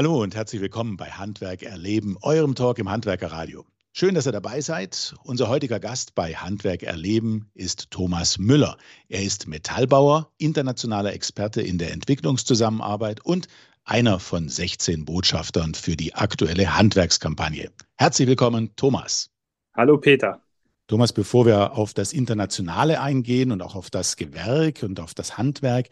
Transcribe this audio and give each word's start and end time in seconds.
Hallo 0.00 0.22
und 0.22 0.34
herzlich 0.34 0.62
willkommen 0.62 0.96
bei 0.96 1.10
Handwerk 1.10 1.62
erleben, 1.62 2.16
eurem 2.22 2.54
Talk 2.54 2.78
im 2.78 2.88
Handwerkerradio. 2.88 3.66
Schön, 3.92 4.14
dass 4.14 4.26
ihr 4.26 4.32
dabei 4.32 4.62
seid. 4.62 5.14
Unser 5.24 5.50
heutiger 5.50 5.78
Gast 5.78 6.14
bei 6.14 6.32
Handwerk 6.32 6.82
erleben 6.82 7.50
ist 7.52 7.90
Thomas 7.90 8.38
Müller. 8.38 8.78
Er 9.10 9.22
ist 9.22 9.46
Metallbauer, 9.46 10.32
internationaler 10.38 11.12
Experte 11.12 11.60
in 11.60 11.76
der 11.76 11.92
Entwicklungszusammenarbeit 11.92 13.20
und 13.26 13.48
einer 13.84 14.20
von 14.20 14.48
16 14.48 15.04
Botschaftern 15.04 15.74
für 15.74 15.96
die 15.98 16.14
aktuelle 16.14 16.78
Handwerkskampagne. 16.78 17.70
Herzlich 17.98 18.26
willkommen, 18.26 18.74
Thomas. 18.76 19.28
Hallo, 19.76 19.98
Peter. 19.98 20.40
Thomas, 20.86 21.12
bevor 21.12 21.44
wir 21.44 21.76
auf 21.76 21.92
das 21.92 22.14
Internationale 22.14 23.02
eingehen 23.02 23.52
und 23.52 23.60
auch 23.60 23.74
auf 23.74 23.90
das 23.90 24.16
Gewerk 24.16 24.82
und 24.82 24.98
auf 24.98 25.12
das 25.12 25.36
Handwerk, 25.36 25.90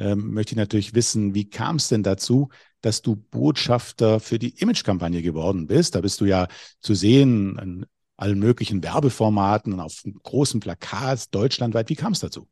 ähm, 0.00 0.32
möchte 0.32 0.52
ich 0.52 0.56
natürlich 0.56 0.94
wissen, 0.94 1.34
wie 1.34 1.48
kam 1.48 1.76
es 1.76 1.88
denn 1.88 2.02
dazu, 2.02 2.48
dass 2.80 3.02
du 3.02 3.16
Botschafter 3.16 4.18
für 4.18 4.38
die 4.38 4.58
Imagekampagne 4.58 5.20
geworden 5.20 5.66
bist? 5.66 5.94
Da 5.94 6.00
bist 6.00 6.22
du 6.22 6.24
ja 6.24 6.48
zu 6.80 6.94
sehen 6.94 7.58
in 7.58 7.86
allen 8.16 8.38
möglichen 8.38 8.82
Werbeformaten 8.82 9.74
und 9.74 9.80
auf 9.80 10.02
großen 10.22 10.60
Plakats 10.60 11.28
deutschlandweit. 11.30 11.90
Wie 11.90 11.96
kam 11.96 12.12
es 12.12 12.20
dazu? 12.20 12.48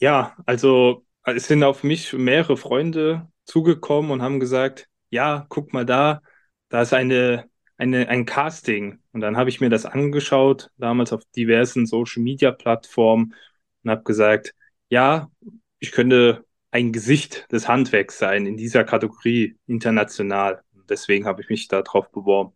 Ja, 0.00 0.36
also 0.46 1.04
es 1.24 1.48
sind 1.48 1.62
auf 1.62 1.84
mich 1.84 2.14
mehrere 2.14 2.56
Freunde 2.56 3.28
zugekommen 3.44 4.10
und 4.10 4.22
haben 4.22 4.40
gesagt, 4.40 4.88
ja, 5.10 5.44
guck 5.50 5.74
mal 5.74 5.84
da, 5.84 6.22
da 6.70 6.80
ist 6.80 6.94
eine, 6.94 7.44
eine, 7.76 8.08
ein 8.08 8.24
Casting. 8.24 9.00
Und 9.12 9.20
dann 9.20 9.36
habe 9.36 9.50
ich 9.50 9.60
mir 9.60 9.68
das 9.68 9.84
angeschaut, 9.84 10.70
damals 10.78 11.12
auf 11.12 11.22
diversen 11.36 11.86
Social-Media-Plattformen 11.86 13.34
und 13.82 13.90
habe 13.90 14.02
gesagt, 14.02 14.54
ja, 14.88 15.30
ich 15.78 15.92
könnte 15.92 16.44
ein 16.70 16.92
Gesicht 16.92 17.46
des 17.50 17.68
Handwerks 17.68 18.18
sein 18.18 18.46
in 18.46 18.56
dieser 18.56 18.84
Kategorie 18.84 19.56
international. 19.66 20.62
Deswegen 20.88 21.24
habe 21.26 21.42
ich 21.42 21.48
mich 21.48 21.68
darauf 21.68 22.10
beworben. 22.10 22.52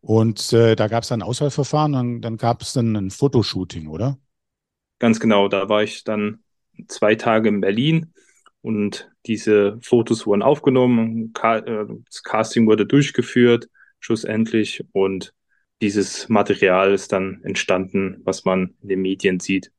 Und 0.00 0.52
äh, 0.52 0.76
da 0.76 0.86
gab 0.88 1.02
es 1.02 1.12
ein 1.12 1.22
Auswahlverfahren 1.22 1.94
und 1.94 2.20
dann 2.20 2.36
gab 2.36 2.62
es 2.62 2.72
dann 2.72 2.94
ein 2.94 3.10
Fotoshooting, 3.10 3.88
oder? 3.88 4.18
Ganz 5.00 5.18
genau, 5.18 5.48
da 5.48 5.68
war 5.68 5.82
ich 5.82 6.04
dann 6.04 6.42
zwei 6.86 7.14
Tage 7.16 7.48
in 7.48 7.60
Berlin 7.60 8.12
und 8.62 9.10
diese 9.26 9.78
Fotos 9.82 10.26
wurden 10.26 10.42
aufgenommen, 10.42 11.32
äh, 11.42 11.84
das 12.06 12.22
Casting 12.22 12.66
wurde 12.66 12.86
durchgeführt, 12.86 13.68
schlussendlich, 14.00 14.84
und 14.92 15.34
dieses 15.80 16.28
Material 16.28 16.92
ist 16.92 17.12
dann 17.12 17.40
entstanden, 17.44 18.20
was 18.24 18.44
man 18.44 18.74
in 18.82 18.88
den 18.88 19.02
Medien 19.02 19.40
sieht. 19.40 19.72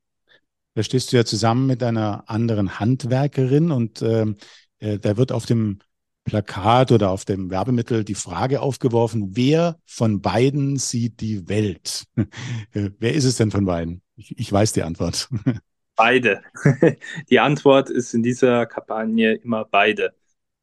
Da 0.75 0.83
stehst 0.83 1.11
du 1.11 1.17
ja 1.17 1.25
zusammen 1.25 1.67
mit 1.67 1.83
einer 1.83 2.29
anderen 2.29 2.79
Handwerkerin 2.79 3.71
und 3.71 4.01
ähm, 4.01 4.37
äh, 4.79 4.99
da 4.99 5.17
wird 5.17 5.31
auf 5.31 5.45
dem 5.45 5.79
Plakat 6.23 6.91
oder 6.91 7.09
auf 7.09 7.25
dem 7.25 7.49
Werbemittel 7.49 8.03
die 8.03 8.15
Frage 8.15 8.61
aufgeworfen, 8.61 9.35
wer 9.35 9.79
von 9.85 10.21
beiden 10.21 10.77
sieht 10.77 11.21
die 11.21 11.47
Welt? 11.49 12.05
Äh, 12.71 12.91
wer 12.99 13.13
ist 13.13 13.25
es 13.25 13.37
denn 13.37 13.49
von 13.49 13.65
beiden? 13.65 14.03
Ich, 14.15 14.37
ich 14.37 14.51
weiß 14.51 14.73
die 14.73 14.83
Antwort. 14.83 15.27
Beide. 15.95 16.41
Die 17.29 17.41
Antwort 17.41 17.89
ist 17.89 18.13
in 18.13 18.23
dieser 18.23 18.65
Kampagne 18.65 19.33
immer 19.33 19.65
beide. 19.65 20.13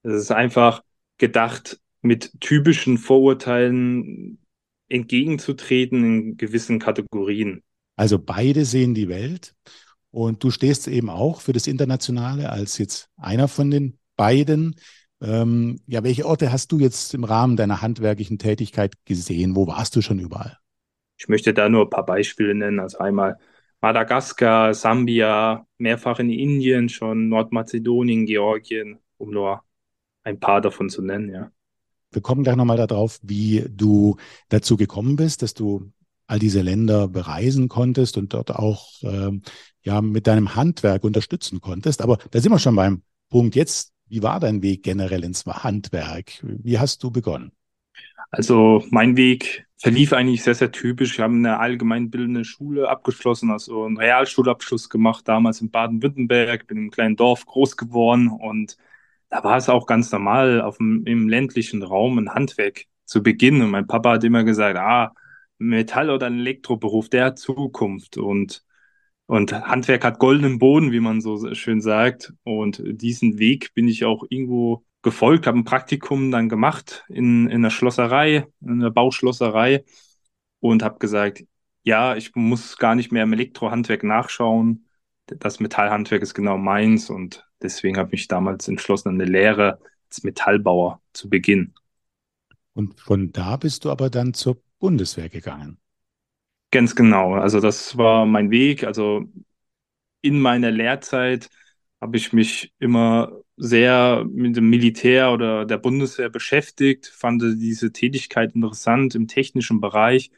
Es 0.02 0.14
ist 0.14 0.30
einfach 0.30 0.82
gedacht, 1.18 1.78
mit 2.00 2.41
typischen 2.41 2.96
Vorurteilen 2.96 4.38
entgegenzutreten 4.88 6.04
in 6.04 6.36
gewissen 6.38 6.78
Kategorien. 6.78 7.62
Also 7.96 8.18
beide 8.18 8.64
sehen 8.64 8.94
die 8.94 9.10
Welt 9.10 9.54
und 10.17 10.42
du 10.42 10.50
stehst 10.50 10.89
eben 10.89 11.11
auch 11.11 11.42
für 11.42 11.53
das 11.53 11.67
Internationale 11.67 12.48
als 12.48 12.78
jetzt 12.78 13.11
einer 13.19 13.48
von 13.48 13.70
den 13.70 13.98
beiden. 14.17 14.77
Ähm, 15.20 15.78
ja, 15.86 16.05
welche 16.05 16.25
Orte 16.25 16.50
hast 16.50 16.72
du 16.72 16.78
jetzt 16.78 17.12
im 17.12 17.22
Rahmen 17.22 17.59
deiner 17.59 17.82
handwerklichen 17.82 18.38
Tätigkeit 18.38 18.94
gesehen? 19.05 19.55
Wo 19.56 19.66
warst 19.66 19.94
du 19.94 20.00
schon 20.00 20.19
überall? 20.19 20.56
Ich 21.19 21.28
möchte 21.28 21.53
da 21.53 21.69
nur 21.69 21.82
ein 21.82 21.91
paar 21.91 22.06
Beispiele 22.06 22.55
nennen. 22.55 22.81
Also 22.81 22.97
einmal 22.97 23.37
Madagaskar, 23.82 24.72
Sambia, 24.72 25.66
mehrfach 25.76 26.19
in 26.19 26.31
Indien 26.31 26.88
schon, 26.88 27.28
Nordmazedonien, 27.28 28.25
Georgien, 28.25 28.99
um 29.19 29.32
nur 29.32 29.65
ein 30.22 30.41
paar 30.41 30.62
davon 30.62 30.88
zu 30.88 31.03
nennen, 31.03 31.28
ja. 31.28 31.50
Wir 32.10 32.22
kommen 32.22 32.43
gleich 32.43 32.56
nochmal 32.56 32.78
darauf, 32.78 33.19
wie 33.22 33.66
du 33.69 34.16
dazu 34.49 34.78
gekommen 34.78 35.16
bist, 35.16 35.43
dass 35.43 35.53
du 35.53 35.93
all 36.26 36.38
diese 36.38 36.62
Länder 36.62 37.09
bereisen 37.09 37.69
konntest 37.69 38.16
und 38.19 38.32
dort 38.32 38.50
auch 38.50 38.91
ähm, 39.03 39.42
ja 39.82 40.00
mit 40.03 40.26
deinem 40.26 40.54
Handwerk 40.54 41.04
unterstützen 41.04 41.60
konntest. 41.60 42.03
Aber 42.03 42.19
da 42.31 42.41
sind 42.41 42.53
wir 42.53 42.59
schon 42.59 42.76
beim 42.76 43.03
Punkt 43.28 43.54
jetzt. 43.54 43.92
Wie 44.09 44.22
war 44.22 44.38
dein 44.38 44.62
Weg 44.62 44.82
generell 44.82 45.25
ins 45.25 45.44
Handwerk? 45.47 46.42
Wie 46.42 46.78
hast 46.78 47.03
du 47.03 47.10
begonnen? 47.10 47.53
Also 48.31 48.84
mein 48.91 49.16
Weg 49.16 49.66
verlief 49.78 50.12
eigentlich 50.12 50.42
sehr, 50.42 50.54
sehr 50.54 50.72
typisch. 50.72 51.14
Ich 51.14 51.20
habe 51.20 51.34
eine 51.34 51.59
allgemeinbildende 51.59 52.44
Schule 52.44 52.88
abgeschlossen, 52.88 53.50
also 53.50 53.84
einen 53.84 53.97
Realschulabschluss 53.97 54.88
gemacht, 54.88 55.26
damals 55.28 55.60
in 55.60 55.70
Baden-Württemberg, 55.70 56.66
bin 56.66 56.78
im 56.78 56.91
kleinen 56.91 57.16
Dorf 57.16 57.47
groß 57.47 57.76
geworden 57.76 58.28
und 58.28 58.76
da 59.28 59.43
war 59.43 59.56
es 59.56 59.69
auch 59.69 59.87
ganz 59.87 60.12
normal, 60.12 60.60
auf 60.60 60.78
dem, 60.78 61.04
im 61.04 61.28
ländlichen 61.28 61.82
Raum 61.82 62.19
ein 62.19 62.32
Handwerk 62.32 62.84
zu 63.04 63.22
beginnen. 63.22 63.62
Und 63.62 63.70
mein 63.70 63.87
Papa 63.87 64.12
hat 64.12 64.25
immer 64.25 64.44
gesagt, 64.44 64.78
ah, 64.78 65.12
Metall- 65.59 66.11
oder 66.11 66.27
ein 66.27 66.39
Elektroberuf, 66.41 67.09
der 67.09 67.27
hat 67.27 67.39
Zukunft. 67.39 68.17
Und 68.17 68.65
und 69.27 69.53
Handwerk 69.53 70.05
hat 70.05 70.21
goldenen 70.21 70.59
Boden, 70.59 70.93
wie 70.93 71.00
man 71.00 71.21
so 71.21 71.53
schön 71.55 71.81
sagt. 71.81 72.33
Und 72.44 72.81
diesen 72.84 73.39
Weg 73.39 73.75
bin 73.75 73.89
ich 73.89 74.05
auch 74.05 74.25
irgendwo 74.28 74.84
gefolgt, 75.03 75.47
habe 75.47 75.59
ein 75.59 75.65
Praktikum 75.65 76.31
dann 76.31 76.49
gemacht 76.49 77.05
in, 77.09 77.49
in 77.49 77.62
der 77.62 77.71
Schlosserei, 77.71 78.47
in 78.61 78.81
der 78.81 78.91
Bauschlosserei 78.91 79.84
und 80.61 80.83
habe 80.83 80.99
gesagt, 80.99 81.44
ja, 81.83 82.17
ich 82.17 82.34
muss 82.34 82.77
gar 82.77 82.94
nicht 82.94 83.12
mehr 83.12 83.25
im 83.25 83.33
Elektrohandwerk 83.33 84.03
nachschauen. 84.05 84.87
Das 85.27 85.61
Metallhandwerk 85.61 86.23
ist 86.23 86.34
genau 86.34 86.56
meins 86.56 87.11
und 87.11 87.44
deswegen 87.62 87.97
habe 87.97 88.09
ich 88.09 88.12
mich 88.12 88.28
damals 88.28 88.69
entschlossen, 88.69 89.09
eine 89.11 89.25
Lehre 89.25 89.81
als 90.09 90.23
Metallbauer 90.23 91.00
zu 91.12 91.28
beginnen. 91.28 91.75
Und 92.75 93.00
von 93.00 93.33
da 93.33 93.56
bist 93.56 93.84
du 93.84 93.91
aber 93.91 94.11
dann 94.11 94.34
zur 94.34 94.61
Bundeswehr 94.78 95.28
gegangen. 95.28 95.78
Ganz 96.70 96.94
genau. 96.94 97.34
Also 97.34 97.60
das 97.60 97.97
war 97.97 98.26
mein 98.26 98.50
Weg. 98.50 98.84
Also 98.84 99.25
in 100.20 100.41
meiner 100.41 100.70
Lehrzeit 100.70 101.48
habe 102.00 102.16
ich 102.16 102.32
mich 102.32 102.72
immer 102.78 103.32
sehr 103.56 104.25
mit 104.31 104.56
dem 104.56 104.69
Militär 104.69 105.32
oder 105.32 105.64
der 105.64 105.78
Bundeswehr 105.78 106.28
beschäftigt, 106.28 107.06
fand 107.06 107.42
diese 107.42 107.92
Tätigkeit 107.92 108.54
interessant 108.54 109.14
im 109.14 109.28
technischen 109.28 109.81
Bereich 109.81 110.31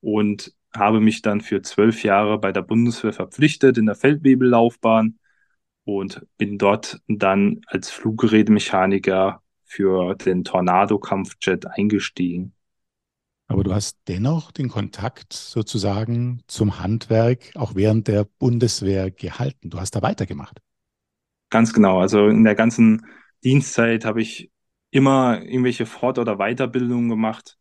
und 0.00 0.54
habe 0.74 1.00
mich 1.00 1.20
dann 1.22 1.40
für 1.42 1.60
zwölf 1.62 2.02
Jahre 2.02 2.38
bei 2.38 2.52
der 2.52 2.62
Bundeswehr 2.62 3.12
verpflichtet 3.12 3.76
in 3.76 3.86
der 3.86 3.94
Feldwebellaufbahn 3.94 5.18
und 5.84 6.26
bin 6.38 6.58
dort 6.58 7.00
dann 7.08 7.60
als 7.66 7.90
Fluggerätemechaniker 7.90 9.42
für 9.64 10.14
den 10.14 10.44
Tornado-Kampfjet 10.44 11.66
eingestiegen. 11.66 12.54
Aber 13.52 13.64
du 13.64 13.74
hast 13.74 13.98
dennoch 14.08 14.50
den 14.50 14.68
Kontakt 14.68 15.34
sozusagen 15.34 16.42
zum 16.46 16.78
Handwerk 16.78 17.50
auch 17.54 17.74
während 17.74 18.08
der 18.08 18.24
Bundeswehr 18.24 19.10
gehalten. 19.10 19.68
Du 19.68 19.78
hast 19.78 19.94
da 19.94 20.00
weitergemacht. 20.00 20.58
Ganz 21.50 21.74
genau. 21.74 22.00
Also 22.00 22.28
in 22.28 22.44
der 22.44 22.54
ganzen 22.54 23.06
Dienstzeit 23.44 24.06
habe 24.06 24.22
ich 24.22 24.50
immer 24.90 25.42
irgendwelche 25.42 25.84
Fort- 25.84 26.18
oder 26.18 26.36
Weiterbildungen 26.36 27.10
gemacht, 27.10 27.58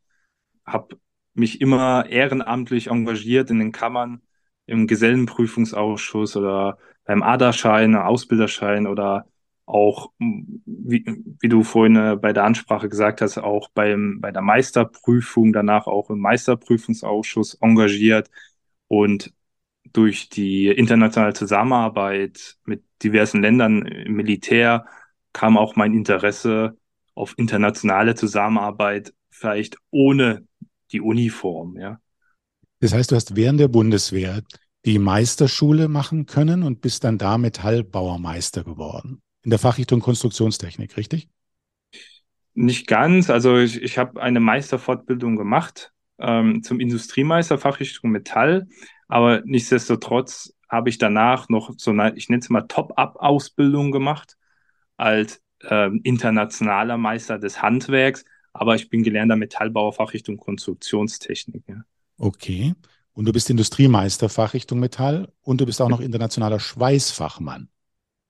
habe 0.66 0.98
mich 1.34 1.60
immer 1.60 2.06
ehrenamtlich 2.08 2.88
engagiert 2.88 3.50
in 3.50 3.60
den 3.60 3.74
Kammern, 3.74 4.22
im 4.68 4.88
Gesellenprüfungsausschuss 4.88 6.38
oder 6.38 6.78
beim 7.04 7.22
ADA-Schein, 7.22 7.96
Ausbilderschein 7.96 8.88
oder 8.88 9.26
auch, 9.72 10.12
wie, 10.20 11.06
wie 11.40 11.48
du 11.48 11.64
vorhin 11.64 11.96
äh, 11.96 12.18
bei 12.22 12.34
der 12.34 12.44
Ansprache 12.44 12.90
gesagt 12.90 13.22
hast, 13.22 13.38
auch 13.38 13.70
beim, 13.70 14.20
bei 14.20 14.32
der 14.32 14.42
Meisterprüfung, 14.42 15.54
danach 15.54 15.88
auch 15.88 16.10
im 16.10 16.20
Meisterprüfungsausschuss 16.20 17.56
engagiert 17.62 18.30
und 18.88 19.34
durch 19.94 20.30
die 20.30 20.68
internationale 20.68 21.34
Zusammenarbeit 21.34 22.58
mit 22.66 22.84
diversen 23.02 23.42
Ländern 23.42 23.86
im 23.86 24.14
Militär 24.14 24.86
kam 25.34 25.58
auch 25.58 25.76
mein 25.78 25.94
Interesse 25.94 26.78
auf 27.16 27.34
internationale 27.38 28.16
Zusammenarbeit, 28.16 29.14
vielleicht 29.30 29.78
ohne 29.90 30.46
die 30.92 31.02
Uniform, 31.02 31.78
ja. 31.78 31.98
Das 32.82 32.94
heißt, 32.94 33.12
du 33.12 33.16
hast 33.16 33.36
während 33.36 33.60
der 33.60 33.68
Bundeswehr 33.68 34.42
die 34.86 35.00
Meisterschule 35.00 35.88
machen 35.88 36.26
können 36.26 36.64
und 36.64 36.82
bist 36.82 37.04
dann 37.04 37.18
da 37.18 37.38
Metallbauermeister 37.38 38.64
geworden 38.64 39.22
in 39.44 39.50
der 39.50 39.60
Fachrichtung 39.60 40.00
Konstruktionstechnik, 40.00 40.98
richtig? 40.98 41.30
Nicht 42.54 42.88
ganz. 42.88 43.30
Also 43.30 43.58
ich, 43.58 43.82
ich 43.82 43.98
habe 43.98 44.22
eine 44.22 44.40
Meisterfortbildung 44.40 45.36
gemacht 45.36 45.92
ähm, 46.20 46.64
zum 46.64 46.80
Industriemeister 46.80 47.58
Fachrichtung 47.58 48.12
Metall, 48.12 48.68
aber 49.08 49.42
nichtsdestotrotz 49.46 50.54
habe 50.70 50.90
ich 50.90 50.98
danach 50.98 51.50
noch 51.50 51.74
so 51.78 51.92
eine, 51.92 52.16
ich 52.16 52.30
nenne 52.30 52.42
es 52.42 52.50
mal 52.50 52.62
Top-Up-Ausbildung 52.62 53.92
gemacht 53.92 54.38
als 54.98 55.42
äh, 55.64 55.90
internationaler 56.04 56.98
Meister 56.98 57.40
des 57.40 57.62
Handwerks, 57.62 58.24
aber 58.54 58.76
ich 58.76 58.90
bin 58.90 59.04
gelernter 59.04 59.36
Metallbauer 59.36 59.94
Fachrichtung 59.94 60.38
Konstruktionstechnik. 60.38 61.64
Ja. 61.68 61.84
Okay. 62.18 62.74
Und 63.14 63.26
du 63.26 63.34
bist 63.34 63.50
Industriemeister 63.50 64.30
Fachrichtung 64.30 64.80
Metall 64.80 65.32
und 65.42 65.60
du 65.60 65.66
bist 65.66 65.82
auch 65.82 65.90
noch 65.90 66.00
internationaler 66.00 66.60
Schweißfachmann. 66.60 67.71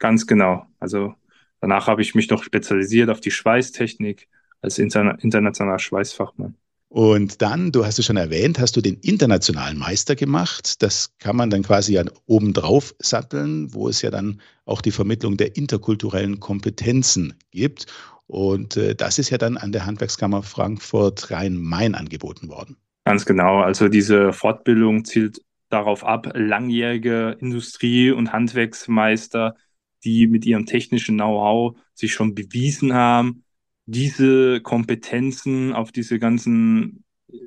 Ganz 0.01 0.25
genau. 0.25 0.65
Also 0.79 1.13
danach 1.59 1.85
habe 1.85 2.01
ich 2.01 2.15
mich 2.15 2.27
noch 2.31 2.43
spezialisiert 2.43 3.11
auf 3.11 3.21
die 3.21 3.29
Schweißtechnik 3.29 4.27
als 4.61 4.79
interna 4.79 5.11
internationaler 5.21 5.77
Schweißfachmann. 5.77 6.55
Und 6.89 7.41
dann, 7.41 7.71
du 7.71 7.85
hast 7.85 7.99
es 7.99 8.05
schon 8.05 8.17
erwähnt, 8.17 8.59
hast 8.59 8.75
du 8.75 8.81
den 8.81 8.95
internationalen 8.95 9.77
Meister 9.77 10.15
gemacht. 10.15 10.81
Das 10.81 11.15
kann 11.19 11.35
man 11.35 11.51
dann 11.51 11.61
quasi 11.61 11.93
ja 11.93 12.03
obendrauf 12.25 12.95
satteln, 12.97 13.73
wo 13.75 13.87
es 13.87 14.01
ja 14.01 14.09
dann 14.09 14.41
auch 14.65 14.81
die 14.81 14.91
Vermittlung 14.91 15.37
der 15.37 15.55
interkulturellen 15.55 16.39
Kompetenzen 16.39 17.35
gibt. 17.51 17.85
Und 18.25 18.77
äh, 18.77 18.95
das 18.95 19.19
ist 19.19 19.29
ja 19.29 19.37
dann 19.37 19.57
an 19.57 19.71
der 19.71 19.85
Handwerkskammer 19.85 20.41
Frankfurt 20.41 21.29
Rhein-Main 21.29 21.93
angeboten 21.93 22.49
worden. 22.49 22.75
Ganz 23.05 23.25
genau. 23.25 23.61
Also 23.61 23.87
diese 23.87 24.33
Fortbildung 24.33 25.05
zielt 25.05 25.41
darauf 25.69 26.03
ab, 26.03 26.31
langjährige 26.33 27.37
Industrie- 27.39 28.11
und 28.11 28.33
Handwerksmeister, 28.33 29.55
die 30.03 30.27
mit 30.27 30.45
ihrem 30.45 30.65
technischen 30.65 31.15
Know-how 31.15 31.77
sich 31.93 32.13
schon 32.13 32.35
bewiesen 32.35 32.93
haben, 32.93 33.43
diese 33.85 34.61
Kompetenzen 34.61 35.73
auf 35.73 35.91
diese 35.91 36.19
ganzen 36.19 37.03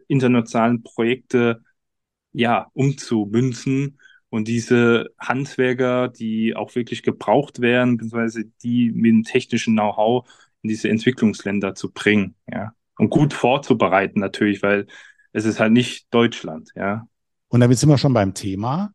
internationalen 0.08 0.82
Projekte 0.82 1.62
ja 2.32 2.68
umzumünzen 2.72 3.98
und 4.30 4.48
diese 4.48 5.10
Handwerker, 5.18 6.08
die 6.08 6.56
auch 6.56 6.74
wirklich 6.74 7.02
gebraucht 7.02 7.60
werden, 7.60 7.96
beziehungsweise 7.96 8.44
die 8.62 8.90
mit 8.90 9.10
dem 9.10 9.22
technischen 9.22 9.74
Know-how 9.74 10.28
in 10.62 10.68
diese 10.68 10.88
Entwicklungsländer 10.88 11.74
zu 11.74 11.92
bringen, 11.92 12.34
ja. 12.50 12.72
Und 12.96 13.10
gut 13.10 13.32
vorzubereiten 13.32 14.20
natürlich, 14.20 14.62
weil 14.62 14.86
es 15.32 15.44
ist 15.44 15.60
halt 15.60 15.72
nicht 15.72 16.06
Deutschland, 16.12 16.70
ja. 16.74 17.06
Und 17.48 17.60
damit 17.60 17.78
sind 17.78 17.88
wir 17.88 17.98
schon 17.98 18.14
beim 18.14 18.34
Thema 18.34 18.93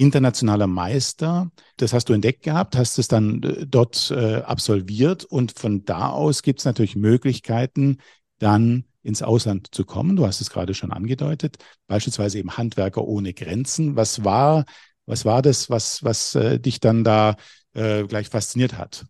internationaler 0.00 0.66
Meister. 0.66 1.50
Das 1.76 1.92
hast 1.92 2.08
du 2.08 2.14
entdeckt 2.14 2.42
gehabt, 2.42 2.76
hast 2.76 2.98
es 2.98 3.06
dann 3.06 3.42
äh, 3.42 3.66
dort 3.66 4.10
äh, 4.10 4.36
absolviert 4.36 5.24
und 5.24 5.52
von 5.52 5.84
da 5.84 6.08
aus 6.08 6.42
gibt 6.42 6.60
es 6.60 6.64
natürlich 6.64 6.96
Möglichkeiten, 6.96 7.98
dann 8.38 8.84
ins 9.02 9.22
Ausland 9.22 9.74
zu 9.74 9.84
kommen. 9.84 10.16
Du 10.16 10.26
hast 10.26 10.40
es 10.40 10.50
gerade 10.50 10.74
schon 10.74 10.92
angedeutet, 10.92 11.58
beispielsweise 11.86 12.38
eben 12.38 12.56
Handwerker 12.56 13.04
ohne 13.04 13.34
Grenzen. 13.34 13.96
Was 13.96 14.24
war, 14.24 14.64
was 15.06 15.24
war 15.24 15.42
das, 15.42 15.70
was, 15.70 16.02
was 16.02 16.34
äh, 16.34 16.58
dich 16.58 16.80
dann 16.80 17.04
da 17.04 17.36
gleich 17.72 18.28
fasziniert 18.28 18.76
hat? 18.76 19.06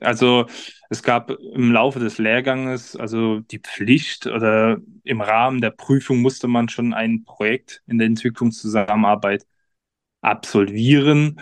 Also 0.00 0.46
es 0.90 1.04
gab 1.04 1.30
im 1.30 1.70
Laufe 1.70 2.00
des 2.00 2.18
Lehrganges 2.18 2.96
also 2.96 3.38
die 3.38 3.60
Pflicht 3.60 4.26
oder 4.26 4.78
im 5.04 5.20
Rahmen 5.20 5.60
der 5.60 5.70
Prüfung 5.70 6.20
musste 6.20 6.48
man 6.48 6.68
schon 6.68 6.94
ein 6.94 7.22
Projekt 7.22 7.80
in 7.86 7.98
der 7.98 8.08
Entwicklungszusammenarbeit 8.08 9.46
absolvieren. 10.22 11.40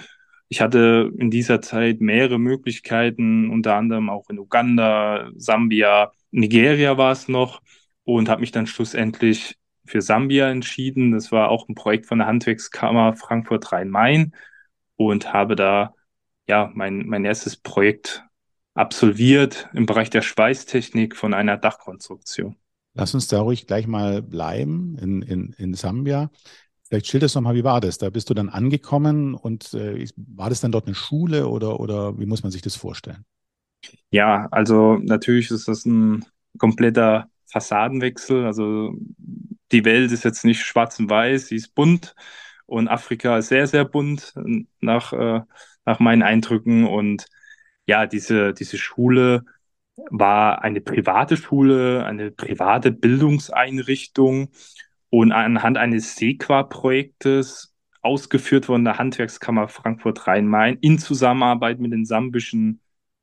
Ich 0.49 0.61
hatte 0.61 1.13
in 1.17 1.31
dieser 1.31 1.63
Zeit 1.63 2.01
mehrere 2.01 2.39
Möglichkeiten, 2.41 3.51
unter 3.51 3.77
anderem 3.77 4.11
auch 4.11 4.29
in 4.31 4.39
Uganda, 4.39 5.31
Sambia, 5.37 6.11
Nigeria 6.33 6.99
war 6.99 7.13
es 7.13 7.29
noch 7.29 7.63
und 8.05 8.29
habe 8.29 8.41
mich 8.41 8.51
dann 8.51 8.67
schlussendlich 8.67 9.57
für 9.87 10.03
Sambia 10.03 10.51
entschieden. 10.51 11.13
Das 11.13 11.31
war 11.31 11.51
auch 11.51 11.69
ein 11.69 11.75
Projekt 11.75 12.07
von 12.07 12.19
der 12.19 12.27
Handwerkskammer 12.27 13.15
Frankfurt 13.15 13.71
Rhein-Main 13.71 14.35
und 14.97 15.33
habe 15.33 15.55
da 15.55 15.95
ja 16.49 16.71
mein, 16.75 17.07
mein 17.07 17.25
erstes 17.25 17.57
Projekt 17.57 18.25
absolviert 18.75 19.69
im 19.73 19.87
Bereich 19.87 20.11
der 20.11 20.23
Schweißtechnik 20.23 21.17
von 21.17 21.35
einer 21.35 21.57
Dachkonstruktion. 21.57 22.57
Lass 22.95 23.15
uns 23.15 23.29
da 23.29 23.41
ruhig 23.41 23.67
gleich 23.67 23.87
mal 23.87 24.21
bleiben 24.21 24.97
in, 25.01 25.23
in, 25.23 25.55
in 25.59 25.75
Sambia. 25.75 26.31
Vielleicht 26.91 27.07
schilderst 27.07 27.37
du 27.37 27.41
mal, 27.41 27.55
wie 27.55 27.63
war 27.63 27.81
das? 27.81 27.99
Da 27.99 28.11
bist 28.11 28.31
du 28.31 28.35
dann 28.35 28.49
angekommen 28.49 29.35
und 29.35 29.73
äh, 29.75 30.07
war 30.17 30.51
das 30.51 30.61
dann 30.61 30.73
dort 30.73 30.87
eine 30.87 30.97
Schule 30.97 31.47
oder, 31.47 31.79
oder 31.79 32.19
wie 32.19 32.27
muss 32.27 32.43
man 32.43 32.51
sich 32.51 32.63
das 32.63 32.75
vorstellen? 32.75 33.25
Ja, 34.11 34.49
also 34.51 34.97
natürlich 34.97 35.51
ist 35.53 35.69
das 35.69 35.87
ein 35.87 36.25
kompletter 36.59 37.29
Fassadenwechsel. 37.47 38.45
Also 38.45 38.93
die 39.71 39.85
Welt 39.85 40.11
ist 40.11 40.25
jetzt 40.25 40.45
nicht 40.45 40.63
schwarz 40.65 40.99
und 40.99 41.09
weiß, 41.09 41.47
sie 41.47 41.57
ist 41.57 41.75
bunt 41.77 42.17
und 42.67 42.89
Afrika 42.89 43.39
ist 43.39 43.49
sehr, 43.49 43.69
sehr 43.69 43.85
bunt 43.85 44.35
nach, 44.81 45.13
äh, 45.13 45.41
nach 45.85 46.01
meinen 46.01 46.23
Eindrücken. 46.23 46.87
Und 46.87 47.27
ja, 47.87 48.07
diese, 48.07 48.53
diese 48.53 48.79
Schule 48.79 49.45
war 50.11 50.63
eine 50.63 50.81
private 50.81 51.37
Schule, 51.37 52.05
eine 52.05 52.31
private 52.33 52.91
Bildungseinrichtung 52.91 54.51
und 55.11 55.33
anhand 55.33 55.77
eines 55.77 56.17
SEQA-Projektes 56.17 57.75
ausgeführt 58.03 58.67
von 58.67 58.85
der 58.85 58.99
Handwerkskammer 58.99 59.69
Frankfurt-Rhein-Main 59.69 60.79
in 60.81 60.99
Zusammenarbeit 60.99 61.81
mit 61.81 61.93
dem 61.93 62.05
sambischen 62.05 62.81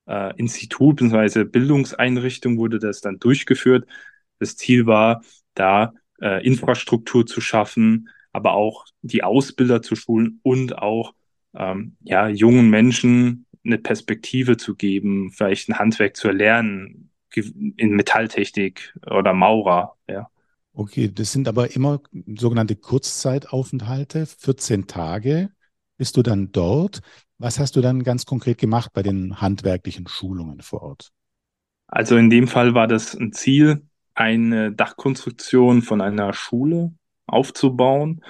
äh, 0.07 0.35
Institut 0.37 0.97
bzw. 0.97 1.45
Bildungseinrichtung 1.45 2.57
wurde 2.57 2.79
das 2.79 3.01
dann 3.01 3.19
durchgeführt. 3.19 3.87
Das 4.39 4.55
Ziel 4.55 4.85
war, 4.85 5.21
da 5.55 5.93
äh, 6.21 6.45
Infrastruktur 6.45 7.25
zu 7.25 7.41
schaffen, 7.41 8.09
aber 8.31 8.53
auch 8.53 8.85
die 9.01 9.23
Ausbilder 9.23 9.81
zu 9.81 9.95
schulen 9.95 10.39
und 10.43 10.77
auch 10.77 11.13
ähm, 11.55 11.97
ja, 12.01 12.27
jungen 12.27 12.69
Menschen 12.69 13.45
eine 13.65 13.77
Perspektive 13.77 14.57
zu 14.57 14.75
geben, 14.75 15.31
vielleicht 15.31 15.69
ein 15.69 15.79
Handwerk 15.79 16.15
zu 16.15 16.27
erlernen, 16.27 17.09
in 17.33 17.91
Metalltechnik 17.95 18.95
oder 19.05 19.33
Maurer, 19.33 19.95
ja. 20.09 20.29
Okay, 20.79 21.09
das 21.11 21.31
sind 21.31 21.47
aber 21.47 21.75
immer 21.75 22.01
sogenannte 22.27 22.75
Kurzzeitaufenthalte, 22.75 24.27
14 24.27 24.85
Tage 24.85 25.49
bist 25.97 26.17
du 26.17 26.21
dann 26.21 26.51
dort. 26.51 26.99
Was 27.39 27.57
hast 27.57 27.75
du 27.75 27.81
dann 27.81 28.03
ganz 28.03 28.25
konkret 28.25 28.59
gemacht 28.59 28.91
bei 28.93 29.01
den 29.01 29.41
handwerklichen 29.41 30.07
Schulungen 30.07 30.61
vor 30.61 30.83
Ort? 30.83 31.09
Also 31.87 32.15
in 32.15 32.29
dem 32.29 32.47
Fall 32.47 32.75
war 32.75 32.85
das 32.85 33.15
ein 33.15 33.33
Ziel, 33.33 33.87
eine 34.13 34.71
Dachkonstruktion 34.71 35.81
von 35.81 35.99
einer 35.99 36.31
Schule 36.33 36.93
aufzubauen, 37.25 38.23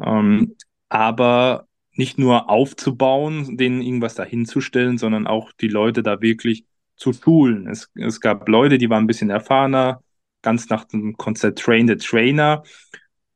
ähm, 0.00 0.54
aber 0.88 1.66
nicht 1.94 2.20
nur 2.20 2.50
aufzubauen, 2.50 3.56
denen 3.56 3.82
irgendwas 3.82 4.14
dahinzustellen, 4.14 4.96
sondern 4.96 5.26
auch 5.26 5.50
die 5.60 5.66
Leute 5.66 6.04
da 6.04 6.20
wirklich 6.20 6.66
zu 6.94 7.12
schulen. 7.12 7.66
Es, 7.66 7.90
es 7.96 8.20
gab 8.20 8.48
Leute, 8.48 8.78
die 8.78 8.88
waren 8.88 9.02
ein 9.02 9.08
bisschen 9.08 9.30
erfahrener, 9.30 10.04
ganz 10.42 10.68
nach 10.68 10.84
dem 10.84 11.16
Konzept 11.16 11.58
Train 11.60 11.88
the 11.88 11.96
Trainer, 11.96 12.62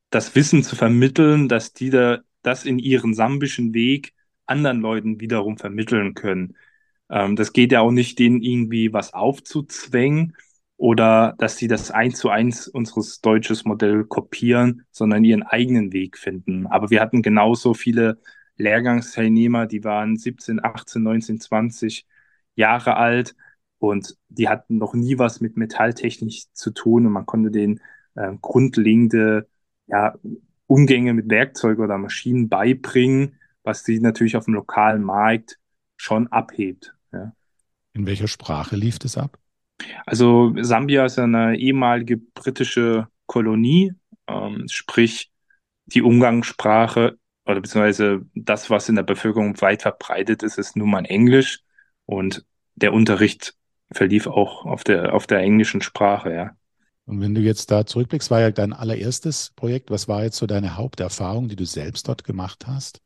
das 0.09 0.35
Wissen 0.35 0.63
zu 0.63 0.75
vermitteln, 0.75 1.47
dass 1.47 1.73
die 1.73 1.89
da 1.89 2.19
das 2.41 2.65
in 2.65 2.79
ihren 2.79 3.13
sambischen 3.13 3.73
Weg 3.73 4.13
anderen 4.45 4.79
Leuten 4.81 5.19
wiederum 5.19 5.57
vermitteln 5.57 6.13
können. 6.13 6.55
Ähm, 7.09 7.35
das 7.35 7.53
geht 7.53 7.71
ja 7.71 7.81
auch 7.81 7.91
nicht, 7.91 8.19
denen 8.19 8.41
irgendwie 8.41 8.93
was 8.93 9.13
aufzuzwängen 9.13 10.35
oder 10.77 11.35
dass 11.37 11.57
sie 11.57 11.67
das 11.67 11.91
eins 11.91 12.19
zu 12.19 12.29
eins 12.29 12.67
unseres 12.67 13.21
deutsches 13.21 13.65
Modell 13.65 14.03
kopieren, 14.05 14.85
sondern 14.91 15.23
ihren 15.23 15.43
eigenen 15.43 15.93
Weg 15.93 16.17
finden. 16.17 16.67
Aber 16.67 16.89
wir 16.89 17.01
hatten 17.01 17.21
genauso 17.21 17.73
viele 17.73 18.19
Lehrgangsteilnehmer, 18.57 19.67
die 19.67 19.83
waren 19.83 20.17
17, 20.17 20.63
18, 20.63 21.03
19, 21.03 21.39
20 21.39 22.05
Jahre 22.55 22.97
alt 22.97 23.35
und 23.89 24.15
die 24.29 24.49
hatten 24.49 24.77
noch 24.77 24.93
nie 24.93 25.17
was 25.17 25.41
mit 25.41 25.57
Metalltechnik 25.57 26.45
zu 26.53 26.71
tun 26.71 27.05
und 27.05 27.13
man 27.13 27.25
konnte 27.25 27.51
denen 27.51 27.81
äh, 28.15 28.31
grundlegende 28.41 29.47
ja, 29.87 30.15
Umgänge 30.67 31.13
mit 31.13 31.29
Werkzeugen 31.29 31.83
oder 31.83 31.97
Maschinen 31.97 32.49
beibringen, 32.49 33.39
was 33.63 33.83
sie 33.83 33.99
natürlich 33.99 34.35
auf 34.35 34.45
dem 34.45 34.55
lokalen 34.55 35.03
Markt 35.03 35.59
schon 35.97 36.27
abhebt. 36.27 36.93
Ja. 37.11 37.33
In 37.93 38.05
welcher 38.05 38.27
Sprache 38.27 38.75
lief 38.75 38.99
das 38.99 39.17
ab? 39.17 39.37
Also 40.05 40.53
Sambia 40.61 41.05
ist 41.05 41.19
eine 41.19 41.57
ehemalige 41.57 42.17
britische 42.17 43.07
Kolonie, 43.25 43.93
ähm, 44.27 44.65
sprich 44.69 45.31
die 45.85 46.01
Umgangssprache 46.01 47.17
oder 47.45 47.61
beziehungsweise 47.61 48.25
das, 48.33 48.69
was 48.69 48.89
in 48.89 48.95
der 48.95 49.03
Bevölkerung 49.03 49.59
weit 49.61 49.83
verbreitet 49.83 50.43
ist, 50.43 50.57
ist 50.57 50.75
nun 50.75 50.89
mal 50.89 51.05
Englisch 51.05 51.61
und 52.05 52.45
der 52.75 52.93
Unterricht 52.93 53.55
verlief 53.91 54.27
auch 54.27 54.65
auf 54.65 54.83
der, 54.83 55.13
auf 55.13 55.27
der 55.27 55.39
englischen 55.39 55.81
Sprache, 55.81 56.33
ja. 56.33 56.55
Und 57.05 57.21
wenn 57.21 57.35
du 57.35 57.41
jetzt 57.41 57.69
da 57.69 57.85
zurückblickst, 57.85 58.31
war 58.31 58.41
ja 58.41 58.51
dein 58.51 58.73
allererstes 58.73 59.51
Projekt. 59.55 59.91
Was 59.91 60.07
war 60.07 60.23
jetzt 60.23 60.37
so 60.37 60.47
deine 60.47 60.75
Haupterfahrung, 60.75 61.47
die 61.47 61.55
du 61.55 61.65
selbst 61.65 62.07
dort 62.07 62.23
gemacht 62.23 62.65
hast? 62.65 62.99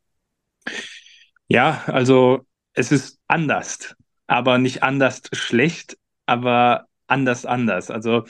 Ja, 1.48 1.82
also 1.86 2.46
es 2.72 2.92
ist 2.92 3.18
anders, 3.26 3.94
aber 4.26 4.58
nicht 4.58 4.82
anders 4.82 5.22
schlecht, 5.32 5.98
aber 6.24 6.86
anders 7.08 7.44
anders. 7.44 7.90
Also, 7.90 8.24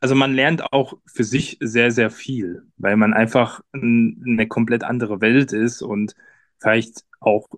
also 0.00 0.14
man 0.14 0.32
lernt 0.32 0.72
auch 0.72 0.94
für 1.04 1.24
sich 1.24 1.58
sehr, 1.60 1.90
sehr 1.90 2.10
viel, 2.10 2.62
weil 2.78 2.96
man 2.96 3.12
einfach 3.12 3.60
eine 3.72 4.46
komplett 4.48 4.84
andere 4.84 5.20
Welt 5.20 5.52
ist 5.52 5.82
und 5.82 6.14
vielleicht 6.58 7.04
auch 7.20 7.48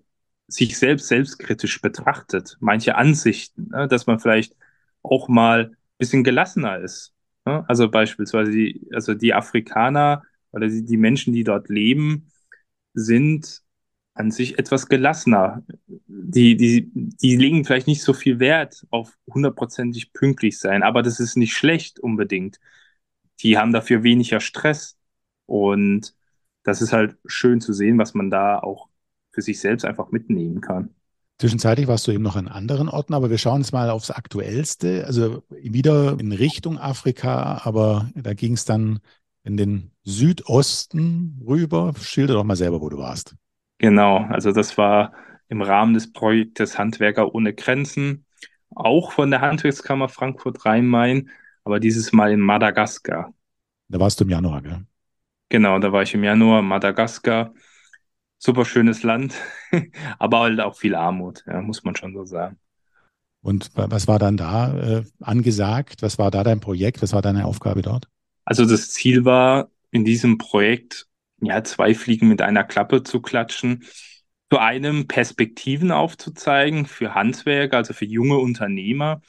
sich 0.49 0.77
selbst 0.77 1.07
selbstkritisch 1.07 1.81
betrachtet, 1.81 2.57
manche 2.59 2.95
Ansichten, 2.95 3.69
ne, 3.69 3.87
dass 3.87 4.07
man 4.07 4.19
vielleicht 4.19 4.55
auch 5.03 5.27
mal 5.29 5.71
ein 5.71 5.77
bisschen 5.97 6.23
gelassener 6.23 6.79
ist. 6.79 7.13
Ne? 7.45 7.63
Also 7.67 7.89
beispielsweise 7.89 8.51
die, 8.51 8.89
also 8.93 9.13
die 9.13 9.33
Afrikaner 9.33 10.23
oder 10.51 10.67
die, 10.67 10.83
die 10.85 10.97
Menschen, 10.97 11.33
die 11.33 11.43
dort 11.43 11.69
leben, 11.69 12.29
sind 12.93 13.61
an 14.13 14.31
sich 14.31 14.59
etwas 14.59 14.87
gelassener. 14.87 15.63
Die, 15.87 16.57
die, 16.57 16.89
die 16.93 17.37
legen 17.37 17.63
vielleicht 17.63 17.87
nicht 17.87 18.03
so 18.03 18.13
viel 18.13 18.39
Wert 18.39 18.85
auf 18.89 19.17
hundertprozentig 19.27 20.13
pünktlich 20.13 20.59
sein, 20.59 20.83
aber 20.83 21.03
das 21.03 21.19
ist 21.19 21.37
nicht 21.37 21.53
schlecht 21.53 21.99
unbedingt. 21.99 22.59
Die 23.41 23.57
haben 23.57 23.71
dafür 23.71 24.03
weniger 24.03 24.41
Stress 24.41 24.97
und 25.45 26.13
das 26.63 26.81
ist 26.81 26.91
halt 26.93 27.17
schön 27.25 27.61
zu 27.61 27.73
sehen, 27.73 27.97
was 27.97 28.13
man 28.13 28.29
da 28.29 28.59
auch 28.59 28.88
für 29.31 29.41
sich 29.41 29.59
selbst 29.59 29.85
einfach 29.85 30.11
mitnehmen 30.11 30.61
kann. 30.61 30.89
Zwischenzeitlich 31.39 31.87
warst 31.87 32.05
du 32.05 32.11
eben 32.11 32.23
noch 32.23 32.35
an 32.35 32.49
anderen 32.49 32.89
Orten, 32.89 33.13
aber 33.13 33.29
wir 33.29 33.37
schauen 33.37 33.61
jetzt 33.61 33.71
mal 33.71 33.89
aufs 33.89 34.11
Aktuellste. 34.11 35.05
Also 35.05 35.43
wieder 35.49 36.19
in 36.19 36.33
Richtung 36.33 36.77
Afrika, 36.77 37.61
aber 37.63 38.09
da 38.13 38.33
ging 38.33 38.53
es 38.53 38.65
dann 38.65 38.99
in 39.43 39.55
den 39.55 39.91
Südosten 40.03 41.41
rüber. 41.47 41.93
Schilder 41.97 42.33
doch 42.33 42.43
mal 42.43 42.57
selber, 42.57 42.81
wo 42.81 42.89
du 42.89 42.97
warst. 42.97 43.35
Genau, 43.77 44.17
also 44.29 44.51
das 44.51 44.77
war 44.77 45.13
im 45.47 45.61
Rahmen 45.61 45.93
des 45.93 46.11
Projektes 46.11 46.77
Handwerker 46.77 47.33
ohne 47.33 47.53
Grenzen, 47.53 48.25
auch 48.75 49.13
von 49.13 49.31
der 49.31 49.39
Handwerkskammer 49.39 50.09
Frankfurt-Rhein-Main, 50.09 51.29
aber 51.63 51.79
dieses 51.79 52.11
Mal 52.11 52.33
in 52.33 52.41
Madagaskar. 52.41 53.33
Da 53.87 53.99
warst 53.99 54.19
du 54.19 54.25
im 54.25 54.29
Januar, 54.29 54.61
gell? 54.61 54.85
Genau, 55.47 55.79
da 55.79 55.91
war 55.91 56.03
ich 56.03 56.13
im 56.13 56.23
Januar, 56.23 56.61
Madagaskar. 56.61 57.53
Super 58.39 58.65
schönes 58.65 59.03
Land, 59.03 59.35
aber 60.19 60.39
halt 60.39 60.59
auch 60.61 60.75
viel 60.75 60.95
Armut, 60.95 61.43
ja, 61.45 61.61
muss 61.61 61.83
man 61.83 61.95
schon 61.95 62.13
so 62.13 62.25
sagen. 62.25 62.57
Und 63.41 63.71
was 63.75 64.07
war 64.07 64.19
dann 64.19 64.37
da 64.37 64.77
äh, 64.77 65.03
angesagt? 65.21 66.01
Was 66.01 66.17
war 66.17 66.31
da 66.31 66.43
dein 66.43 66.59
Projekt? 66.59 67.01
Was 67.01 67.13
war 67.13 67.21
deine 67.21 67.45
Aufgabe 67.45 67.81
dort? 67.81 68.09
Also 68.43 68.65
das 68.65 68.91
Ziel 68.91 69.23
war 69.23 69.69
in 69.91 70.03
diesem 70.03 70.37
Projekt, 70.37 71.07
ja, 71.41 71.63
zwei 71.63 71.93
Fliegen 71.93 72.27
mit 72.27 72.41
einer 72.41 72.63
Klappe 72.63 73.03
zu 73.03 73.21
klatschen. 73.21 73.85
Zu 74.51 74.57
einem 74.57 75.07
Perspektiven 75.07 75.91
aufzuzeigen 75.91 76.85
für 76.85 77.13
Handwerker, 77.13 77.77
also 77.77 77.93
für 77.93 78.05
junge 78.05 78.37
Unternehmer, 78.39 79.21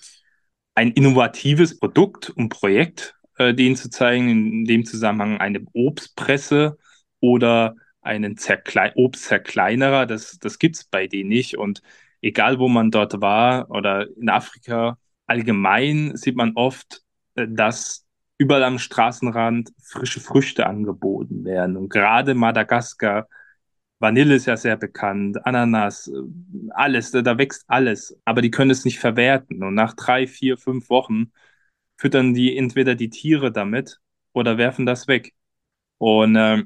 ein 0.74 0.92
innovatives 0.92 1.78
Produkt 1.78 2.30
und 2.30 2.48
Projekt 2.48 3.14
äh, 3.40 3.54
denen 3.54 3.74
zu 3.74 3.90
zeigen, 3.90 4.28
in 4.28 4.64
dem 4.66 4.84
Zusammenhang 4.84 5.38
eine 5.38 5.64
Obstpresse 5.72 6.78
oder 7.20 7.74
einen 8.02 8.36
Zerkle 8.36 8.92
Obstzerkleinerer, 8.96 10.06
das, 10.06 10.38
das 10.38 10.58
gibt's 10.58 10.84
bei 10.84 11.06
denen 11.06 11.28
nicht. 11.28 11.58
Und 11.58 11.82
egal, 12.22 12.58
wo 12.58 12.68
man 12.68 12.90
dort 12.90 13.20
war 13.20 13.70
oder 13.70 14.06
in 14.16 14.28
Afrika 14.28 14.98
allgemein, 15.26 16.16
sieht 16.16 16.36
man 16.36 16.52
oft, 16.56 17.02
äh, 17.34 17.46
dass 17.48 18.06
überall 18.38 18.64
am 18.64 18.78
Straßenrand 18.78 19.72
frische 19.82 20.20
Früchte 20.20 20.66
angeboten 20.66 21.44
werden. 21.44 21.76
Und 21.76 21.90
gerade 21.90 22.34
Madagaskar, 22.34 23.28
Vanille 23.98 24.34
ist 24.34 24.46
ja 24.46 24.56
sehr 24.56 24.76
bekannt, 24.76 25.44
Ananas, 25.46 26.08
äh, 26.08 26.12
alles, 26.70 27.10
da 27.12 27.38
wächst 27.38 27.64
alles. 27.68 28.18
Aber 28.24 28.42
die 28.42 28.50
können 28.50 28.70
es 28.70 28.84
nicht 28.84 28.98
verwerten. 28.98 29.62
Und 29.62 29.74
nach 29.74 29.94
drei, 29.94 30.26
vier, 30.26 30.56
fünf 30.58 30.88
Wochen 30.90 31.32
füttern 31.98 32.34
die 32.34 32.56
entweder 32.56 32.94
die 32.94 33.10
Tiere 33.10 33.52
damit 33.52 34.00
oder 34.32 34.58
werfen 34.58 34.86
das 34.86 35.08
weg. 35.08 35.34
Und 35.98 36.36
äh, 36.36 36.64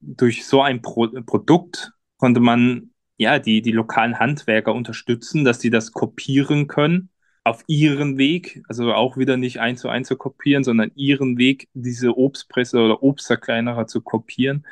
durch 0.00 0.46
so 0.46 0.62
ein 0.62 0.82
Pro 0.82 1.08
Produkt 1.24 1.92
konnte 2.18 2.40
man 2.40 2.90
ja 3.16 3.38
die, 3.38 3.62
die 3.62 3.72
lokalen 3.72 4.18
Handwerker 4.18 4.74
unterstützen, 4.74 5.44
dass 5.44 5.60
sie 5.60 5.70
das 5.70 5.92
kopieren 5.92 6.66
können 6.66 7.10
auf 7.46 7.62
ihren 7.68 8.18
Weg, 8.18 8.62
also 8.68 8.92
auch 8.92 9.16
wieder 9.16 9.36
nicht 9.36 9.60
eins 9.60 9.80
zu 9.80 9.88
eins 9.88 10.08
zu 10.08 10.16
kopieren, 10.16 10.64
sondern 10.64 10.90
ihren 10.96 11.38
Weg, 11.38 11.68
diese 11.74 12.18
Obstpresse 12.18 12.80
oder 12.80 13.04
Obstzerkleinerer 13.04 13.86
zu 13.86 14.00
kopieren, 14.00 14.66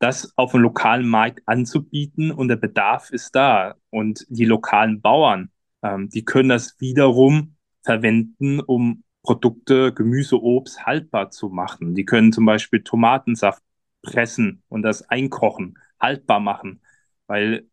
das 0.00 0.32
auf 0.36 0.50
dem 0.50 0.60
lokalen 0.60 1.08
Markt 1.08 1.42
anzubieten 1.46 2.32
und 2.32 2.48
der 2.48 2.56
Bedarf 2.56 3.10
ist 3.10 3.36
da. 3.36 3.76
Und 3.90 4.26
die 4.28 4.44
lokalen 4.44 5.00
Bauern, 5.00 5.50
ähm, 5.82 6.08
die 6.10 6.24
können 6.24 6.48
das 6.48 6.80
wiederum 6.80 7.56
verwenden, 7.84 8.58
um 8.60 9.04
Produkte, 9.22 9.92
Gemüse, 9.92 10.42
Obst 10.42 10.84
haltbar 10.84 11.30
zu 11.30 11.48
machen. 11.48 11.94
Die 11.94 12.04
können 12.04 12.32
zum 12.32 12.44
Beispiel 12.44 12.82
Tomatensaft 12.82 13.62
pressen 14.06 14.62
und 14.68 14.82
das 14.82 15.08
einkochen, 15.08 15.78
haltbar 16.00 16.40
machen, 16.40 16.80
weil 17.26 17.68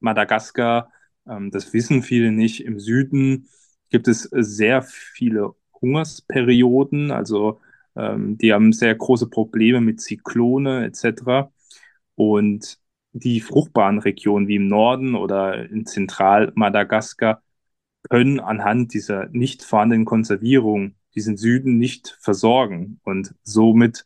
Madagaskar, 0.00 0.92
ähm, 1.28 1.50
das 1.50 1.72
wissen 1.72 2.02
viele 2.02 2.32
nicht, 2.32 2.64
im 2.64 2.78
Süden 2.78 3.48
gibt 3.90 4.08
es 4.08 4.22
sehr 4.32 4.82
viele 4.82 5.54
Hungersperioden, 5.80 7.10
also 7.10 7.60
ähm, 7.96 8.38
die 8.38 8.52
haben 8.52 8.72
sehr 8.72 8.94
große 8.94 9.28
Probleme 9.28 9.80
mit 9.80 10.00
Zyklone 10.00 10.84
etc. 10.84 11.50
Und 12.14 12.78
die 13.12 13.40
fruchtbaren 13.40 13.98
Regionen 13.98 14.48
wie 14.48 14.56
im 14.56 14.68
Norden 14.68 15.14
oder 15.14 15.68
in 15.70 15.86
Zentral-Madagaskar 15.86 17.42
können 18.10 18.40
anhand 18.40 18.94
dieser 18.94 19.28
nicht 19.30 19.62
vorhandenen 19.64 20.04
Konservierung 20.04 20.94
diesen 21.14 21.36
Süden 21.36 21.78
nicht 21.78 22.16
versorgen. 22.20 23.00
Und 23.04 23.34
somit 23.42 24.04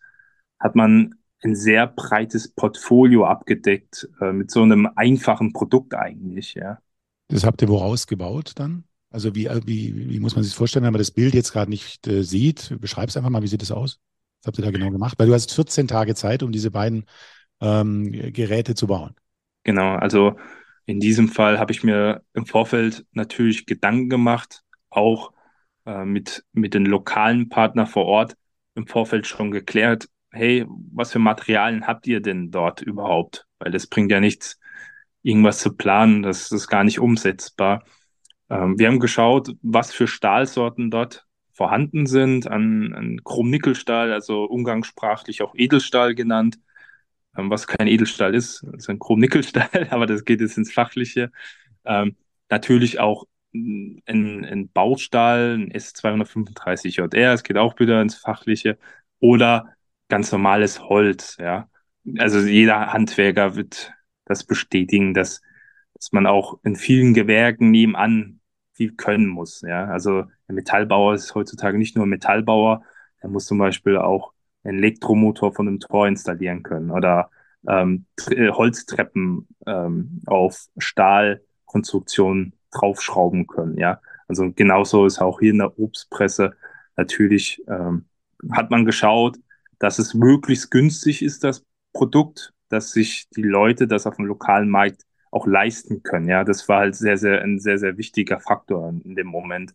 hat 0.59 0.77
man 0.77 1.17
ein 1.45 1.57
sehr 1.57 1.87
breites 1.87 2.49
Portfolio 2.49 3.27
abgedeckt 3.27 4.09
äh, 4.21 4.33
mit 4.33 4.51
so 4.51 4.63
einem 4.63 4.89
einfachen 4.97 5.53
Produkt 5.53 5.95
eigentlich, 5.95 6.55
ja. 6.55 6.79
Das 7.29 7.45
habt 7.45 7.63
ihr 7.63 7.69
woraus 7.69 8.07
gebaut 8.07 8.53
dann? 8.57 8.85
Also 9.11 9.35
wie, 9.35 9.49
wie, 9.67 10.11
wie 10.11 10.21
muss 10.21 10.35
man 10.35 10.43
sich 10.43 10.53
das 10.53 10.59
vorstellen, 10.59 10.85
wenn 10.85 10.93
man 10.93 10.99
das 11.01 11.11
Bild 11.11 11.35
jetzt 11.35 11.53
gerade 11.53 11.71
nicht 11.71 12.07
äh, 12.07 12.23
sieht? 12.23 12.75
Beschreib's 12.81 13.17
einfach 13.17 13.31
mal, 13.31 13.43
wie 13.43 13.49
sieht 13.49 13.63
das 13.63 13.71
aus? 13.71 14.01
Was 14.41 14.49
habt 14.49 14.59
ihr 14.59 14.65
da 14.65 14.71
genau 14.71 14.91
gemacht? 14.91 15.19
Weil 15.19 15.27
du 15.27 15.35
hast 15.35 15.53
14 15.53 15.87
Tage 15.87 16.15
Zeit, 16.15 16.43
um 16.43 16.51
diese 16.53 16.71
beiden 16.71 17.05
ähm, 17.61 18.11
Geräte 18.11 18.75
zu 18.75 18.87
bauen. 18.87 19.15
Genau, 19.65 19.95
also 19.95 20.37
in 20.87 20.99
diesem 20.99 21.29
Fall 21.29 21.59
habe 21.59 21.73
ich 21.73 21.85
mir 21.85 22.23
im 22.35 22.47
Vorfeld 22.47 23.05
natürlich 23.13 23.67
Gedanken 23.67 24.09
gemacht, 24.09 24.63
auch 24.91 25.33
äh, 25.87 26.05
mit, 26.05 26.45
mit 26.53 26.75
den 26.75 26.87
lokalen 26.87 27.49
Partnern 27.49 27.87
vor 27.87 28.07
Ort 28.07 28.37
im 28.75 28.87
Vorfeld 28.87 29.27
schon 29.27 29.51
geklärt, 29.51 30.09
hey, 30.33 30.67
was 30.93 31.12
für 31.12 31.19
Materialien 31.19 31.87
habt 31.87 32.07
ihr 32.07 32.21
denn 32.21 32.51
dort 32.51 32.83
überhaupt? 32.83 33.47
Weil 33.59 33.71
das 33.71 33.87
bringt 33.87 34.11
ja 34.11 34.21
nichts, 34.21 34.59
irgendwas 35.23 35.61
zu 35.61 35.77
planen, 35.77 36.23
das 36.23 36.51
ist 36.53 36.69
gar 36.69 36.85
nicht 36.85 36.99
umsetzbar. 36.99 37.85
Ähm, 38.51 38.79
wir 38.79 38.89
haben 38.89 39.01
geschaut, 39.01 39.55
was 39.62 39.93
für 39.93 40.07
Stahlsorten 40.09 40.91
dort 40.91 41.27
vorhanden 41.53 42.07
sind, 42.07 42.47
an, 42.47 42.93
an 42.95 43.21
Chrom-Nickel-Stahl, 43.25 44.12
also 44.12 44.45
umgangssprachlich 44.45 45.43
auch 45.43 45.55
Edelstahl 45.55 46.15
genannt, 46.15 46.59
ähm, 47.37 47.51
was 47.51 47.67
kein 47.67 47.87
Edelstahl 47.89 48.35
ist, 48.35 48.62
ist 48.77 48.91
ein 48.91 48.99
Chrom-Nickel-Stahl, 48.99 49.89
aber 49.91 50.07
das 50.07 50.25
geht 50.25 50.41
jetzt 50.41 50.59
ins 50.59 50.73
Fachliche. 50.73 51.31
Ähm, 51.85 52.17
natürlich 52.51 53.01
auch 53.01 53.27
ein, 53.55 54.03
ein 54.07 54.71
Baustahl, 54.73 55.55
ein 55.59 55.73
S235JR, 55.73 57.33
es 57.33 57.43
geht 57.43 57.59
auch 57.59 57.79
wieder 57.79 58.01
ins 58.03 58.17
Fachliche, 58.17 58.79
oder 59.21 59.75
ganz 60.12 60.31
normales 60.31 60.78
Holz, 60.78 61.38
ja. 61.40 61.71
Also 62.19 62.40
jeder 62.40 62.92
Handwerker 62.92 63.57
wird 63.57 63.95
das 64.26 64.45
bestätigen, 64.45 65.14
dass, 65.14 65.40
dass 65.95 66.12
man 66.12 66.26
auch 66.26 66.59
in 66.64 66.76
vielen 66.76 67.14
Gewerken 67.14 67.71
nebenan 67.71 68.40
viel 68.75 68.92
können 68.92 69.26
muss, 69.26 69.62
ja. 69.62 69.87
Also 69.87 70.25
ein 70.49 70.54
Metallbauer 70.54 71.14
ist 71.14 71.35
heutzutage 71.35 71.78
nicht 71.78 71.97
nur 71.97 72.04
Metallbauer, 72.04 72.83
er 73.21 73.31
muss 73.31 73.47
zum 73.47 73.57
Beispiel 73.57 73.97
auch 73.97 74.35
einen 74.64 74.81
Elektromotor 74.81 75.54
von 75.54 75.66
einem 75.66 75.81
Tor 75.81 76.07
installieren 76.07 76.62
können 76.62 76.90
oder 76.90 77.31
ähm, 77.66 78.04
Holztreppen 78.28 79.49
ähm, 79.66 80.21
auf 80.26 80.66
Stahlkonstruktionen 80.76 82.52
draufschrauben 82.71 83.47
können, 83.47 83.78
ja. 83.78 83.99
Also 84.28 84.52
genauso 84.54 85.07
ist 85.07 85.23
auch 85.23 85.40
hier 85.40 85.52
in 85.52 85.59
der 85.59 85.78
Obstpresse 85.78 86.52
natürlich 86.97 87.62
ähm, 87.66 88.04
hat 88.52 88.71
man 88.71 88.85
geschaut, 88.85 89.38
dass 89.83 89.99
es 89.99 90.15
möglichst 90.15 90.71
günstig 90.71 91.23
ist, 91.23 91.43
das 91.43 91.67
Produkt, 91.93 92.55
dass 92.69 92.93
sich 92.93 93.29
die 93.31 93.43
Leute 93.43 93.89
das 93.89 94.07
auf 94.07 94.15
dem 94.15 94.27
lokalen 94.27 94.71
Markt 94.71 95.05
auch 95.33 95.45
leisten 95.45 96.05
können. 96.05 96.29
Ja, 96.29 96.45
das 96.45 96.69
war 96.69 96.79
halt 96.81 96.95
sehr, 96.95 97.17
sehr, 97.17 97.43
ein 97.43 97.59
sehr, 97.59 97.79
sehr 97.79 97.97
wichtiger 97.99 98.39
Faktor 98.39 98.91
in 99.05 99.17
dem 99.17 99.27
Moment. 99.27 99.75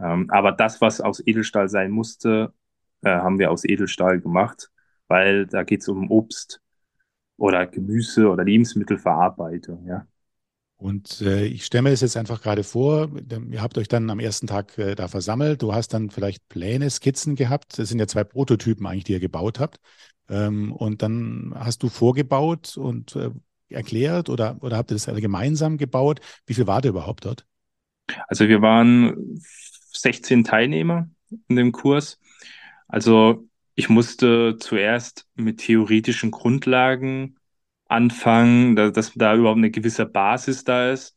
Ähm, 0.00 0.28
aber 0.30 0.50
das, 0.50 0.80
was 0.80 1.00
aus 1.00 1.22
Edelstahl 1.24 1.68
sein 1.68 1.92
musste, 1.92 2.54
äh, 3.02 3.10
haben 3.10 3.38
wir 3.38 3.52
aus 3.52 3.64
Edelstahl 3.64 4.20
gemacht, 4.20 4.72
weil 5.06 5.46
da 5.46 5.62
geht 5.62 5.82
es 5.82 5.88
um 5.88 6.10
Obst 6.10 6.60
oder 7.36 7.66
Gemüse 7.68 8.28
oder 8.28 8.42
Lebensmittelverarbeitung, 8.44 9.86
ja. 9.86 10.08
Und 10.78 11.22
äh, 11.22 11.46
ich 11.46 11.64
stelle 11.64 11.82
mir 11.82 11.90
das 11.90 12.02
jetzt 12.02 12.18
einfach 12.18 12.42
gerade 12.42 12.62
vor, 12.62 13.08
ihr 13.50 13.62
habt 13.62 13.78
euch 13.78 13.88
dann 13.88 14.10
am 14.10 14.20
ersten 14.20 14.46
Tag 14.46 14.76
äh, 14.76 14.94
da 14.94 15.08
versammelt, 15.08 15.62
du 15.62 15.72
hast 15.72 15.94
dann 15.94 16.10
vielleicht 16.10 16.46
Pläne, 16.48 16.90
Skizzen 16.90 17.34
gehabt, 17.34 17.78
das 17.78 17.88
sind 17.88 17.98
ja 17.98 18.06
zwei 18.06 18.24
Prototypen 18.24 18.86
eigentlich, 18.86 19.04
die 19.04 19.12
ihr 19.12 19.20
gebaut 19.20 19.58
habt. 19.58 19.80
Ähm, 20.28 20.72
und 20.72 21.02
dann 21.02 21.54
hast 21.56 21.82
du 21.82 21.88
vorgebaut 21.88 22.76
und 22.76 23.16
äh, 23.16 23.30
erklärt 23.70 24.28
oder, 24.28 24.58
oder 24.60 24.76
habt 24.76 24.90
ihr 24.90 24.96
das 24.96 25.08
alle 25.08 25.20
gemeinsam 25.20 25.78
gebaut? 25.78 26.20
Wie 26.46 26.54
viel 26.54 26.66
war 26.66 26.82
der 26.82 26.90
überhaupt 26.90 27.24
dort? 27.24 27.46
Also 28.28 28.48
wir 28.48 28.60
waren 28.60 29.40
16 29.92 30.44
Teilnehmer 30.44 31.08
in 31.48 31.56
dem 31.56 31.72
Kurs. 31.72 32.20
Also 32.86 33.48
ich 33.74 33.88
musste 33.88 34.56
zuerst 34.58 35.26
mit 35.34 35.58
theoretischen 35.58 36.30
Grundlagen 36.30 37.36
anfangen, 37.96 38.76
dass 38.76 39.12
da 39.14 39.34
überhaupt 39.34 39.58
eine 39.58 39.70
gewisse 39.70 40.06
Basis 40.06 40.64
da 40.64 40.92
ist. 40.92 41.16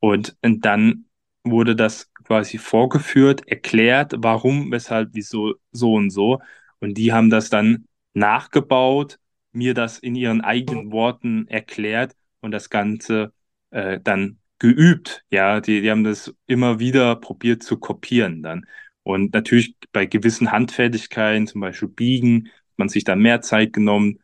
Und, 0.00 0.36
und 0.42 0.64
dann 0.64 1.06
wurde 1.44 1.76
das 1.76 2.10
quasi 2.24 2.58
vorgeführt, 2.58 3.46
erklärt, 3.48 4.14
warum, 4.18 4.70
weshalb, 4.72 5.10
wieso, 5.12 5.54
so 5.72 5.94
und 5.94 6.10
so. 6.10 6.40
Und 6.80 6.94
die 6.98 7.12
haben 7.12 7.30
das 7.30 7.50
dann 7.50 7.86
nachgebaut, 8.14 9.18
mir 9.52 9.74
das 9.74 9.98
in 9.98 10.14
ihren 10.14 10.40
eigenen 10.42 10.92
Worten 10.92 11.48
erklärt 11.48 12.14
und 12.40 12.50
das 12.52 12.70
Ganze 12.70 13.32
äh, 13.70 14.00
dann 14.02 14.38
geübt. 14.58 15.24
Ja, 15.30 15.60
die, 15.60 15.80
die 15.82 15.90
haben 15.90 16.04
das 16.04 16.34
immer 16.46 16.78
wieder 16.80 17.16
probiert 17.16 17.62
zu 17.62 17.78
kopieren 17.78 18.42
dann. 18.42 18.66
Und 19.02 19.32
natürlich 19.32 19.76
bei 19.92 20.06
gewissen 20.06 20.52
Handfertigkeiten, 20.52 21.46
zum 21.46 21.60
Beispiel 21.62 21.88
Biegen, 21.88 22.48
hat 22.48 22.78
man 22.78 22.88
sich 22.88 23.04
da 23.04 23.16
mehr 23.16 23.40
Zeit 23.40 23.72
genommen, 23.72 24.18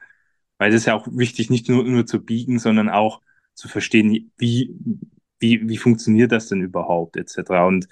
weil 0.64 0.70
das 0.70 0.80
ist 0.80 0.86
ja 0.86 0.94
auch 0.94 1.06
wichtig, 1.10 1.50
nicht 1.50 1.68
nur, 1.68 1.84
nur 1.84 2.06
zu 2.06 2.24
biegen, 2.24 2.58
sondern 2.58 2.88
auch 2.88 3.20
zu 3.52 3.68
verstehen, 3.68 4.32
wie, 4.38 4.74
wie, 5.38 5.68
wie 5.68 5.76
funktioniert 5.76 6.32
das 6.32 6.48
denn 6.48 6.62
überhaupt, 6.62 7.18
etc. 7.18 7.66
Und 7.66 7.86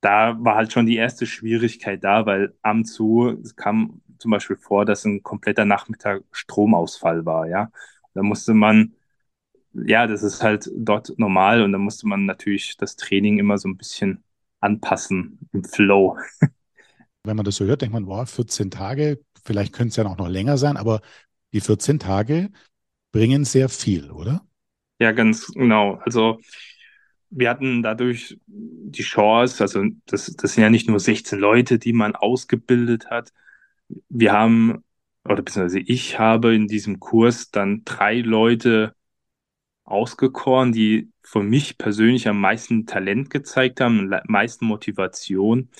da 0.00 0.36
war 0.40 0.56
halt 0.56 0.72
schon 0.72 0.86
die 0.86 0.96
erste 0.96 1.26
Schwierigkeit 1.26 2.02
da, 2.02 2.26
weil 2.26 2.56
am 2.60 2.80
es 2.80 3.54
kam 3.54 4.02
zum 4.18 4.32
Beispiel 4.32 4.56
vor, 4.56 4.84
dass 4.84 5.04
ein 5.04 5.22
kompletter 5.22 5.64
Nachmittag 5.64 6.24
Stromausfall 6.32 7.24
war, 7.24 7.46
ja. 7.46 7.70
Da 8.14 8.24
musste 8.24 8.52
man, 8.52 8.94
ja, 9.74 10.08
das 10.08 10.24
ist 10.24 10.42
halt 10.42 10.68
dort 10.74 11.16
normal 11.18 11.62
und 11.62 11.70
da 11.70 11.78
musste 11.78 12.08
man 12.08 12.26
natürlich 12.26 12.76
das 12.78 12.96
Training 12.96 13.38
immer 13.38 13.58
so 13.58 13.68
ein 13.68 13.76
bisschen 13.76 14.24
anpassen 14.58 15.38
im 15.52 15.62
Flow. 15.62 16.18
Wenn 17.22 17.36
man 17.36 17.44
das 17.44 17.56
so 17.56 17.64
hört, 17.64 17.82
denkt 17.82 17.92
man, 17.92 18.06
boah, 18.06 18.26
14 18.26 18.72
Tage, 18.72 19.20
vielleicht 19.44 19.72
könnte 19.72 19.90
es 19.90 19.96
ja 19.96 20.02
noch 20.02 20.28
länger 20.28 20.56
sein, 20.56 20.76
aber 20.76 21.00
die 21.52 21.60
14 21.60 21.98
Tage 21.98 22.50
bringen 23.12 23.44
sehr 23.44 23.68
viel, 23.68 24.10
oder? 24.10 24.46
Ja, 24.98 25.12
ganz 25.12 25.46
genau. 25.48 25.94
Also 26.04 26.40
wir 27.30 27.50
hatten 27.50 27.82
dadurch 27.82 28.38
die 28.46 29.02
Chance, 29.02 29.62
also 29.62 29.84
das, 30.06 30.34
das 30.36 30.54
sind 30.54 30.62
ja 30.62 30.70
nicht 30.70 30.88
nur 30.88 31.00
16 31.00 31.38
Leute, 31.38 31.78
die 31.78 31.92
man 31.92 32.16
ausgebildet 32.16 33.10
hat. 33.10 33.32
Wir 34.08 34.32
haben, 34.32 34.84
oder 35.24 35.42
beziehungsweise 35.42 35.80
ich 35.80 36.18
habe 36.18 36.54
in 36.54 36.68
diesem 36.68 37.00
Kurs 37.00 37.50
dann 37.50 37.82
drei 37.84 38.20
Leute 38.20 38.94
ausgekoren, 39.84 40.72
die 40.72 41.10
von 41.22 41.48
mich 41.48 41.78
persönlich 41.78 42.28
am 42.28 42.40
meisten 42.40 42.86
Talent 42.86 43.30
gezeigt 43.30 43.80
haben, 43.80 44.12
am 44.12 44.20
meisten 44.26 44.66
Motivation 44.66 45.70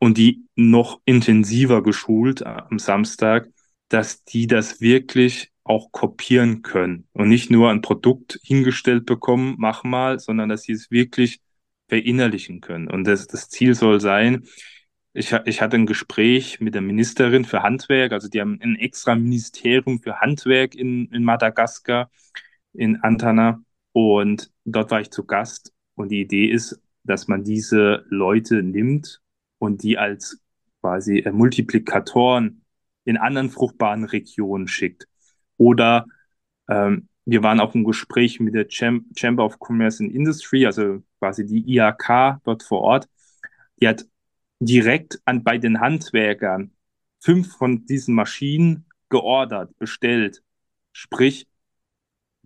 und 0.00 0.18
die 0.18 0.44
noch 0.54 1.00
intensiver 1.04 1.82
geschult 1.82 2.44
am 2.44 2.78
Samstag, 2.78 3.48
dass 3.94 4.24
die 4.24 4.48
das 4.48 4.80
wirklich 4.80 5.52
auch 5.62 5.92
kopieren 5.92 6.62
können 6.62 7.06
und 7.12 7.28
nicht 7.28 7.48
nur 7.48 7.70
ein 7.70 7.80
Produkt 7.80 8.40
hingestellt 8.42 9.06
bekommen, 9.06 9.54
mach 9.56 9.84
mal, 9.84 10.18
sondern 10.18 10.48
dass 10.48 10.62
sie 10.62 10.72
es 10.72 10.90
wirklich 10.90 11.40
verinnerlichen 11.88 12.60
können. 12.60 12.88
Und 12.88 13.04
das, 13.04 13.28
das 13.28 13.48
Ziel 13.50 13.76
soll 13.76 14.00
sein, 14.00 14.46
ich, 15.12 15.32
ich 15.44 15.62
hatte 15.62 15.76
ein 15.76 15.86
Gespräch 15.86 16.58
mit 16.58 16.74
der 16.74 16.82
Ministerin 16.82 17.44
für 17.44 17.62
Handwerk, 17.62 18.10
also 18.10 18.28
die 18.28 18.40
haben 18.40 18.58
ein 18.60 18.74
extra 18.74 19.14
Ministerium 19.14 20.02
für 20.02 20.20
Handwerk 20.20 20.74
in, 20.74 21.06
in 21.12 21.22
Madagaskar, 21.22 22.10
in 22.72 22.96
Antana. 22.96 23.62
Und 23.92 24.50
dort 24.64 24.90
war 24.90 25.02
ich 25.02 25.12
zu 25.12 25.24
Gast. 25.24 25.72
Und 25.94 26.08
die 26.08 26.20
Idee 26.20 26.46
ist, 26.46 26.80
dass 27.04 27.28
man 27.28 27.44
diese 27.44 28.04
Leute 28.08 28.64
nimmt 28.64 29.20
und 29.58 29.84
die 29.84 29.98
als 29.98 30.40
quasi 30.80 31.24
Multiplikatoren 31.32 32.63
in 33.04 33.16
anderen 33.16 33.50
fruchtbaren 33.50 34.04
Regionen 34.04 34.68
schickt. 34.68 35.06
Oder 35.56 36.06
ähm, 36.68 37.08
wir 37.24 37.42
waren 37.42 37.60
auch 37.60 37.74
im 37.74 37.84
Gespräch 37.84 38.40
mit 38.40 38.54
der 38.54 38.68
Cham 38.68 39.06
Chamber 39.16 39.44
of 39.44 39.58
Commerce 39.58 40.02
and 40.02 40.12
Industry, 40.12 40.66
also 40.66 41.02
quasi 41.18 41.46
die 41.46 41.64
IAK 41.74 42.40
dort 42.44 42.62
vor 42.62 42.82
Ort. 42.82 43.08
Die 43.80 43.88
hat 43.88 44.06
direkt 44.60 45.20
an 45.24 45.42
bei 45.42 45.58
den 45.58 45.80
Handwerkern 45.80 46.72
fünf 47.20 47.56
von 47.56 47.86
diesen 47.86 48.14
Maschinen 48.14 48.86
geordert, 49.08 49.76
bestellt. 49.78 50.42
Sprich, 50.92 51.46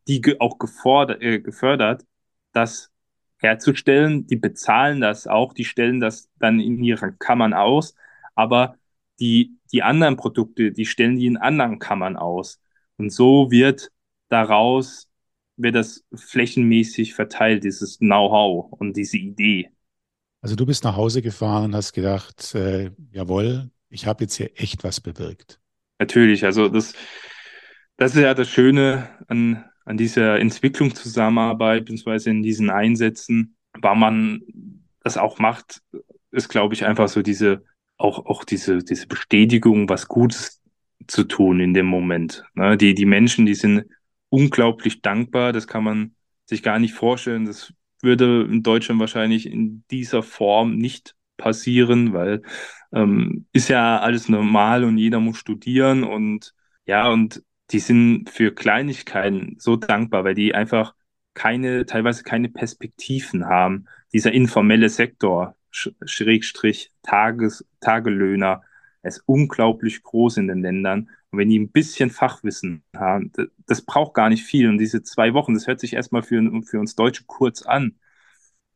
die 0.06 0.20
ge 0.20 0.36
auch 0.38 0.58
gefordert, 0.58 1.22
äh, 1.22 1.40
gefördert, 1.40 2.04
das 2.52 2.90
herzustellen. 3.38 4.26
Die 4.26 4.36
bezahlen 4.36 5.00
das 5.00 5.26
auch, 5.26 5.52
die 5.52 5.64
stellen 5.64 6.00
das 6.00 6.28
dann 6.38 6.60
in 6.60 6.82
ihren 6.82 7.18
Kammern 7.18 7.54
aus, 7.54 7.94
aber 8.34 8.77
die, 9.20 9.58
die 9.72 9.82
anderen 9.82 10.16
Produkte, 10.16 10.72
die 10.72 10.86
stellen 10.86 11.16
die 11.16 11.26
in 11.26 11.36
anderen 11.36 11.78
Kammern 11.78 12.16
aus. 12.16 12.60
Und 12.96 13.10
so 13.10 13.50
wird 13.50 13.90
daraus, 14.28 15.08
wird 15.56 15.74
das 15.74 16.04
flächenmäßig 16.14 17.14
verteilt, 17.14 17.64
dieses 17.64 17.98
Know-how 17.98 18.72
und 18.72 18.96
diese 18.96 19.18
Idee. 19.18 19.70
Also 20.40 20.54
du 20.54 20.66
bist 20.66 20.84
nach 20.84 20.96
Hause 20.96 21.20
gefahren 21.20 21.64
und 21.64 21.74
hast 21.74 21.92
gedacht, 21.92 22.54
äh, 22.54 22.90
jawohl, 23.10 23.70
ich 23.88 24.06
habe 24.06 24.24
jetzt 24.24 24.36
hier 24.36 24.50
echt 24.54 24.84
was 24.84 25.00
bewirkt. 25.00 25.60
Natürlich, 25.98 26.44
also 26.44 26.68
das, 26.68 26.94
das 27.96 28.14
ist 28.14 28.22
ja 28.22 28.34
das 28.34 28.48
Schöne 28.48 29.08
an, 29.26 29.64
an 29.84 29.96
dieser 29.96 30.38
Entwicklungszusammenarbeit, 30.38 31.86
beziehungsweise 31.86 32.30
in 32.30 32.42
diesen 32.42 32.70
Einsätzen, 32.70 33.56
weil 33.72 33.96
man 33.96 34.42
das 35.02 35.16
auch 35.16 35.38
macht, 35.38 35.82
ist, 36.30 36.48
glaube 36.48 36.74
ich, 36.74 36.84
einfach 36.84 37.08
so 37.08 37.22
diese, 37.22 37.64
auch, 37.98 38.26
auch 38.26 38.44
diese, 38.44 38.78
diese 38.78 39.06
Bestätigung, 39.06 39.88
was 39.88 40.08
Gutes 40.08 40.62
zu 41.06 41.24
tun 41.24 41.60
in 41.60 41.74
dem 41.74 41.86
Moment. 41.86 42.44
Ne? 42.54 42.76
Die, 42.76 42.94
die 42.94 43.06
Menschen, 43.06 43.44
die 43.46 43.54
sind 43.54 43.84
unglaublich 44.30 45.02
dankbar, 45.02 45.52
das 45.52 45.66
kann 45.66 45.84
man 45.84 46.14
sich 46.46 46.62
gar 46.62 46.78
nicht 46.78 46.94
vorstellen. 46.94 47.44
Das 47.44 47.72
würde 48.00 48.46
in 48.48 48.62
Deutschland 48.62 49.00
wahrscheinlich 49.00 49.46
in 49.46 49.84
dieser 49.90 50.22
Form 50.22 50.76
nicht 50.76 51.14
passieren, 51.36 52.12
weil 52.12 52.42
ähm, 52.92 53.46
ist 53.52 53.68
ja 53.68 53.98
alles 53.98 54.28
normal 54.28 54.84
und 54.84 54.98
jeder 54.98 55.20
muss 55.20 55.38
studieren 55.38 56.04
und 56.04 56.54
ja, 56.86 57.08
und 57.10 57.42
die 57.70 57.80
sind 57.80 58.30
für 58.30 58.54
Kleinigkeiten 58.54 59.56
so 59.58 59.76
dankbar, 59.76 60.24
weil 60.24 60.34
die 60.34 60.54
einfach 60.54 60.94
keine, 61.34 61.84
teilweise 61.86 62.22
keine 62.24 62.48
Perspektiven 62.48 63.46
haben. 63.46 63.86
Dieser 64.12 64.32
informelle 64.32 64.88
Sektor, 64.88 65.54
Schrägstrich 65.70 66.92
Tages, 67.02 67.66
Tagelöhner, 67.80 68.62
ist 69.02 69.22
unglaublich 69.26 70.02
groß 70.02 70.38
in 70.38 70.48
den 70.48 70.62
Ländern. 70.62 71.10
Und 71.30 71.38
wenn 71.38 71.48
die 71.48 71.58
ein 71.58 71.70
bisschen 71.70 72.10
Fachwissen 72.10 72.84
haben, 72.96 73.32
das, 73.32 73.46
das 73.66 73.82
braucht 73.82 74.14
gar 74.14 74.28
nicht 74.28 74.44
viel. 74.44 74.68
Und 74.68 74.78
diese 74.78 75.02
zwei 75.02 75.34
Wochen, 75.34 75.54
das 75.54 75.66
hört 75.66 75.80
sich 75.80 75.94
erstmal 75.94 76.22
für, 76.22 76.42
für 76.64 76.80
uns 76.80 76.94
Deutsche 76.94 77.24
kurz 77.26 77.62
an. 77.62 77.98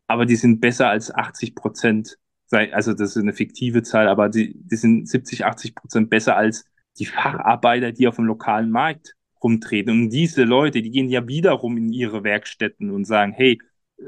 Aber 0.06 0.26
die 0.26 0.36
sind 0.36 0.60
besser 0.60 0.88
als 0.88 1.14
80 1.14 1.54
Prozent. 1.54 2.18
Also 2.50 2.92
das 2.92 3.16
ist 3.16 3.22
eine 3.22 3.32
fiktive 3.32 3.82
Zahl, 3.82 4.08
aber 4.08 4.28
die, 4.28 4.54
die 4.54 4.76
sind 4.76 5.08
70, 5.08 5.46
80 5.46 5.74
Prozent 5.74 6.10
besser 6.10 6.36
als 6.36 6.66
die 6.98 7.06
Facharbeiter, 7.06 7.92
die 7.92 8.06
auf 8.06 8.16
dem 8.16 8.26
lokalen 8.26 8.70
Markt 8.70 9.14
rumtreten. 9.42 10.02
Und 10.02 10.10
diese 10.10 10.44
Leute, 10.44 10.82
die 10.82 10.90
gehen 10.90 11.08
ja 11.08 11.26
wiederum 11.26 11.76
in 11.78 11.92
ihre 11.92 12.24
Werkstätten 12.24 12.90
und 12.90 13.06
sagen, 13.06 13.32
hey, 13.32 13.58
äh, 13.98 14.02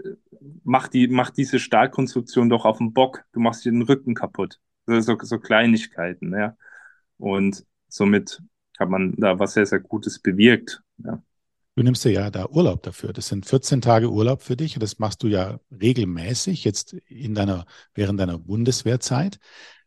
mach, 0.65 0.89
die, 0.89 1.09
mach 1.09 1.31
diese 1.31 1.59
Stahlkonstruktion 1.59 2.49
doch 2.49 2.65
auf 2.65 2.79
dem 2.79 2.93
Bock, 2.93 3.25
du 3.33 3.41
machst 3.41 3.65
dir 3.65 3.73
den 3.73 3.83
Rücken 3.83 4.15
kaputt. 4.15 4.59
So, 4.87 5.17
so 5.21 5.39
Kleinigkeiten, 5.39 6.33
ja. 6.33 6.57
Und 7.17 7.65
somit 7.89 8.43
hat 8.79 8.91
man 8.91 9.15
da 9.17 9.39
was 9.39 9.55
sehr, 9.55 9.67
sehr 9.67 9.81
Gutes 9.81 10.19
bewirkt. 10.19 10.83
Ja. 10.99 11.23
Du 11.77 11.83
nimmst 11.83 12.05
ja 12.05 12.31
da 12.31 12.47
Urlaub 12.49 12.83
dafür. 12.83 13.13
Das 13.13 13.29
sind 13.29 13.47
14 13.47 13.81
Tage 13.81 14.11
Urlaub 14.11 14.43
für 14.43 14.57
dich 14.57 14.77
und 14.77 14.83
das 14.83 14.99
machst 14.99 15.23
du 15.23 15.27
ja 15.27 15.59
regelmäßig 15.71 16.65
jetzt 16.65 16.93
in 17.09 17.35
deiner, 17.35 17.67
während 17.95 18.21
deiner 18.21 18.39
Bundeswehrzeit. 18.39 19.39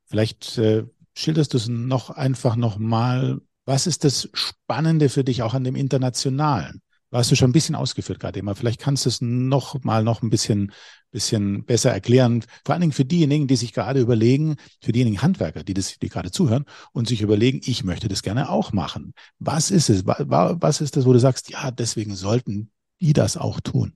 Vielleicht 0.05 0.57
äh, 0.57 0.85
schilderst 1.15 1.53
du 1.53 1.57
es 1.57 1.67
noch 1.67 2.09
einfach 2.09 2.55
nochmal. 2.55 3.39
Was 3.65 3.87
ist 3.87 4.03
das 4.03 4.29
Spannende 4.33 5.09
für 5.09 5.23
dich 5.23 5.43
auch 5.43 5.53
an 5.53 5.63
dem 5.63 5.75
Internationalen? 5.75 6.81
Hast 7.17 7.31
du 7.31 7.35
schon 7.35 7.49
ein 7.49 7.53
bisschen 7.53 7.75
ausgeführt 7.75 8.19
gerade 8.19 8.39
immer. 8.39 8.55
Vielleicht 8.55 8.79
kannst 8.79 9.05
du 9.05 9.09
es 9.09 9.21
noch 9.21 9.83
mal 9.83 10.03
noch 10.03 10.21
ein 10.21 10.29
bisschen, 10.29 10.71
bisschen 11.11 11.65
besser 11.65 11.91
erklären. 11.91 12.43
Vor 12.65 12.73
allen 12.73 12.81
Dingen 12.81 12.93
für 12.93 13.05
diejenigen, 13.05 13.47
die 13.47 13.55
sich 13.55 13.73
gerade 13.73 13.99
überlegen, 13.99 14.55
für 14.81 14.91
diejenigen 14.91 15.21
Handwerker, 15.21 15.63
die 15.63 15.73
das, 15.73 15.99
die 15.99 16.09
gerade 16.09 16.31
zuhören 16.31 16.65
und 16.93 17.07
sich 17.07 17.21
überlegen, 17.21 17.61
ich 17.65 17.83
möchte 17.83 18.07
das 18.07 18.23
gerne 18.23 18.49
auch 18.49 18.73
machen. 18.73 19.13
Was 19.39 19.71
ist 19.71 19.89
es? 19.89 20.05
Was 20.05 20.81
ist 20.81 20.97
das, 20.97 21.05
wo 21.05 21.13
du 21.13 21.19
sagst, 21.19 21.49
ja, 21.49 21.71
deswegen 21.71 22.15
sollten 22.15 22.71
die 22.99 23.13
das 23.13 23.37
auch 23.37 23.59
tun? 23.59 23.93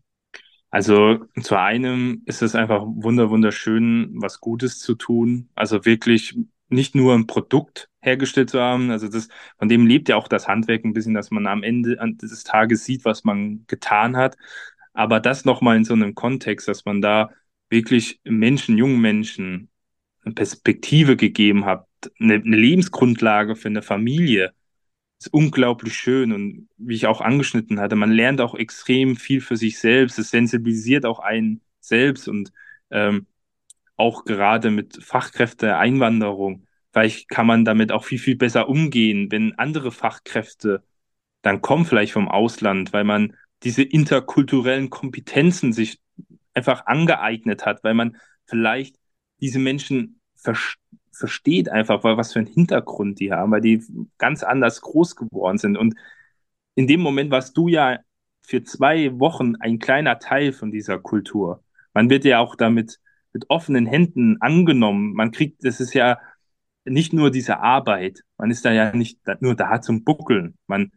Also 0.69 1.19
zu 1.41 1.59
einem 1.59 2.21
ist 2.25 2.41
es 2.41 2.55
einfach 2.55 2.83
wunder 2.85 3.29
wunderschön, 3.29 4.11
was 4.15 4.39
Gutes 4.39 4.79
zu 4.79 4.95
tun. 4.95 5.49
Also 5.53 5.83
wirklich 5.83 6.37
nicht 6.71 6.95
nur 6.95 7.13
ein 7.13 7.27
Produkt 7.27 7.89
hergestellt 8.01 8.49
zu 8.49 8.59
haben. 8.59 8.91
Also 8.91 9.07
das, 9.07 9.27
von 9.57 9.69
dem 9.69 9.85
lebt 9.85 10.09
ja 10.09 10.15
auch 10.15 10.27
das 10.27 10.47
Handwerk 10.47 10.83
ein 10.85 10.93
bisschen, 10.93 11.13
dass 11.13 11.31
man 11.31 11.47
am 11.47 11.63
Ende 11.63 11.97
des 12.21 12.43
Tages 12.43 12.85
sieht, 12.85 13.05
was 13.05 13.23
man 13.23 13.65
getan 13.67 14.17
hat. 14.17 14.37
Aber 14.93 15.19
das 15.19 15.45
nochmal 15.45 15.77
in 15.77 15.85
so 15.85 15.93
einem 15.93 16.15
Kontext, 16.15 16.67
dass 16.67 16.85
man 16.85 17.01
da 17.01 17.31
wirklich 17.69 18.19
Menschen, 18.23 18.77
jungen 18.77 18.99
Menschen 19.01 19.69
eine 20.23 20.33
Perspektive 20.35 21.15
gegeben 21.17 21.65
hat, 21.65 21.87
eine, 22.19 22.35
eine 22.35 22.57
Lebensgrundlage 22.57 23.55
für 23.55 23.69
eine 23.69 23.81
Familie, 23.81 24.53
ist 25.19 25.33
unglaublich 25.33 25.95
schön. 25.95 26.31
Und 26.33 26.69
wie 26.77 26.95
ich 26.95 27.07
auch 27.07 27.21
angeschnitten 27.21 27.79
hatte, 27.79 27.95
man 27.95 28.11
lernt 28.11 28.41
auch 28.41 28.55
extrem 28.55 29.15
viel 29.15 29.41
für 29.41 29.57
sich 29.57 29.79
selbst. 29.79 30.19
Es 30.19 30.31
sensibilisiert 30.31 31.05
auch 31.05 31.19
einen 31.19 31.61
selbst 31.79 32.27
und 32.27 32.51
ähm, 32.91 33.27
auch 34.01 34.25
gerade 34.25 34.71
mit 34.71 34.97
Fachkräfte-Einwanderung. 35.03 36.65
Vielleicht 36.91 37.29
kann 37.29 37.45
man 37.45 37.63
damit 37.63 37.91
auch 37.91 38.03
viel, 38.03 38.17
viel 38.17 38.35
besser 38.35 38.67
umgehen, 38.67 39.31
wenn 39.31 39.57
andere 39.59 39.91
Fachkräfte 39.91 40.83
dann 41.43 41.61
kommen, 41.61 41.85
vielleicht 41.85 42.13
vom 42.13 42.27
Ausland, 42.27 42.93
weil 42.93 43.03
man 43.03 43.35
diese 43.63 43.83
interkulturellen 43.83 44.89
Kompetenzen 44.89 45.71
sich 45.71 45.99
einfach 46.55 46.87
angeeignet 46.87 47.65
hat, 47.65 47.83
weil 47.83 47.93
man 47.93 48.17
vielleicht 48.47 48.97
diese 49.39 49.59
Menschen 49.59 50.19
ver 50.35 50.57
versteht 51.13 51.69
einfach, 51.69 52.03
weil 52.03 52.17
was 52.17 52.33
für 52.33 52.39
einen 52.39 52.47
Hintergrund 52.47 53.19
die 53.19 53.31
haben, 53.31 53.51
weil 53.51 53.61
die 53.61 53.83
ganz 54.17 54.41
anders 54.41 54.81
groß 54.81 55.15
geworden 55.15 55.59
sind. 55.59 55.77
Und 55.77 55.93
in 56.73 56.87
dem 56.87 57.01
Moment 57.01 57.29
warst 57.29 57.55
du 57.57 57.67
ja 57.67 57.99
für 58.41 58.63
zwei 58.63 59.19
Wochen 59.19 59.55
ein 59.57 59.77
kleiner 59.77 60.17
Teil 60.17 60.51
von 60.51 60.71
dieser 60.71 60.97
Kultur. 60.97 61.63
Man 61.93 62.09
wird 62.09 62.25
ja 62.25 62.39
auch 62.39 62.55
damit 62.55 63.00
mit 63.33 63.49
offenen 63.49 63.85
Händen 63.85 64.37
angenommen. 64.41 65.13
Man 65.13 65.31
kriegt, 65.31 65.63
das 65.65 65.79
ist 65.79 65.93
ja 65.93 66.19
nicht 66.85 67.13
nur 67.13 67.31
diese 67.31 67.59
Arbeit. 67.59 68.21
Man 68.37 68.51
ist 68.51 68.65
da 68.65 68.71
ja 68.71 68.95
nicht 68.95 69.19
nur 69.39 69.55
da 69.55 69.81
zum 69.81 70.03
Buckeln. 70.03 70.57
Man, 70.67 70.91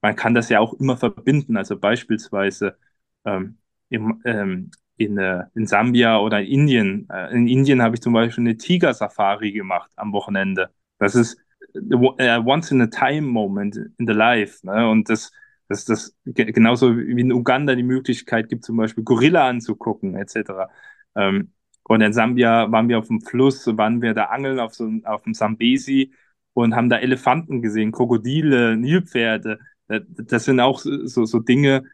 man 0.00 0.16
kann 0.16 0.34
das 0.34 0.48
ja 0.48 0.60
auch 0.60 0.74
immer 0.74 0.96
verbinden. 0.96 1.56
Also 1.56 1.78
beispielsweise 1.78 2.76
ähm, 3.24 3.58
im, 3.88 4.22
ähm, 4.24 4.70
in, 4.96 5.18
äh, 5.18 5.44
in 5.54 5.66
Sambia 5.66 6.18
oder 6.18 6.40
in 6.40 6.60
Indien. 6.60 7.08
Äh, 7.10 7.34
in 7.34 7.48
Indien 7.48 7.82
habe 7.82 7.96
ich 7.96 8.02
zum 8.02 8.12
Beispiel 8.12 8.44
eine 8.44 8.56
Tiger-Safari 8.56 9.52
gemacht 9.52 9.90
am 9.96 10.12
Wochenende. 10.12 10.70
Das 10.98 11.14
ist 11.14 11.38
äh, 11.74 12.38
once 12.38 12.70
in 12.70 12.82
a 12.82 12.86
time 12.86 13.22
moment 13.22 13.76
in 13.76 14.06
the 14.06 14.12
life. 14.12 14.64
Ne? 14.64 14.88
Und 14.88 15.08
das, 15.10 15.32
das, 15.68 15.84
das 15.84 16.14
genauso 16.24 16.96
wie 16.96 17.20
in 17.20 17.32
Uganda 17.32 17.74
die 17.74 17.82
Möglichkeit 17.82 18.48
gibt, 18.48 18.64
zum 18.64 18.76
Beispiel 18.76 19.04
Gorilla 19.04 19.48
anzugucken, 19.48 20.16
etc. 20.16 20.70
Ähm, 21.16 21.52
und 21.84 22.00
in 22.00 22.12
Sambia 22.12 22.70
waren 22.72 22.88
wir 22.88 22.98
auf 22.98 23.08
dem 23.08 23.20
Fluss, 23.20 23.66
waren 23.76 24.00
wir 24.02 24.14
da 24.14 24.26
angeln 24.26 24.58
auf 24.58 24.74
so 24.74 24.90
auf 25.04 25.22
dem 25.22 25.34
Sambesi 25.34 26.12
und 26.54 26.74
haben 26.74 26.88
da 26.88 26.98
Elefanten 26.98 27.62
gesehen, 27.62 27.92
Krokodile, 27.92 28.76
Nilpferde. 28.76 29.58
Das 29.86 30.44
sind 30.44 30.60
auch 30.60 30.80
so, 30.80 31.24
so 31.24 31.38
Dinge, 31.40 31.84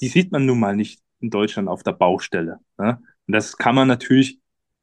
die 0.00 0.08
sieht 0.08 0.30
man 0.30 0.44
nun 0.44 0.60
mal 0.60 0.76
nicht 0.76 1.00
in 1.20 1.30
Deutschland 1.30 1.68
auf 1.68 1.82
der 1.82 1.92
Baustelle. 1.92 2.58
Ne? 2.78 3.00
Und 3.26 3.32
das 3.32 3.56
kann 3.56 3.74
man 3.74 3.88
natürlich 3.88 4.40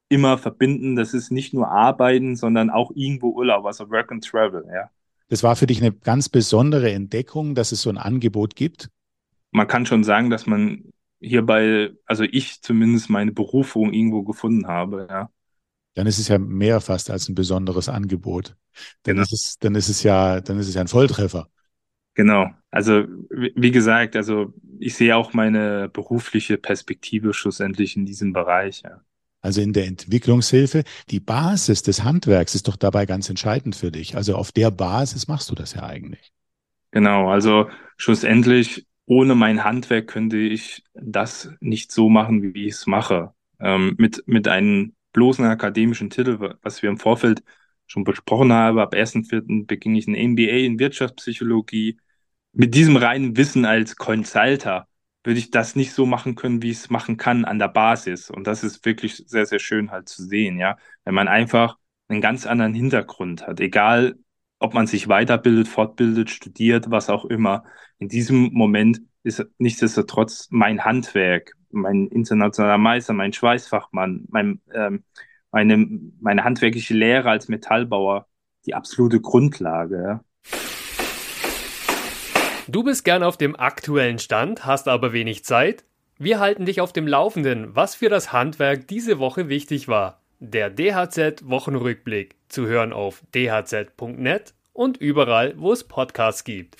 immer 0.10 0.38
verbinden. 0.38 0.96
Das 0.96 1.14
ist 1.14 1.32
nicht 1.32 1.54
nur 1.54 1.70
Arbeiten, 1.70 2.36
sondern 2.36 2.70
auch 2.70 2.92
irgendwo 2.96 3.30
Urlaub, 3.32 3.66
also 3.66 3.90
Work 3.92 4.12
and 4.12 4.26
Travel. 4.26 4.64
Ja. 4.74 4.90
Das 5.30 5.44
war 5.44 5.56
für 5.56 5.68
dich 5.68 5.82
eine 5.82 5.92
ganz 5.92 6.30
besondere 6.30 6.92
Entdeckung, 6.92 7.54
dass 7.54 7.72
es 7.72 7.82
so 7.82 7.90
ein 7.90 7.98
Angebot 7.98 8.56
gibt? 8.56 8.90
Man 9.52 9.68
kann 9.68 9.86
schon 9.86 10.04
sagen, 10.04 10.30
dass 10.30 10.46
man 10.46 10.86
hierbei, 11.20 11.92
also 12.06 12.24
ich 12.24 12.62
zumindest 12.62 13.10
meine 13.10 13.32
Berufung 13.32 13.94
irgendwo 13.94 14.24
gefunden 14.24 14.68
habe, 14.68 15.08
ja. 15.10 15.30
Dann 15.96 16.06
ist 16.06 16.20
es 16.20 16.28
ja 16.28 16.38
mehr 16.38 16.80
fast 16.80 17.10
als 17.10 17.28
ein 17.28 17.34
besonderes 17.34 17.90
Angebot. 17.90 18.56
Dann 19.02 19.16
genau. 19.16 19.24
ist 19.24 19.34
es, 19.34 19.58
dann 19.60 19.74
ist 19.74 19.90
es 19.90 20.04
ja, 20.04 20.42
dann 20.42 20.60
ist 20.60 20.68
es 20.68 20.76
ja 20.76 20.82
ein 20.82 20.88
Volltreffer. 20.88 21.50
Genau. 22.14 22.52
Also 22.70 23.06
wie 23.32 23.72
gesagt, 23.72 24.16
also 24.16 24.54
ich 24.80 24.96
sehe 24.96 25.16
auch 25.16 25.34
meine 25.34 25.90
berufliche 25.90 26.58
Perspektive 26.58 27.34
schlussendlich 27.34 27.96
in 27.96 28.06
diesem 28.06 28.32
Bereich. 28.34 28.84
Ja. 28.84 29.02
Also 29.42 29.62
in 29.62 29.74
der 29.74 29.88
Entwicklungshilfe, 29.88 30.84
die 31.10 31.20
Basis 31.20 31.82
des 31.82 32.04
Handwerks 32.04 32.54
ist 32.54 32.68
doch 32.68 32.76
dabei 32.76 33.06
ganz 33.06 33.30
entscheidend 33.30 33.76
für 33.76 33.92
dich. 33.92 34.16
Also 34.16 34.36
auf 34.36 34.52
der 34.52 34.72
Basis 34.72 35.28
machst 35.28 35.50
du 35.50 35.56
das 35.56 35.74
ja 35.74 35.84
eigentlich. 35.84 36.32
Genau, 36.92 37.30
also 37.30 37.70
schlussendlich 37.98 38.86
ohne 39.08 39.36
mein 39.36 39.64
Handwerk 39.64 40.08
könnte 40.08 40.38
ich 40.38 40.84
das 40.94 41.50
nicht 41.62 41.92
so 41.92 42.10
machen, 42.10 42.54
wie 42.54 42.68
ich 42.68 42.76
es 42.76 42.88
mache. 42.88 43.34
Ähm, 43.60 43.96
mit, 43.98 44.24
mit 44.28 44.48
einem 44.48 44.96
bloßen 45.14 45.46
akademischen 45.46 46.12
Titel, 46.12 46.56
was 46.62 46.84
wir 46.84 46.90
im 46.90 47.00
Vorfeld 47.00 47.44
schon 47.88 48.04
besprochen 48.04 48.54
haben. 48.54 48.80
Ab 48.80 48.94
1.4. 48.94 49.66
beginne 49.66 49.98
ich 49.98 50.08
ein 50.08 50.16
MBA 50.16 50.66
in 50.66 50.80
Wirtschaftspsychologie 50.80 51.98
mit 52.54 52.76
diesem 52.76 52.98
reinen 52.98 53.38
Wissen 53.38 53.66
als 53.66 53.96
Consulter 53.96 54.88
würde 55.24 55.40
ich 55.40 55.52
das 55.52 55.76
nicht 55.76 55.94
so 55.94 56.06
machen 56.06 56.36
können, 56.36 56.62
wie 56.62 56.72
ich 56.72 56.78
es 56.78 56.90
machen 56.90 57.18
kann 57.18 57.46
an 57.46 57.60
der 57.60 57.68
Basis. 57.68 58.30
Und 58.32 58.48
das 58.48 58.64
ist 58.64 58.86
wirklich 58.86 59.24
sehr, 59.28 59.46
sehr 59.46 59.60
schön 59.60 59.92
halt 59.92 60.08
zu 60.10 60.24
sehen, 60.24 60.58
ja. 60.58 60.78
Wenn 61.04 61.14
man 61.16 61.28
einfach 61.28 61.78
einen 62.08 62.22
ganz 62.22 62.46
anderen 62.46 62.74
Hintergrund 62.74 63.46
hat, 63.46 63.60
egal 63.60 64.18
ob 64.60 64.74
man 64.74 64.88
sich 64.88 65.08
weiterbildet, 65.08 65.68
fortbildet, 65.68 66.30
studiert, 66.30 66.90
was 66.90 67.10
auch 67.10 67.26
immer. 67.26 67.64
In 68.00 68.10
diesem 68.10 68.52
Moment 68.54 69.02
ist 69.24 69.46
nichtsdestotrotz 69.58 70.48
mein 70.52 70.84
Handwerk, 70.84 71.54
mein 71.72 72.08
internationaler 72.08 72.78
Meister, 72.78 73.14
mein 73.14 73.34
Schweißfachmann, 73.34 74.26
mein, 74.30 74.62
ähm, 74.74 75.04
meine, 75.52 75.88
meine 76.20 76.44
handwerkliche 76.44 76.94
Lehre 76.94 77.30
als 77.30 77.48
Metallbauer 77.48 78.28
die 78.66 78.74
absolute 78.74 79.22
Grundlage. 79.22 80.22
Du 82.68 82.84
bist 82.84 83.06
gern 83.06 83.24
auf 83.24 83.38
dem 83.38 83.56
aktuellen 83.56 84.20
Stand, 84.20 84.66
hast 84.66 84.88
aber 84.88 85.14
wenig 85.14 85.46
Zeit? 85.46 85.86
Wir 86.18 86.40
halten 86.40 86.66
dich 86.66 86.82
auf 86.82 86.92
dem 86.92 87.08
Laufenden, 87.08 87.76
was 87.76 87.96
für 87.96 88.10
das 88.10 88.34
Handwerk 88.34 88.88
diese 88.88 89.20
Woche 89.20 89.50
wichtig 89.50 89.88
war. 89.88 90.22
Der 90.40 90.70
DHZ 90.70 91.48
Wochenrückblick 91.48 92.37
zu 92.50 92.68
hören 92.68 92.94
auf 92.94 93.24
dhz.net 93.34 94.54
und 94.74 94.98
überall, 94.98 95.54
wo 95.58 95.74
es 95.74 95.84
Podcasts 95.84 96.44
gibt. 96.44 96.78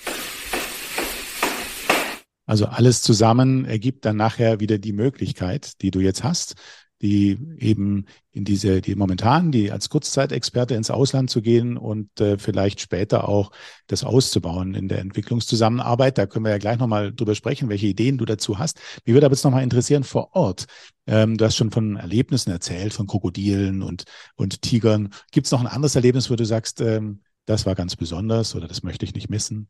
Also 2.46 2.64
alles 2.64 3.02
zusammen 3.02 3.66
ergibt 3.66 4.06
dann 4.06 4.16
nachher 4.16 4.58
wieder 4.58 4.78
die 4.78 4.94
Möglichkeit, 4.94 5.82
die 5.82 5.90
du 5.90 6.00
jetzt 6.00 6.24
hast, 6.24 6.54
die 7.00 7.38
eben 7.58 8.06
in 8.32 8.44
diese, 8.44 8.80
die 8.80 8.94
momentan, 8.94 9.52
die 9.52 9.70
als 9.70 9.88
Kurzzeitexperte 9.88 10.74
ins 10.74 10.90
Ausland 10.90 11.30
zu 11.30 11.42
gehen 11.42 11.76
und 11.76 12.20
äh, 12.20 12.38
vielleicht 12.38 12.80
später 12.80 13.28
auch 13.28 13.50
das 13.86 14.04
auszubauen 14.04 14.74
in 14.74 14.88
der 14.88 14.98
Entwicklungszusammenarbeit. 14.98 16.18
Da 16.18 16.26
können 16.26 16.44
wir 16.44 16.52
ja 16.52 16.58
gleich 16.58 16.78
nochmal 16.78 17.12
drüber 17.12 17.34
sprechen, 17.34 17.68
welche 17.68 17.86
Ideen 17.86 18.18
du 18.18 18.24
dazu 18.24 18.58
hast. 18.58 18.80
Mich 19.04 19.14
würde 19.14 19.26
aber 19.26 19.34
jetzt 19.34 19.44
nochmal 19.44 19.62
interessieren 19.62 20.04
vor 20.04 20.34
Ort. 20.34 20.66
Ähm, 21.06 21.36
du 21.36 21.44
hast 21.44 21.56
schon 21.56 21.70
von 21.70 21.96
Erlebnissen 21.96 22.50
erzählt, 22.50 22.92
von 22.92 23.06
Krokodilen 23.06 23.82
und, 23.82 24.04
und 24.34 24.62
Tigern. 24.62 25.10
Gibt 25.30 25.46
es 25.46 25.52
noch 25.52 25.60
ein 25.60 25.66
anderes 25.66 25.94
Erlebnis, 25.94 26.30
wo 26.30 26.36
du 26.36 26.44
sagst, 26.44 26.80
ähm, 26.80 27.22
das 27.46 27.64
war 27.64 27.74
ganz 27.74 27.96
besonders 27.96 28.54
oder 28.54 28.68
das 28.68 28.82
möchte 28.82 29.04
ich 29.04 29.14
nicht 29.14 29.30
missen? 29.30 29.68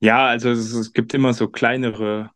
Ja, 0.00 0.26
also 0.26 0.50
es, 0.50 0.72
es 0.72 0.92
gibt 0.92 1.14
immer 1.14 1.32
so 1.32 1.48
kleinere 1.48 2.30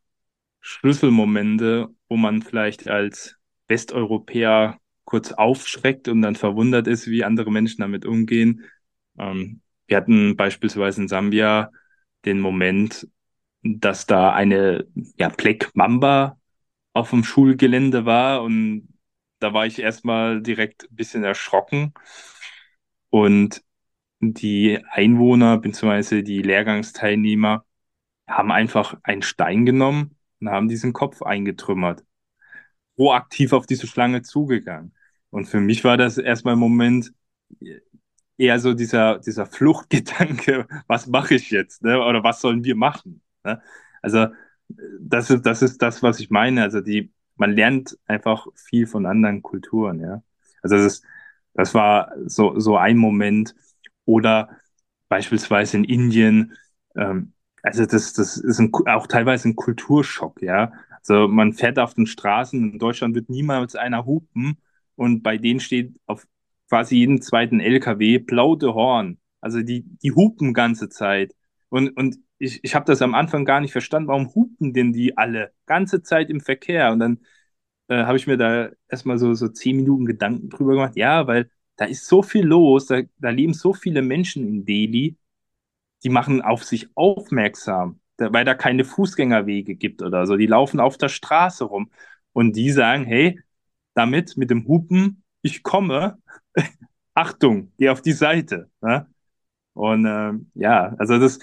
Schlüsselmomente, 0.61 1.89
wo 2.09 2.17
man 2.17 2.43
vielleicht 2.43 2.89
als 2.89 3.37
Westeuropäer 3.73 4.79
kurz 5.05 5.33
aufschreckt 5.33 6.09
und 6.09 6.23
dann 6.23 6.37
verwundert 6.37 6.87
ist, 6.87 7.07
wie 7.09 7.25
andere 7.25 7.51
Menschen 7.51 7.81
damit 7.81 8.05
umgehen. 8.07 8.65
Ähm, 9.19 9.63
wir 9.87 9.97
hatten 9.97 10.37
beispielsweise 10.37 11.03
in 11.03 11.09
Sambia 11.09 11.71
den 12.25 12.41
Moment, 12.41 13.09
dass 13.63 14.07
da 14.07 14.33
eine 14.33 14.87
ja, 15.17 15.29
Black 15.31 15.71
Mamba 15.75 16.39
auf 16.93 17.11
dem 17.11 17.25
Schulgelände 17.25 18.05
war 18.05 18.43
und 18.43 18.89
da 19.41 19.55
war 19.55 19.67
ich 19.67 19.79
erstmal 19.81 20.43
direkt 20.43 20.85
ein 20.85 20.95
bisschen 20.97 21.25
erschrocken. 21.25 21.95
Und 23.11 23.63
die 24.21 24.79
Einwohner 24.91 25.59
bzw. 25.59 26.23
die 26.23 26.43
Lehrgangsteilnehmer 26.43 27.65
haben 28.29 28.53
einfach 28.53 28.97
einen 29.03 29.23
Stein 29.23 29.67
genommen 29.67 30.17
und 30.41 30.51
haben 30.51 30.69
diesen 30.69 30.93
Kopf 30.93 31.23
eingetrümmert 31.23 32.05
proaktiv 33.03 33.53
auf 33.53 33.67
diese 33.67 33.89
Schlange 33.89 34.23
zugegangen. 34.23 34.95
Und 35.31 35.47
für 35.47 35.59
mich 35.61 35.83
war 35.83 35.97
das 35.97 36.19
erstmal 36.19 36.55
im 36.55 36.61
Moment 36.61 37.13
eher 38.39 38.61
so 38.61 38.75
dieser, 38.75 39.19
dieser 39.19 39.45
Fluchtgedanke, 39.45 40.69
was 40.87 41.09
mache 41.09 41.35
ich 41.35 41.51
jetzt, 41.51 41.83
ne? 41.83 42.01
oder 42.01 42.23
was 42.23 42.41
sollen 42.41 42.63
wir 42.63 42.77
machen? 42.77 43.21
Ne? 43.43 43.61
Also 44.03 44.29
das 45.01 45.31
ist, 45.31 45.43
das 45.45 45.63
ist 45.63 45.83
das, 45.83 46.05
was 46.05 46.21
ich 46.21 46.31
meine. 46.31 46.63
Also 46.63 46.81
die, 46.81 47.13
man 47.35 47.51
lernt 47.51 47.99
einfach 48.07 48.47
viel 48.55 48.87
von 48.87 49.05
anderen 49.05 49.43
Kulturen, 49.43 49.99
ja. 49.99 50.23
Also 50.63 50.77
das, 50.77 50.85
ist, 50.87 51.05
das 51.55 51.75
war 51.75 52.13
so, 52.27 52.61
so 52.61 52.77
ein 52.77 52.99
Moment. 52.99 53.57
Oder 54.05 54.49
beispielsweise 55.09 55.77
in 55.77 55.85
Indien, 55.85 56.57
ähm, 56.97 57.33
also 57.65 57.85
das, 57.85 58.13
das 58.13 58.37
ist 58.37 58.61
ein, 58.61 58.71
auch 58.87 59.09
teilweise 59.09 59.49
ein 59.49 59.57
Kulturschock, 59.57 60.41
ja. 60.41 60.73
Also 61.09 61.29
man 61.29 61.53
fährt 61.53 61.79
auf 61.79 61.95
den 61.95 62.07
Straßen, 62.07 62.73
in 62.73 62.79
Deutschland 62.79 63.15
wird 63.15 63.29
niemals 63.29 63.75
einer 63.77 64.07
hupen 64.07 64.59
und 64.97 65.23
bei 65.23 65.37
denen 65.39 65.61
steht 65.61 65.95
auf 66.07 66.27
quasi 66.69 66.97
jeden 66.97 67.21
zweiten 67.23 67.61
LKW 67.61 68.19
blaute 68.19 68.75
Horn. 68.75 69.19
Also 69.41 69.63
die, 69.63 69.83
die 70.03 70.13
hupen 70.13 70.55
ganze 70.55 70.89
Zeit. 70.89 71.35
Und, 71.69 71.91
und 71.97 72.19
ich, 72.39 72.61
ich 72.63 72.75
habe 72.75 72.85
das 72.87 73.03
am 73.03 73.15
Anfang 73.15 73.45
gar 73.45 73.61
nicht 73.61 73.73
verstanden, 73.73 74.09
warum 74.09 74.35
hupen 74.35 74.73
denn 74.73 74.93
die 74.93 75.17
alle 75.19 75.53
ganze 75.67 76.03
Zeit 76.03 76.31
im 76.31 76.41
Verkehr? 76.41 76.93
Und 76.93 77.01
dann 77.01 77.21
äh, 77.89 78.05
habe 78.05 78.17
ich 78.17 78.27
mir 78.27 78.37
da 78.37 78.71
erstmal 78.89 79.19
so, 79.19 79.35
so 79.35 79.49
zehn 79.49 79.77
Minuten 79.77 80.07
Gedanken 80.07 80.49
drüber 80.51 80.73
gemacht. 80.75 80.97
Ja, 80.97 81.27
weil 81.27 81.51
da 81.77 81.85
ist 81.87 82.07
so 82.07 82.23
viel 82.23 82.45
los, 82.47 82.87
da, 82.87 83.01
da 83.19 83.31
leben 83.31 83.55
so 83.55 83.73
viele 83.75 84.03
Menschen 84.03 84.47
in 84.47 84.65
Delhi, 84.65 85.17
die 86.05 86.11
machen 86.11 86.43
auf 86.43 86.65
sich 86.65 86.89
aufmerksam, 86.97 88.01
weil 88.19 88.45
da 88.45 88.55
keine 88.55 88.85
Fußgängerwege 88.85 89.75
gibt 89.75 90.03
oder 90.03 90.27
so. 90.27 90.37
Die 90.37 90.47
laufen 90.47 90.81
auf 90.81 90.97
der 90.97 91.09
Straße 91.09 91.65
rum 91.65 91.91
und 92.33 92.57
die 92.57 92.71
sagen, 92.71 93.05
hey, 93.05 93.41
damit, 93.95 94.37
mit 94.37 94.51
dem 94.51 94.67
Hupen, 94.67 95.23
ich 95.43 95.63
komme, 95.63 96.19
Achtung, 97.15 97.73
geh 97.79 97.89
auf 97.89 98.03
die 98.03 98.13
Seite. 98.13 98.71
Ne? 98.81 99.07
Und 99.75 100.07
äh, 100.07 100.33
ja, 100.55 100.95
also 100.99 101.19
das, 101.19 101.39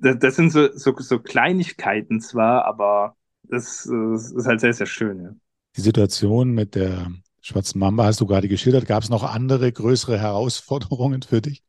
das, 0.00 0.18
das 0.18 0.36
sind 0.36 0.50
so, 0.50 0.72
so, 0.72 0.94
so, 0.98 1.18
Kleinigkeiten 1.18 2.20
zwar, 2.20 2.64
aber 2.64 3.16
das, 3.42 3.88
das, 3.90 4.32
ist 4.32 4.46
halt 4.46 4.60
sehr, 4.60 4.72
sehr 4.72 4.86
schön. 4.86 5.22
Ja. 5.22 5.30
Die 5.76 5.80
Situation 5.80 6.50
mit 6.50 6.74
der 6.74 7.10
schwarzen 7.40 7.78
Mamba 7.78 8.04
hast 8.04 8.20
du 8.20 8.26
gerade 8.26 8.48
geschildert. 8.48 8.86
Gab 8.86 9.02
es 9.02 9.08
noch 9.08 9.22
andere 9.22 9.72
größere 9.72 10.18
Herausforderungen 10.18 11.22
für 11.22 11.40
dich? 11.40 11.62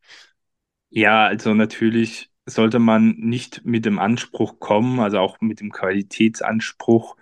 Ja, 0.90 1.26
also 1.26 1.54
natürlich 1.54 2.31
sollte 2.54 2.80
man 2.80 3.16
nicht 3.18 3.66
mit 3.66 3.86
dem 3.86 4.00
Anspruch 4.00 4.60
kommen, 4.60 5.00
also 5.00 5.20
auch 5.20 5.40
mit 5.42 5.60
dem 5.62 5.72
Qualitätsanspruch 5.72 7.16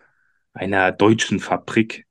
einer 0.54 0.92
deutschen 0.92 1.39
Fabrik 1.39 2.08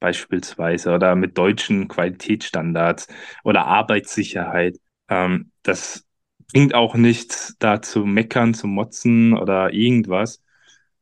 beispielsweise 0.00 0.92
oder 0.94 1.14
mit 1.14 1.38
deutschen 1.38 1.88
Qualitätsstandards 1.88 3.08
oder 3.44 3.66
Arbeitssicherheit. 3.66 4.78
Ähm, 5.08 5.52
das 5.62 6.06
bringt 6.52 6.74
auch 6.74 6.94
nichts, 6.94 7.56
da 7.58 7.82
zu 7.82 8.04
meckern, 8.04 8.54
zu 8.54 8.66
motzen 8.66 9.32
oder 9.34 9.72
irgendwas. 9.72 10.42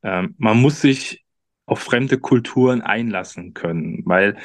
Ähm, 0.02 0.34
man 0.38 0.60
muss 0.60 0.80
sich 0.80 1.24
auf 1.66 1.80
fremde 1.80 2.18
Kulturen 2.18 2.82
einlassen 2.82 3.54
können, 3.54 4.02
weil 4.06 4.36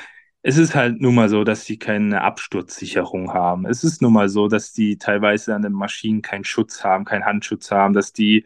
es 0.48 0.58
ist 0.58 0.76
halt 0.76 1.02
nun 1.02 1.16
mal 1.16 1.28
so, 1.28 1.44
dass 1.44 1.66
die 1.66 1.80
keine 1.80 2.22
Absturzsicherung 2.22 3.34
haben. 3.34 3.66
Es 3.66 3.84
ist 3.84 4.02
nun 4.04 4.14
mal 4.14 4.30
so, 4.30 4.48
dass 4.48 4.74
die 4.74 4.98
teilweise 5.00 5.56
an 5.56 5.64
den 5.64 5.74
Maschinen 5.74 6.22
keinen 6.22 6.44
Schutz 6.44 6.84
haben, 6.84 7.04
keinen 7.04 7.26
Handschutz 7.26 7.72
haben, 7.72 7.96
dass 7.96 8.14
die 8.14 8.46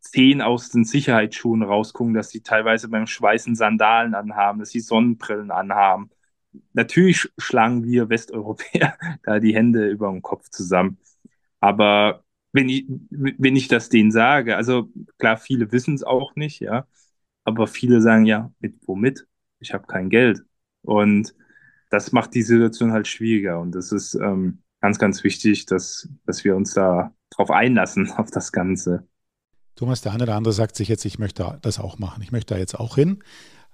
Zehen 0.00 0.42
aus 0.42 0.70
den 0.70 0.84
Sicherheitsschuhen 0.84 1.62
rausgucken, 1.62 2.14
dass 2.14 2.30
die 2.30 2.42
teilweise 2.42 2.88
beim 2.88 3.06
Schweißen 3.06 3.54
Sandalen 3.54 4.14
anhaben, 4.16 4.58
dass 4.58 4.70
sie 4.70 4.80
Sonnenbrillen 4.80 5.52
anhaben. 5.52 6.10
Natürlich 6.72 7.28
schlagen 7.38 7.84
wir 7.84 8.08
Westeuropäer 8.08 8.98
da 9.22 9.38
die 9.40 9.54
Hände 9.54 9.88
über 9.88 10.10
den 10.10 10.22
Kopf 10.22 10.50
zusammen. 10.50 10.98
Aber 11.60 12.24
wenn 12.52 12.68
ich, 12.68 12.86
wenn 13.10 13.56
ich 13.56 13.68
das 13.68 13.88
denen 13.88 14.10
sage, 14.12 14.56
also 14.56 14.90
klar, 15.18 15.36
viele 15.36 15.70
wissen 15.72 15.94
es 15.94 16.02
auch 16.04 16.34
nicht, 16.36 16.60
ja, 16.60 16.88
aber 17.44 17.66
viele 17.68 18.00
sagen 18.00 18.26
ja, 18.26 18.52
mit 18.60 18.76
womit? 18.88 19.26
Ich 19.60 19.74
habe 19.74 19.86
kein 19.86 20.10
Geld. 20.10 20.44
Und 20.86 21.34
das 21.90 22.12
macht 22.12 22.34
die 22.34 22.42
Situation 22.42 22.92
halt 22.92 23.06
schwieriger. 23.06 23.60
Und 23.60 23.74
das 23.74 23.92
ist 23.92 24.14
ähm, 24.14 24.58
ganz, 24.80 24.98
ganz 24.98 25.24
wichtig, 25.24 25.66
dass, 25.66 26.08
dass 26.26 26.44
wir 26.44 26.56
uns 26.56 26.74
da 26.74 27.12
drauf 27.30 27.50
einlassen, 27.50 28.10
auf 28.16 28.30
das 28.30 28.52
Ganze. 28.52 29.06
Thomas, 29.74 30.00
der 30.00 30.12
eine 30.12 30.22
oder 30.22 30.36
andere 30.36 30.54
sagt 30.54 30.74
sich 30.76 30.88
jetzt, 30.88 31.04
ich 31.04 31.18
möchte 31.18 31.58
das 31.60 31.78
auch 31.78 31.98
machen. 31.98 32.22
Ich 32.22 32.32
möchte 32.32 32.54
da 32.54 32.58
jetzt 32.58 32.74
auch 32.74 32.94
hin. 32.94 33.22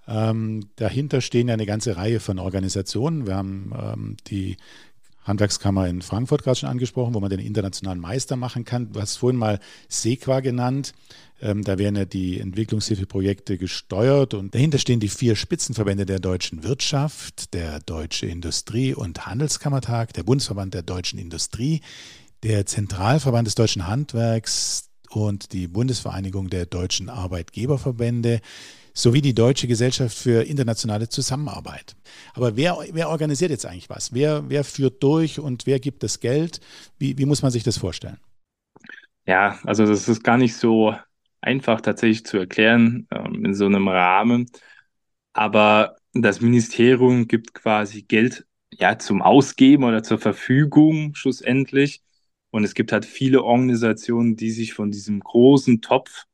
Ähm, 0.08 0.68
dahinter 0.76 1.20
stehen 1.20 1.46
ja 1.46 1.54
eine 1.54 1.66
ganze 1.66 1.96
Reihe 1.96 2.18
von 2.18 2.40
Organisationen. 2.40 3.26
Wir 3.26 3.36
haben 3.36 3.72
ähm, 3.80 4.16
die 4.26 4.56
Handwerkskammer 5.24 5.88
in 5.88 6.02
Frankfurt 6.02 6.42
gerade 6.42 6.58
schon 6.58 6.68
angesprochen, 6.68 7.14
wo 7.14 7.20
man 7.20 7.30
den 7.30 7.40
internationalen 7.40 8.00
Meister 8.00 8.36
machen 8.36 8.64
kann. 8.64 8.92
Du 8.92 9.00
hast 9.00 9.16
vorhin 9.16 9.38
mal 9.38 9.60
SEQA 9.88 10.40
genannt. 10.40 10.94
Ähm, 11.40 11.64
da 11.64 11.78
werden 11.78 11.96
ja 11.96 12.04
die 12.04 12.40
Entwicklungshilfeprojekte 12.40 13.58
gesteuert 13.58 14.34
und 14.34 14.54
dahinter 14.54 14.78
stehen 14.78 15.00
die 15.00 15.08
vier 15.08 15.34
Spitzenverbände 15.34 16.06
der 16.06 16.20
deutschen 16.20 16.62
Wirtschaft, 16.62 17.52
der 17.52 17.80
Deutsche 17.80 18.26
Industrie- 18.26 18.94
und 18.94 19.26
Handelskammertag, 19.26 20.12
der 20.12 20.22
Bundesverband 20.22 20.74
der 20.74 20.82
deutschen 20.82 21.18
Industrie, 21.18 21.80
der 22.42 22.66
Zentralverband 22.66 23.46
des 23.46 23.56
deutschen 23.56 23.86
Handwerks 23.86 24.88
und 25.10 25.52
die 25.52 25.68
Bundesvereinigung 25.68 26.48
der 26.48 26.66
deutschen 26.66 27.08
Arbeitgeberverbände 27.08 28.40
sowie 28.94 29.22
die 29.22 29.34
Deutsche 29.34 29.66
Gesellschaft 29.66 30.16
für 30.16 30.42
internationale 30.44 31.08
Zusammenarbeit. 31.08 31.96
Aber 32.34 32.56
wer, 32.56 32.78
wer 32.92 33.08
organisiert 33.08 33.50
jetzt 33.50 33.66
eigentlich 33.66 33.90
was? 33.90 34.12
Wer, 34.12 34.48
wer 34.48 34.64
führt 34.64 35.02
durch 35.02 35.38
und 35.40 35.66
wer 35.66 35.80
gibt 35.80 36.02
das 36.02 36.20
Geld? 36.20 36.60
Wie, 36.98 37.16
wie 37.18 37.26
muss 37.26 37.42
man 37.42 37.50
sich 37.50 37.62
das 37.62 37.78
vorstellen? 37.78 38.18
Ja, 39.26 39.58
also 39.64 39.86
das 39.86 40.08
ist 40.08 40.24
gar 40.24 40.36
nicht 40.36 40.56
so 40.56 40.94
einfach 41.40 41.80
tatsächlich 41.80 42.24
zu 42.26 42.38
erklären 42.38 43.06
ähm, 43.10 43.44
in 43.44 43.54
so 43.54 43.66
einem 43.66 43.88
Rahmen. 43.88 44.46
Aber 45.32 45.96
das 46.14 46.40
Ministerium 46.40 47.26
gibt 47.28 47.54
quasi 47.54 48.02
Geld 48.02 48.46
ja 48.70 48.98
zum 48.98 49.22
Ausgeben 49.22 49.84
oder 49.84 50.02
zur 50.02 50.18
Verfügung 50.18 51.14
schlussendlich. 51.14 52.02
Und 52.50 52.64
es 52.64 52.74
gibt 52.74 52.92
halt 52.92 53.04
viele 53.06 53.42
Organisationen, 53.42 54.36
die 54.36 54.50
sich 54.50 54.74
von 54.74 54.90
diesem 54.90 55.20
großen 55.20 55.80
Topf 55.80 56.24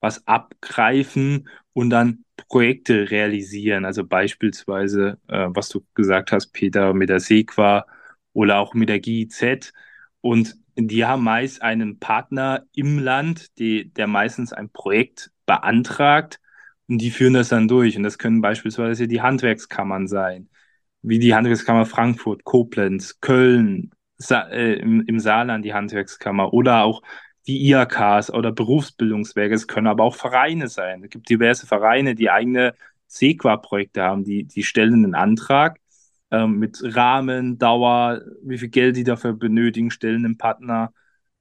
was 0.00 0.26
abgreifen 0.26 1.48
und 1.72 1.90
dann 1.90 2.24
Projekte 2.48 3.10
realisieren. 3.10 3.84
Also 3.84 4.04
beispielsweise, 4.04 5.18
äh, 5.28 5.48
was 5.50 5.68
du 5.68 5.84
gesagt 5.94 6.32
hast, 6.32 6.48
Peter, 6.52 6.94
mit 6.94 7.08
der 7.08 7.20
Sequa 7.20 7.86
oder 8.32 8.58
auch 8.58 8.74
mit 8.74 8.88
der 8.88 9.00
GIZ. 9.00 9.72
Und 10.20 10.56
die 10.76 11.04
haben 11.04 11.24
meist 11.24 11.62
einen 11.62 11.98
Partner 11.98 12.64
im 12.74 12.98
Land, 12.98 13.58
die, 13.58 13.92
der 13.92 14.06
meistens 14.06 14.52
ein 14.52 14.70
Projekt 14.70 15.30
beantragt 15.46 16.40
und 16.88 16.98
die 16.98 17.10
führen 17.10 17.34
das 17.34 17.48
dann 17.48 17.68
durch. 17.68 17.96
Und 17.96 18.02
das 18.02 18.18
können 18.18 18.40
beispielsweise 18.40 19.08
die 19.08 19.22
Handwerkskammern 19.22 20.08
sein, 20.08 20.48
wie 21.02 21.18
die 21.18 21.34
Handwerkskammer 21.34 21.86
Frankfurt, 21.86 22.44
Koblenz, 22.44 23.20
Köln, 23.20 23.90
Sa 24.18 24.48
äh, 24.50 24.74
im, 24.74 25.02
im 25.06 25.18
Saarland 25.18 25.64
die 25.64 25.72
Handwerkskammer 25.72 26.52
oder 26.52 26.82
auch 26.84 27.02
die 27.46 27.68
IAKs 27.68 28.30
oder 28.32 28.52
Berufsbildungswerke, 28.52 29.54
es 29.54 29.66
können 29.66 29.86
aber 29.86 30.04
auch 30.04 30.14
Vereine 30.14 30.68
sein. 30.68 31.02
Es 31.04 31.10
gibt 31.10 31.28
diverse 31.28 31.66
Vereine, 31.66 32.14
die 32.14 32.30
eigene 32.30 32.74
Sequa-Projekte 33.08 34.02
haben, 34.02 34.24
die, 34.24 34.44
die 34.44 34.62
stellen 34.62 35.04
einen 35.04 35.14
Antrag 35.14 35.80
ähm, 36.30 36.58
mit 36.58 36.80
Rahmen, 36.82 37.58
Dauer, 37.58 38.22
wie 38.42 38.58
viel 38.58 38.68
Geld 38.68 38.96
die 38.96 39.04
dafür 39.04 39.32
benötigen, 39.32 39.90
stellen 39.90 40.24
einen 40.24 40.38
Partner 40.38 40.92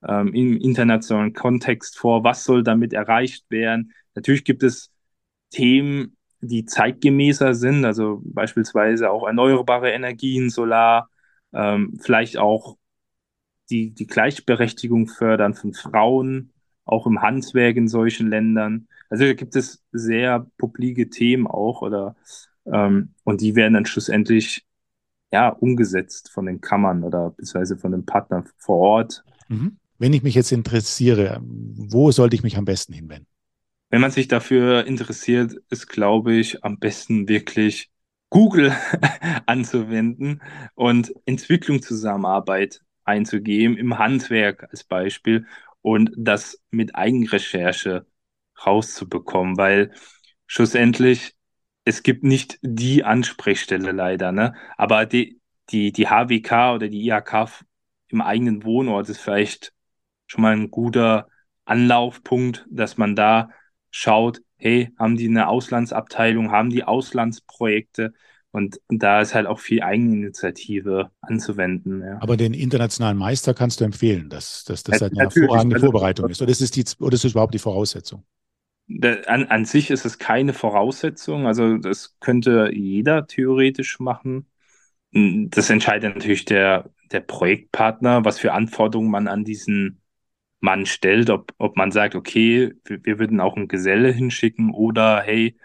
ähm, 0.07 0.33
im 0.33 0.57
internationalen 0.57 1.33
Kontext 1.33 1.97
vor, 1.97 2.23
was 2.23 2.43
soll 2.43 2.63
damit 2.63 2.93
erreicht 2.93 3.45
werden. 3.49 3.93
Natürlich 4.15 4.43
gibt 4.43 4.63
es 4.63 4.91
Themen, 5.51 6.15
die 6.41 6.65
zeitgemäßer 6.65 7.53
sind, 7.53 7.85
also 7.85 8.21
beispielsweise 8.23 9.11
auch 9.11 9.27
erneuerbare 9.27 9.91
Energien, 9.91 10.49
Solar, 10.49 11.09
ähm, 11.53 11.99
vielleicht 12.01 12.37
auch 12.37 12.77
die, 13.69 13.91
die 13.91 14.07
Gleichberechtigung 14.07 15.07
fördern 15.07 15.53
von 15.53 15.73
Frauen, 15.73 16.51
auch 16.85 17.05
im 17.05 17.21
Handwerk 17.21 17.77
in 17.77 17.87
solchen 17.87 18.29
Ländern. 18.29 18.87
Also 19.09 19.25
da 19.25 19.33
gibt 19.33 19.55
es 19.55 19.83
sehr 19.91 20.47
publike 20.57 21.09
Themen 21.09 21.47
auch 21.47 21.81
oder 21.81 22.15
ähm, 22.65 23.13
und 23.23 23.41
die 23.41 23.55
werden 23.55 23.73
dann 23.73 23.85
schlussendlich 23.85 24.65
ja 25.31 25.49
umgesetzt 25.49 26.31
von 26.31 26.45
den 26.45 26.61
Kammern 26.61 27.03
oder 27.03 27.31
beziehungsweise 27.31 27.77
von 27.77 27.91
den 27.91 28.05
Partnern 28.05 28.49
vor 28.57 28.77
Ort. 28.77 29.23
Mhm. 29.47 29.77
Wenn 29.97 30.13
ich 30.13 30.23
mich 30.23 30.35
jetzt 30.35 30.51
interessiere, 30.51 31.41
wo 31.43 32.11
sollte 32.11 32.35
ich 32.35 32.43
mich 32.43 32.57
am 32.57 32.65
besten 32.65 32.93
hinwenden? 32.93 33.27
Wenn 33.89 34.01
man 34.01 34.11
sich 34.11 34.27
dafür 34.27 34.85
interessiert, 34.85 35.55
ist, 35.69 35.87
glaube 35.87 36.33
ich, 36.35 36.63
am 36.63 36.79
besten 36.79 37.27
wirklich 37.27 37.89
Google 38.29 38.71
anzuwenden 39.45 40.41
und 40.75 41.11
Entwicklungszusammenarbeit 41.25 42.81
einzugeben, 43.09 43.77
im 43.77 43.97
Handwerk 43.97 44.67
als 44.71 44.83
Beispiel 44.83 45.45
und 45.81 46.11
das 46.17 46.61
mit 46.71 46.95
Eigenrecherche 46.95 48.05
rauszubekommen, 48.65 49.57
weil 49.57 49.91
schlussendlich 50.47 51.35
es 51.85 52.03
gibt 52.03 52.23
nicht 52.23 52.59
die 52.61 53.03
Ansprechstelle 53.03 53.91
leider, 53.91 54.31
ne? 54.31 54.53
Aber 54.77 55.05
die, 55.05 55.39
die, 55.69 55.91
die 55.91 56.07
HWK 56.07 56.75
oder 56.75 56.87
die 56.87 57.07
IHK 57.07 57.63
im 58.09 58.21
eigenen 58.21 58.63
Wohnort 58.63 59.09
ist 59.09 59.19
vielleicht 59.19 59.73
schon 60.27 60.41
mal 60.43 60.53
ein 60.53 60.71
guter 60.71 61.27
Anlaufpunkt, 61.65 62.65
dass 62.69 62.97
man 62.97 63.15
da 63.15 63.49
schaut, 63.91 64.41
hey, 64.57 64.93
haben 64.99 65.17
die 65.17 65.27
eine 65.27 65.47
Auslandsabteilung, 65.47 66.51
haben 66.51 66.69
die 66.69 66.83
Auslandsprojekte, 66.83 68.13
und 68.51 68.79
da 68.89 69.21
ist 69.21 69.35
halt 69.35 69.45
auch 69.45 69.59
viel 69.59 69.83
Eigeninitiative 69.83 71.11
anzuwenden. 71.21 72.01
Ja. 72.01 72.17
Aber 72.21 72.35
den 72.35 72.53
internationalen 72.53 73.17
Meister 73.17 73.53
kannst 73.53 73.79
du 73.79 73.85
empfehlen, 73.85 74.29
dass, 74.29 74.63
dass 74.63 74.83
das 74.83 75.01
halt 75.01 75.11
eine 75.13 75.29
hervorragende 75.29 75.75
also, 75.75 75.87
Vorbereitung 75.87 76.29
ist. 76.29 76.41
Oder 76.41 76.51
ist, 76.51 76.61
es 76.61 76.71
die, 76.71 76.83
oder 76.99 77.13
ist 77.13 77.25
es 77.25 77.31
überhaupt 77.31 77.53
die 77.53 77.59
Voraussetzung? 77.59 78.23
An, 79.27 79.45
an 79.45 79.65
sich 79.65 79.91
ist 79.91 80.03
es 80.03 80.17
keine 80.17 80.53
Voraussetzung. 80.53 81.45
Also 81.45 81.77
das 81.77 82.17
könnte 82.19 82.71
jeder 82.73 83.27
theoretisch 83.27 83.99
machen. 83.99 84.47
das 85.11 85.69
entscheidet 85.69 86.15
natürlich 86.15 86.45
der, 86.45 86.89
der 87.11 87.19
Projektpartner, 87.19 88.25
was 88.25 88.39
für 88.39 88.53
Anforderungen 88.53 89.11
man 89.11 89.27
an 89.27 89.43
diesen 89.43 90.01
Mann 90.59 90.87
stellt, 90.87 91.29
ob, 91.29 91.53
ob 91.59 91.77
man 91.77 91.91
sagt, 91.91 92.15
okay, 92.15 92.73
wir, 92.83 93.05
wir 93.05 93.19
würden 93.19 93.39
auch 93.39 93.55
einen 93.55 93.67
Geselle 93.67 94.11
hinschicken 94.11 94.73
oder 94.73 95.21
hey, 95.21 95.55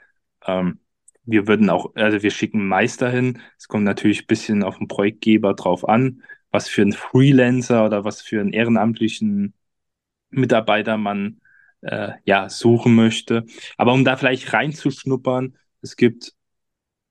ähm, 0.47 0.81
wir 1.27 1.47
würden 1.49 1.71
auch, 1.71 1.95
also 1.95 2.23
wir 2.23 2.31
schicken 2.31 2.67
Meister 2.69 3.11
hin. 3.11 3.41
Es 3.59 3.69
kommt 3.69 3.85
natürlich 3.85 4.23
ein 4.25 4.27
bisschen 4.27 4.63
auf 4.63 4.79
den 4.79 4.89
Projektgeber 4.89 5.55
drauf 5.55 5.89
an, 5.89 6.23
was 6.51 6.69
für 6.69 6.83
einen 6.83 6.93
Freelancer 6.93 7.85
oder 7.87 8.05
was 8.05 8.23
für 8.23 8.41
einen 8.41 8.53
ehrenamtlichen 8.53 9.55
Mitarbeiter 10.31 10.97
man 10.99 11.41
äh, 11.83 12.13
ja 12.25 12.49
suchen 12.49 12.95
möchte. 12.95 13.47
Aber 13.77 13.93
um 13.93 14.05
da 14.05 14.17
vielleicht 14.17 14.53
reinzuschnuppern, 14.53 15.57
es 15.83 15.97
gibt 15.97 16.35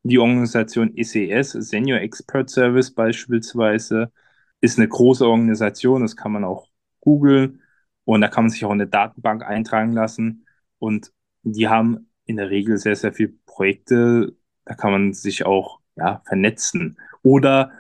die 0.04 0.19
Organisation 0.19 0.95
ECS, 0.95 1.52
Senior 1.52 1.99
Expert 1.99 2.49
Service 2.49 2.93
beispielsweise, 2.93 4.12
ist 4.62 4.78
eine 4.78 4.88
große 4.88 5.28
Organisation, 5.28 6.02
das 6.02 6.15
kann 6.15 6.32
man 6.32 6.43
auch 6.43 6.69
googeln 7.02 7.62
und 8.06 8.21
da 8.21 8.28
kann 8.28 8.45
man 8.45 8.52
sich 8.52 8.65
auch 8.65 8.71
in 8.71 8.82
eine 8.82 8.89
Datenbank 8.89 9.43
eintragen 9.43 9.93
lassen 9.93 10.45
und 10.80 11.12
die 11.43 11.67
haben 11.67 12.10
in 12.26 12.38
der 12.38 12.49
Regel 12.49 12.78
sehr, 12.78 12.95
sehr 12.95 13.13
viele 13.13 13.34
Projekte, 13.54 14.36
da 14.66 14.76
kann 14.76 14.92
man 14.92 15.13
sich 15.13 15.46
auch 15.46 15.80
ja, 15.96 16.22
vernetzen 16.26 16.98
oder 17.22 17.72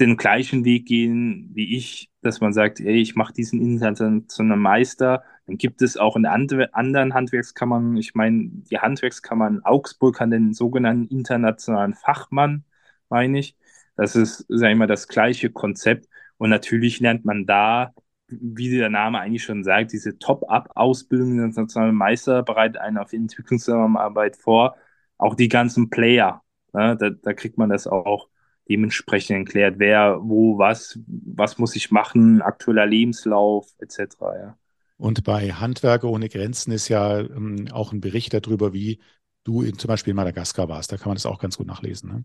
den 0.00 0.16
gleichen 0.16 0.64
Weg 0.64 0.86
gehen 0.86 1.50
wie 1.54 1.76
ich, 1.76 2.10
dass 2.22 2.40
man 2.40 2.52
sagt, 2.52 2.80
ey, 2.80 3.00
ich 3.00 3.16
mache 3.16 3.32
diesen 3.32 3.60
internationalen 3.60 4.60
Meister. 4.60 5.24
Dann 5.46 5.58
gibt 5.58 5.82
es 5.82 5.96
auch 5.96 6.16
in 6.16 6.26
anderen 6.26 7.14
Handwerkskammern, 7.14 7.96
ich 7.96 8.14
meine, 8.14 8.48
die 8.70 8.78
Handwerkskammer 8.78 9.48
in 9.48 9.64
Augsburg 9.64 10.20
hat 10.20 10.30
den 10.32 10.54
sogenannten 10.54 11.08
internationalen 11.08 11.94
Fachmann, 11.94 12.64
meine 13.08 13.38
ich. 13.40 13.56
Das 13.96 14.14
ist, 14.14 14.46
sag 14.48 14.70
ich 14.70 14.76
mal, 14.76 14.86
das 14.86 15.08
gleiche 15.08 15.50
Konzept. 15.50 16.08
Und 16.36 16.50
natürlich 16.50 17.00
lernt 17.00 17.24
man 17.24 17.46
da, 17.46 17.92
wie 18.28 18.70
der 18.70 18.90
Name 18.90 19.18
eigentlich 19.20 19.42
schon 19.42 19.64
sagt, 19.64 19.92
diese 19.92 20.18
Top-Up-Ausbildung 20.18 21.32
internationalen 21.32 21.94
Meister 21.96 22.42
bereitet 22.42 22.76
einen 22.78 22.98
auf 22.98 23.12
Entwicklungszusammenarbeit 23.12 24.36
vor. 24.36 24.76
Auch 25.18 25.34
die 25.34 25.48
ganzen 25.48 25.90
Player, 25.90 26.42
ne, 26.72 26.96
da, 26.98 27.10
da 27.10 27.32
kriegt 27.32 27.58
man 27.58 27.70
das 27.70 27.86
auch 27.86 28.28
dementsprechend 28.68 29.38
erklärt, 29.38 29.78
wer, 29.78 30.18
wo, 30.22 30.58
was, 30.58 30.98
was 31.06 31.58
muss 31.58 31.74
ich 31.76 31.90
machen, 31.90 32.42
aktueller 32.42 32.86
Lebenslauf 32.86 33.72
etc. 33.78 34.16
Ja. 34.20 34.58
Und 34.98 35.24
bei 35.24 35.52
Handwerker 35.52 36.08
ohne 36.08 36.28
Grenzen 36.28 36.72
ist 36.72 36.88
ja 36.88 37.20
ähm, 37.20 37.68
auch 37.72 37.92
ein 37.92 38.00
Bericht 38.00 38.34
darüber, 38.34 38.72
wie 38.72 39.00
du 39.44 39.62
in, 39.62 39.78
zum 39.78 39.88
Beispiel 39.88 40.10
in 40.10 40.16
Madagaskar 40.16 40.68
warst. 40.68 40.92
Da 40.92 40.96
kann 40.96 41.08
man 41.08 41.16
das 41.16 41.26
auch 41.26 41.38
ganz 41.38 41.56
gut 41.56 41.66
nachlesen. 41.66 42.10
Ne? 42.10 42.24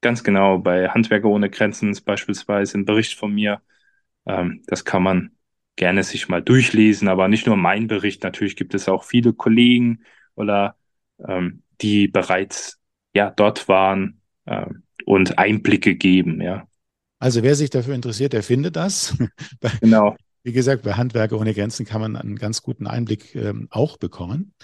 Ganz 0.00 0.22
genau. 0.22 0.58
Bei 0.58 0.88
Handwerker 0.88 1.28
ohne 1.28 1.48
Grenzen 1.48 1.90
ist 1.90 2.02
beispielsweise 2.02 2.76
ein 2.76 2.84
Bericht 2.84 3.18
von 3.18 3.32
mir. 3.32 3.62
Ähm, 4.26 4.62
das 4.66 4.84
kann 4.84 5.02
man 5.02 5.30
gerne 5.76 6.02
sich 6.02 6.28
mal 6.28 6.42
durchlesen, 6.42 7.08
aber 7.08 7.28
nicht 7.28 7.46
nur 7.46 7.56
mein 7.56 7.86
Bericht. 7.86 8.24
Natürlich 8.24 8.56
gibt 8.56 8.74
es 8.74 8.88
auch 8.88 9.04
viele 9.04 9.32
Kollegen 9.32 10.02
oder 10.34 10.76
ähm, 11.26 11.62
die 11.80 12.08
bereits 12.08 12.78
ja 13.14 13.30
dort 13.30 13.68
waren. 13.68 14.20
Ähm, 14.46 14.82
und 15.08 15.38
Einblicke 15.38 15.96
geben, 15.96 16.42
ja. 16.42 16.68
Also 17.18 17.42
wer 17.42 17.54
sich 17.54 17.70
dafür 17.70 17.94
interessiert, 17.94 18.34
der 18.34 18.42
findet 18.42 18.76
das. 18.76 19.16
Genau. 19.80 20.16
Wie 20.42 20.52
gesagt, 20.52 20.82
bei 20.82 20.92
Handwerker 20.94 21.38
ohne 21.38 21.52
Grenzen 21.54 21.84
kann 21.84 22.00
man 22.00 22.14
einen 22.14 22.36
ganz 22.36 22.62
guten 22.62 22.86
Einblick 22.86 23.34
ähm, 23.34 23.68
auch 23.70 23.96
bekommen. 23.96 24.54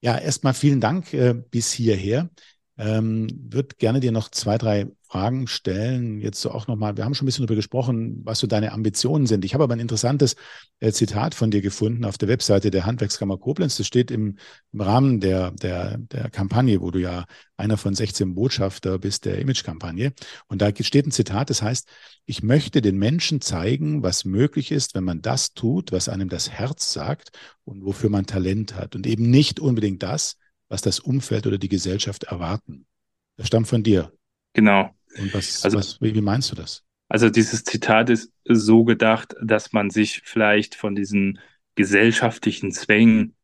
Ja, 0.00 0.18
erstmal 0.18 0.54
vielen 0.54 0.80
Dank 0.80 1.12
äh, 1.12 1.34
bis 1.34 1.72
hierher. 1.72 2.30
Ähm, 2.76 3.28
würde 3.50 3.76
gerne 3.78 4.00
dir 4.00 4.12
noch 4.12 4.30
zwei, 4.30 4.58
drei 4.58 4.86
Fragen 5.08 5.46
stellen. 5.46 6.20
Jetzt 6.20 6.40
so 6.40 6.50
auch 6.50 6.66
nochmal, 6.66 6.96
wir 6.96 7.04
haben 7.04 7.14
schon 7.14 7.24
ein 7.24 7.26
bisschen 7.26 7.46
darüber 7.46 7.56
gesprochen, 7.56 8.20
was 8.24 8.40
so 8.40 8.46
deine 8.46 8.72
Ambitionen 8.72 9.26
sind. 9.26 9.44
Ich 9.44 9.54
habe 9.54 9.64
aber 9.64 9.74
ein 9.74 9.80
interessantes 9.80 10.36
äh, 10.80 10.92
Zitat 10.92 11.34
von 11.34 11.50
dir 11.50 11.60
gefunden 11.60 12.04
auf 12.04 12.18
der 12.18 12.28
Webseite 12.28 12.70
der 12.70 12.86
Handwerkskammer 12.86 13.38
Koblenz. 13.38 13.76
Das 13.76 13.86
steht 13.86 14.10
im, 14.10 14.36
im 14.72 14.80
Rahmen 14.80 15.20
der, 15.20 15.52
der, 15.52 15.98
der 15.98 16.30
Kampagne, 16.30 16.80
wo 16.80 16.90
du 16.90 17.00
ja 17.00 17.24
einer 17.56 17.76
von 17.76 17.94
16 17.94 18.34
Botschafter 18.34 18.98
bist 18.98 19.24
der 19.24 19.38
Image-Kampagne. 19.38 20.12
Und 20.48 20.60
da 20.60 20.70
steht 20.80 21.06
ein 21.06 21.12
Zitat, 21.12 21.50
das 21.50 21.62
heißt, 21.62 21.88
ich 22.24 22.42
möchte 22.42 22.82
den 22.82 22.98
Menschen 22.98 23.40
zeigen, 23.40 24.02
was 24.02 24.24
möglich 24.24 24.72
ist, 24.72 24.94
wenn 24.94 25.04
man 25.04 25.22
das 25.22 25.54
tut, 25.54 25.92
was 25.92 26.08
einem 26.08 26.28
das 26.28 26.50
Herz 26.50 26.92
sagt 26.92 27.30
und 27.64 27.84
wofür 27.84 28.10
man 28.10 28.26
Talent 28.26 28.74
hat. 28.74 28.96
Und 28.96 29.06
eben 29.06 29.30
nicht 29.30 29.60
unbedingt 29.60 30.02
das, 30.02 30.36
was 30.68 30.82
das 30.82 30.98
Umfeld 30.98 31.46
oder 31.46 31.58
die 31.58 31.68
Gesellschaft 31.68 32.24
erwarten. 32.24 32.86
Das 33.36 33.46
stammt 33.46 33.68
von 33.68 33.82
dir. 33.82 34.12
Genau. 34.56 34.88
Und 35.18 35.34
was, 35.34 35.64
also, 35.64 35.76
was, 35.76 36.00
wie, 36.00 36.14
wie 36.14 36.22
meinst 36.22 36.50
du 36.50 36.56
das? 36.56 36.82
Also 37.08 37.28
dieses 37.28 37.62
Zitat 37.62 38.08
ist 38.08 38.32
so 38.44 38.84
gedacht, 38.84 39.34
dass 39.42 39.74
man 39.74 39.90
sich 39.90 40.22
vielleicht 40.24 40.74
von 40.74 40.94
diesen 40.94 41.38
gesellschaftlichen 41.74 42.72
Zwängen 42.72 43.36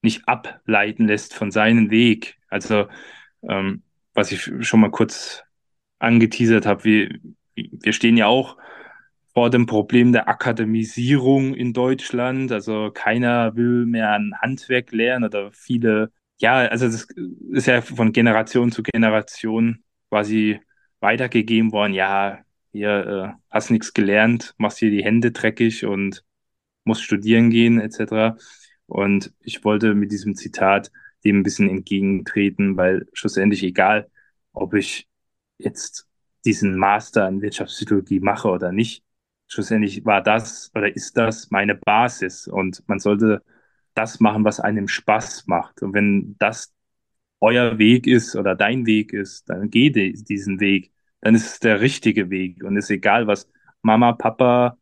nicht 0.00 0.28
ableiten 0.28 1.08
lässt 1.08 1.34
von 1.34 1.50
seinem 1.50 1.90
Weg. 1.90 2.36
Also 2.48 2.86
ähm, 3.42 3.82
was 4.14 4.30
ich 4.30 4.48
schon 4.60 4.80
mal 4.80 4.92
kurz 4.92 5.42
angeteasert 5.98 6.66
habe, 6.66 6.84
wir, 6.84 7.18
wir 7.56 7.92
stehen 7.92 8.16
ja 8.16 8.26
auch 8.26 8.56
vor 9.34 9.50
dem 9.50 9.66
Problem 9.66 10.12
der 10.12 10.28
Akademisierung 10.28 11.54
in 11.54 11.72
Deutschland. 11.72 12.52
Also 12.52 12.92
keiner 12.94 13.56
will 13.56 13.86
mehr 13.86 14.12
ein 14.12 14.34
Handwerk 14.40 14.92
lernen 14.92 15.24
oder 15.24 15.50
viele 15.50 16.12
ja, 16.38 16.56
also 16.66 16.86
das 16.86 17.06
ist 17.52 17.66
ja 17.66 17.80
von 17.80 18.12
Generation 18.12 18.72
zu 18.72 18.82
Generation 18.82 19.84
quasi 20.14 20.60
weitergegeben 21.00 21.72
worden. 21.72 21.92
Ja, 21.92 22.38
hier 22.70 23.36
äh, 23.36 23.42
hast 23.50 23.70
nichts 23.70 23.94
gelernt, 23.94 24.54
machst 24.58 24.78
hier 24.78 24.90
die 24.90 25.02
Hände 25.02 25.32
dreckig 25.32 25.84
und 25.84 26.24
musst 26.84 27.02
studieren 27.02 27.50
gehen 27.50 27.80
etc. 27.80 28.38
Und 28.86 29.32
ich 29.40 29.64
wollte 29.64 29.94
mit 29.94 30.12
diesem 30.12 30.36
Zitat 30.36 30.92
dem 31.24 31.40
ein 31.40 31.42
bisschen 31.42 31.68
entgegentreten, 31.68 32.76
weil 32.76 33.08
schlussendlich 33.12 33.64
egal, 33.64 34.08
ob 34.52 34.74
ich 34.74 35.08
jetzt 35.58 36.06
diesen 36.44 36.76
Master 36.76 37.26
in 37.26 37.42
Wirtschaftspsychologie 37.42 38.20
mache 38.20 38.48
oder 38.48 38.70
nicht, 38.70 39.02
schlussendlich 39.48 40.04
war 40.04 40.22
das 40.22 40.70
oder 40.76 40.94
ist 40.94 41.16
das 41.16 41.50
meine 41.50 41.74
Basis 41.74 42.46
und 42.46 42.84
man 42.86 43.00
sollte 43.00 43.42
das 43.94 44.20
machen, 44.20 44.44
was 44.44 44.60
einem 44.60 44.86
Spaß 44.86 45.48
macht. 45.48 45.82
Und 45.82 45.92
wenn 45.92 46.36
das 46.38 46.73
euer 47.40 47.78
Weg 47.78 48.06
ist 48.06 48.36
oder 48.36 48.54
dein 48.54 48.86
Weg 48.86 49.12
ist, 49.12 49.48
dann 49.48 49.70
geh 49.70 49.90
diesen 49.90 50.60
Weg. 50.60 50.92
Dann 51.20 51.34
ist 51.34 51.46
es 51.46 51.60
der 51.60 51.80
richtige 51.80 52.30
Weg. 52.30 52.62
Und 52.64 52.76
ist 52.76 52.90
egal, 52.90 53.26
was 53.26 53.48
Mama, 53.82 54.12
Papa, 54.12 54.78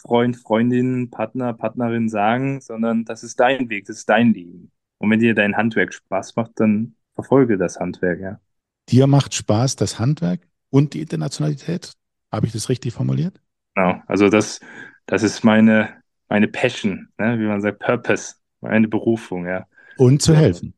Freund, 0.00 0.36
Freundin, 0.36 1.10
Partner, 1.10 1.52
Partnerin 1.52 2.08
sagen, 2.08 2.60
sondern 2.60 3.04
das 3.04 3.22
ist 3.22 3.40
dein 3.40 3.68
Weg, 3.68 3.86
das 3.86 3.98
ist 3.98 4.08
dein 4.08 4.32
Leben. 4.32 4.70
Und 4.98 5.10
wenn 5.10 5.20
dir 5.20 5.34
dein 5.34 5.56
Handwerk 5.56 5.92
Spaß 5.92 6.36
macht, 6.36 6.52
dann 6.56 6.94
verfolge 7.14 7.58
das 7.58 7.78
Handwerk, 7.78 8.20
ja. 8.20 8.40
Dir 8.88 9.06
macht 9.06 9.34
Spaß 9.34 9.76
das 9.76 9.98
Handwerk 9.98 10.46
und 10.70 10.94
die 10.94 11.00
Internationalität? 11.00 11.92
Habe 12.30 12.46
ich 12.46 12.52
das 12.52 12.68
richtig 12.68 12.94
formuliert? 12.94 13.40
Genau. 13.74 14.00
Also 14.06 14.28
das, 14.28 14.60
das 15.06 15.22
ist 15.22 15.44
meine, 15.44 16.02
meine 16.28 16.48
Passion, 16.48 17.08
ne? 17.18 17.38
wie 17.38 17.46
man 17.46 17.60
sagt, 17.60 17.80
Purpose. 17.80 18.34
Eine 18.62 18.88
Berufung, 18.88 19.46
ja. 19.46 19.66
Und 19.96 20.22
zu 20.22 20.34
helfen. 20.34 20.74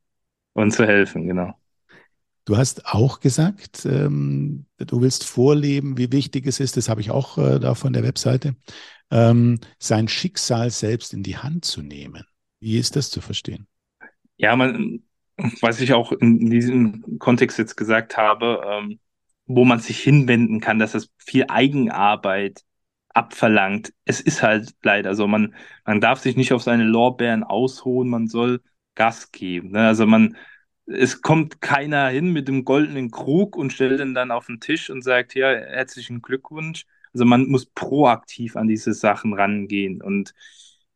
Und 0.58 0.72
zu 0.72 0.84
helfen, 0.84 1.28
genau. 1.28 1.54
Du 2.44 2.56
hast 2.56 2.86
auch 2.86 3.20
gesagt, 3.20 3.86
ähm, 3.86 4.66
du 4.76 5.00
willst 5.00 5.22
vorleben, 5.22 5.96
wie 5.96 6.10
wichtig 6.10 6.48
es 6.48 6.58
ist, 6.58 6.76
das 6.76 6.88
habe 6.88 7.00
ich 7.00 7.12
auch 7.12 7.38
äh, 7.38 7.60
da 7.60 7.76
von 7.76 7.92
der 7.92 8.02
Webseite, 8.02 8.56
ähm, 9.12 9.60
sein 9.78 10.08
Schicksal 10.08 10.70
selbst 10.70 11.14
in 11.14 11.22
die 11.22 11.36
Hand 11.36 11.64
zu 11.64 11.80
nehmen. 11.80 12.24
Wie 12.58 12.76
ist 12.76 12.96
das 12.96 13.08
zu 13.08 13.20
verstehen? 13.20 13.68
Ja, 14.36 14.56
man, 14.56 15.04
was 15.60 15.80
ich 15.80 15.92
auch 15.92 16.10
in 16.10 16.50
diesem 16.50 17.20
Kontext 17.20 17.56
jetzt 17.56 17.76
gesagt 17.76 18.16
habe, 18.16 18.60
ähm, 18.68 18.98
wo 19.46 19.64
man 19.64 19.78
sich 19.78 20.00
hinwenden 20.00 20.58
kann, 20.58 20.80
dass 20.80 20.90
das 20.90 21.08
viel 21.18 21.44
Eigenarbeit 21.48 22.64
abverlangt. 23.10 23.92
Es 24.06 24.20
ist 24.20 24.42
halt 24.42 24.74
leider 24.82 25.14
so, 25.14 25.28
man, 25.28 25.54
man 25.84 26.00
darf 26.00 26.18
sich 26.18 26.34
nicht 26.34 26.52
auf 26.52 26.64
seine 26.64 26.82
Lorbeeren 26.82 27.44
ausruhen, 27.44 28.08
man 28.08 28.26
soll 28.26 28.60
Gas 28.98 29.30
geben. 29.32 29.70
Ne? 29.70 29.86
Also 29.86 30.06
man, 30.06 30.36
es 30.86 31.22
kommt 31.22 31.60
keiner 31.60 32.08
hin 32.08 32.32
mit 32.32 32.48
dem 32.48 32.64
goldenen 32.64 33.10
Krug 33.10 33.56
und 33.56 33.72
stellt 33.72 34.00
ihn 34.00 34.14
dann 34.14 34.32
auf 34.32 34.46
den 34.46 34.60
Tisch 34.60 34.90
und 34.90 35.02
sagt, 35.02 35.34
ja, 35.34 35.48
herzlichen 35.48 36.20
Glückwunsch. 36.20 36.84
Also 37.14 37.24
man 37.24 37.46
muss 37.46 37.66
proaktiv 37.66 38.56
an 38.56 38.68
diese 38.68 38.92
Sachen 38.92 39.34
rangehen. 39.34 40.02
Und 40.02 40.34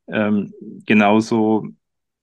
ähm, 0.09 0.53
genauso 0.84 1.68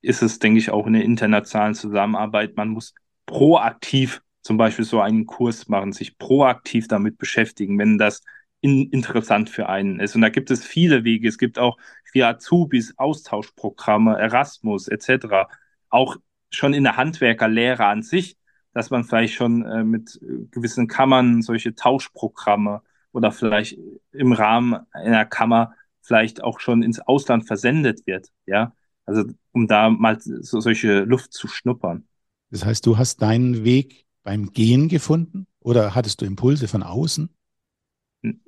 ist 0.01 0.21
es, 0.21 0.39
denke 0.39 0.59
ich, 0.59 0.69
auch 0.69 0.85
in 0.85 0.93
der 0.93 1.03
internationalen 1.03 1.75
Zusammenarbeit. 1.75 2.57
Man 2.57 2.69
muss 2.69 2.93
proaktiv 3.25 4.21
zum 4.41 4.57
Beispiel 4.57 4.85
so 4.85 4.99
einen 4.99 5.25
Kurs 5.25 5.69
machen, 5.69 5.93
sich 5.93 6.17
proaktiv 6.17 6.87
damit 6.87 7.17
beschäftigen. 7.17 7.77
Wenn 7.79 7.97
das 7.97 8.21
in, 8.61 8.89
interessant 8.89 9.49
für 9.49 9.69
einen 9.69 9.99
ist. 9.99 10.15
Und 10.15 10.21
da 10.21 10.29
gibt 10.29 10.51
es 10.51 10.65
viele 10.65 11.03
Wege. 11.03 11.27
Es 11.27 11.37
gibt 11.37 11.59
auch 11.59 11.77
für 12.03 12.27
Azubis 12.27 12.93
Austauschprogramme, 12.97 14.17
Erasmus 14.17 14.87
etc. 14.87 15.47
Auch 15.89 16.17
schon 16.51 16.73
in 16.73 16.83
der 16.83 16.97
Handwerkerlehre 16.97 17.85
an 17.85 18.01
sich 18.01 18.39
dass 18.73 18.89
man 18.89 19.03
vielleicht 19.03 19.33
schon 19.33 19.65
äh, 19.65 19.83
mit 19.83 20.19
gewissen 20.51 20.87
Kammern 20.87 21.41
solche 21.41 21.75
Tauschprogramme 21.75 22.81
oder 23.11 23.31
vielleicht 23.31 23.77
im 24.11 24.31
Rahmen 24.31 24.79
einer 24.91 25.25
Kammer 25.25 25.73
vielleicht 26.01 26.43
auch 26.43 26.59
schon 26.59 26.83
ins 26.83 26.99
Ausland 26.99 27.45
versendet 27.45 28.05
wird, 28.07 28.29
ja. 28.45 28.73
Also 29.05 29.25
um 29.51 29.67
da 29.67 29.89
mal 29.89 30.19
so, 30.21 30.59
solche 30.59 30.99
Luft 30.99 31.33
zu 31.33 31.47
schnuppern. 31.47 32.07
Das 32.51 32.63
heißt, 32.63 32.85
du 32.85 32.97
hast 32.97 33.21
deinen 33.21 33.63
Weg 33.63 34.05
beim 34.23 34.51
Gehen 34.51 34.87
gefunden 34.87 35.47
oder 35.59 35.95
hattest 35.95 36.21
du 36.21 36.25
Impulse 36.25 36.67
von 36.67 36.83
außen? 36.83 37.29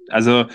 Also 0.09 0.45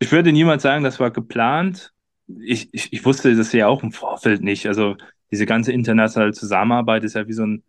ich 0.00 0.10
würde 0.10 0.32
niemals 0.32 0.62
sagen, 0.62 0.82
das 0.82 0.98
war 0.98 1.12
geplant. 1.12 1.92
Ich, 2.40 2.68
ich, 2.74 2.92
ich 2.92 3.04
wusste 3.04 3.34
das 3.36 3.52
ja 3.52 3.68
auch 3.68 3.82
im 3.82 3.92
Vorfeld 3.92 4.42
nicht. 4.42 4.66
Also 4.66 4.96
diese 5.30 5.46
ganze 5.46 5.72
internationale 5.72 6.32
Zusammenarbeit 6.32 7.04
ist 7.04 7.14
ja 7.14 7.26
wie 7.28 7.32
so 7.32 7.44
ein 7.46 7.64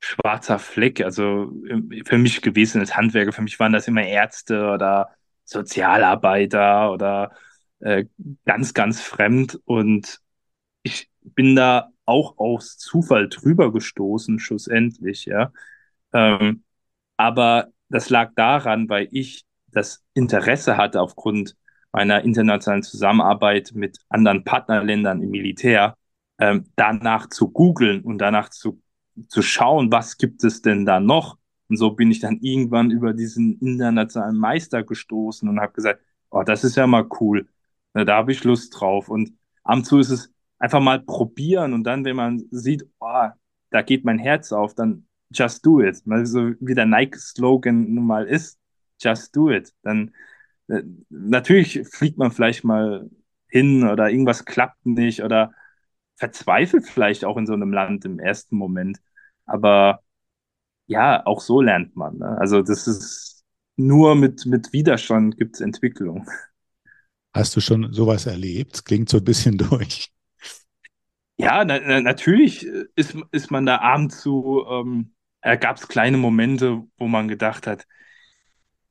schwarzer 0.00 0.58
Fleck. 0.58 1.00
Also 1.02 1.52
für 2.04 2.18
mich 2.18 2.42
gewesen 2.42 2.80
als 2.80 2.96
Handwerker, 2.96 3.32
für 3.32 3.42
mich 3.42 3.58
waren 3.58 3.72
das 3.72 3.88
immer 3.88 4.04
Ärzte 4.04 4.70
oder 4.70 5.10
Sozialarbeiter 5.44 6.92
oder 6.92 7.32
äh, 7.80 8.06
ganz, 8.44 8.74
ganz 8.74 9.00
fremd. 9.00 9.60
Und 9.64 10.20
ich 10.82 11.10
bin 11.22 11.56
da 11.56 11.90
auch 12.04 12.38
aus 12.38 12.78
Zufall 12.78 13.28
drüber 13.28 13.72
gestoßen, 13.72 14.38
schlussendlich, 14.38 15.26
ja. 15.26 15.52
Ähm, 16.12 16.64
aber 17.16 17.68
das 17.88 18.10
lag 18.10 18.32
daran, 18.36 18.88
weil 18.88 19.08
ich 19.12 19.44
das 19.68 20.04
Interesse 20.14 20.76
hatte 20.76 21.00
aufgrund 21.00 21.56
meiner 21.92 22.22
internationalen 22.22 22.82
Zusammenarbeit 22.82 23.72
mit 23.74 23.98
anderen 24.08 24.44
Partnerländern 24.44 25.22
im 25.22 25.30
Militär, 25.30 25.96
ähm, 26.38 26.66
danach 26.76 27.28
zu 27.28 27.50
googeln 27.50 28.02
und 28.02 28.18
danach 28.18 28.50
zu, 28.50 28.80
zu 29.28 29.42
schauen, 29.42 29.90
was 29.92 30.18
gibt 30.18 30.44
es 30.44 30.62
denn 30.62 30.84
da 30.86 31.00
noch. 31.00 31.38
Und 31.68 31.76
so 31.78 31.90
bin 31.90 32.10
ich 32.10 32.20
dann 32.20 32.38
irgendwann 32.40 32.90
über 32.90 33.12
diesen 33.12 33.58
internationalen 33.60 34.36
Meister 34.36 34.82
gestoßen 34.84 35.48
und 35.48 35.60
habe 35.60 35.72
gesagt, 35.72 36.00
oh, 36.30 36.42
das 36.42 36.64
ist 36.64 36.76
ja 36.76 36.86
mal 36.86 37.06
cool. 37.20 37.48
Na, 37.94 38.04
da 38.04 38.16
habe 38.16 38.32
ich 38.32 38.44
Lust 38.44 38.78
drauf. 38.78 39.08
Und 39.08 39.32
am 39.64 39.84
zu 39.84 39.98
ist 39.98 40.10
es 40.10 40.32
einfach 40.58 40.80
mal 40.80 41.00
probieren 41.00 41.72
und 41.74 41.84
dann, 41.84 42.04
wenn 42.04 42.16
man 42.16 42.44
sieht, 42.50 42.86
oh, 43.00 43.28
da 43.70 43.82
geht 43.82 44.04
mein 44.04 44.18
Herz 44.18 44.52
auf, 44.52 44.74
dann 44.74 45.06
just 45.30 45.64
do 45.66 45.80
it. 45.82 46.02
Also 46.08 46.52
wie 46.60 46.74
der 46.74 46.86
Nike-Slogan 46.86 47.94
nun 47.94 48.06
mal 48.06 48.26
ist, 48.26 48.58
just 49.00 49.34
do 49.34 49.50
it. 49.50 49.72
Dann 49.82 50.12
äh, 50.68 50.82
natürlich 51.10 51.82
fliegt 51.88 52.18
man 52.18 52.30
vielleicht 52.30 52.64
mal 52.64 53.10
hin 53.48 53.84
oder 53.88 54.10
irgendwas 54.10 54.44
klappt 54.44 54.84
nicht 54.86 55.22
oder 55.22 55.52
verzweifelt 56.16 56.86
vielleicht 56.86 57.24
auch 57.24 57.36
in 57.36 57.46
so 57.46 57.52
einem 57.54 57.72
Land 57.72 58.04
im 58.04 58.18
ersten 58.18 58.56
Moment. 58.56 58.98
Aber 59.46 60.00
ja, 60.86 61.24
auch 61.26 61.40
so 61.40 61.60
lernt 61.60 61.96
man. 61.96 62.18
Ne? 62.18 62.38
Also 62.38 62.62
das 62.62 62.86
ist 62.86 63.44
nur 63.76 64.14
mit, 64.14 64.46
mit 64.46 64.72
Widerstand 64.72 65.36
gibt 65.38 65.56
es 65.56 65.60
Entwicklung. 65.60 66.28
Hast 67.34 67.54
du 67.54 67.60
schon 67.60 67.92
sowas 67.92 68.26
erlebt? 68.26 68.84
Klingt 68.84 69.08
so 69.08 69.18
ein 69.18 69.24
bisschen 69.24 69.58
durch. 69.58 70.12
Ja, 71.38 71.64
na, 71.64 71.78
na, 71.80 72.00
natürlich 72.00 72.64
ist, 72.96 73.14
ist 73.30 73.50
man 73.50 73.66
da 73.66 73.78
abends 73.80 74.22
so, 74.22 74.66
ähm, 74.70 75.14
äh, 75.42 75.58
gab 75.58 75.76
es 75.76 75.88
kleine 75.88 76.16
Momente, 76.16 76.82
wo 76.96 77.08
man 77.08 77.28
gedacht 77.28 77.66
hat, 77.66 77.86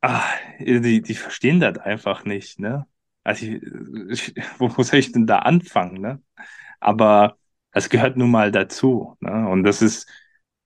ach, 0.02 0.26
die, 0.60 1.02
die 1.02 1.16
verstehen 1.16 1.60
das 1.60 1.78
einfach 1.80 2.26
nicht, 2.26 2.60
ne? 2.60 2.86
Also 3.24 3.46
ich, 3.48 4.38
ich, 4.38 4.44
wo, 4.60 4.70
wo 4.78 4.84
soll 4.84 5.00
ich 5.00 5.12
denn 5.12 5.26
da 5.28 5.40
anfangen, 5.40 6.00
ne? 6.02 6.22
Aber 6.86 7.38
es 7.72 7.90
gehört 7.90 8.16
nun 8.16 8.30
mal 8.30 8.52
dazu, 8.52 9.18
ne? 9.20 9.50
Und 9.50 9.64
das 9.64 9.82
ist, 9.82 10.08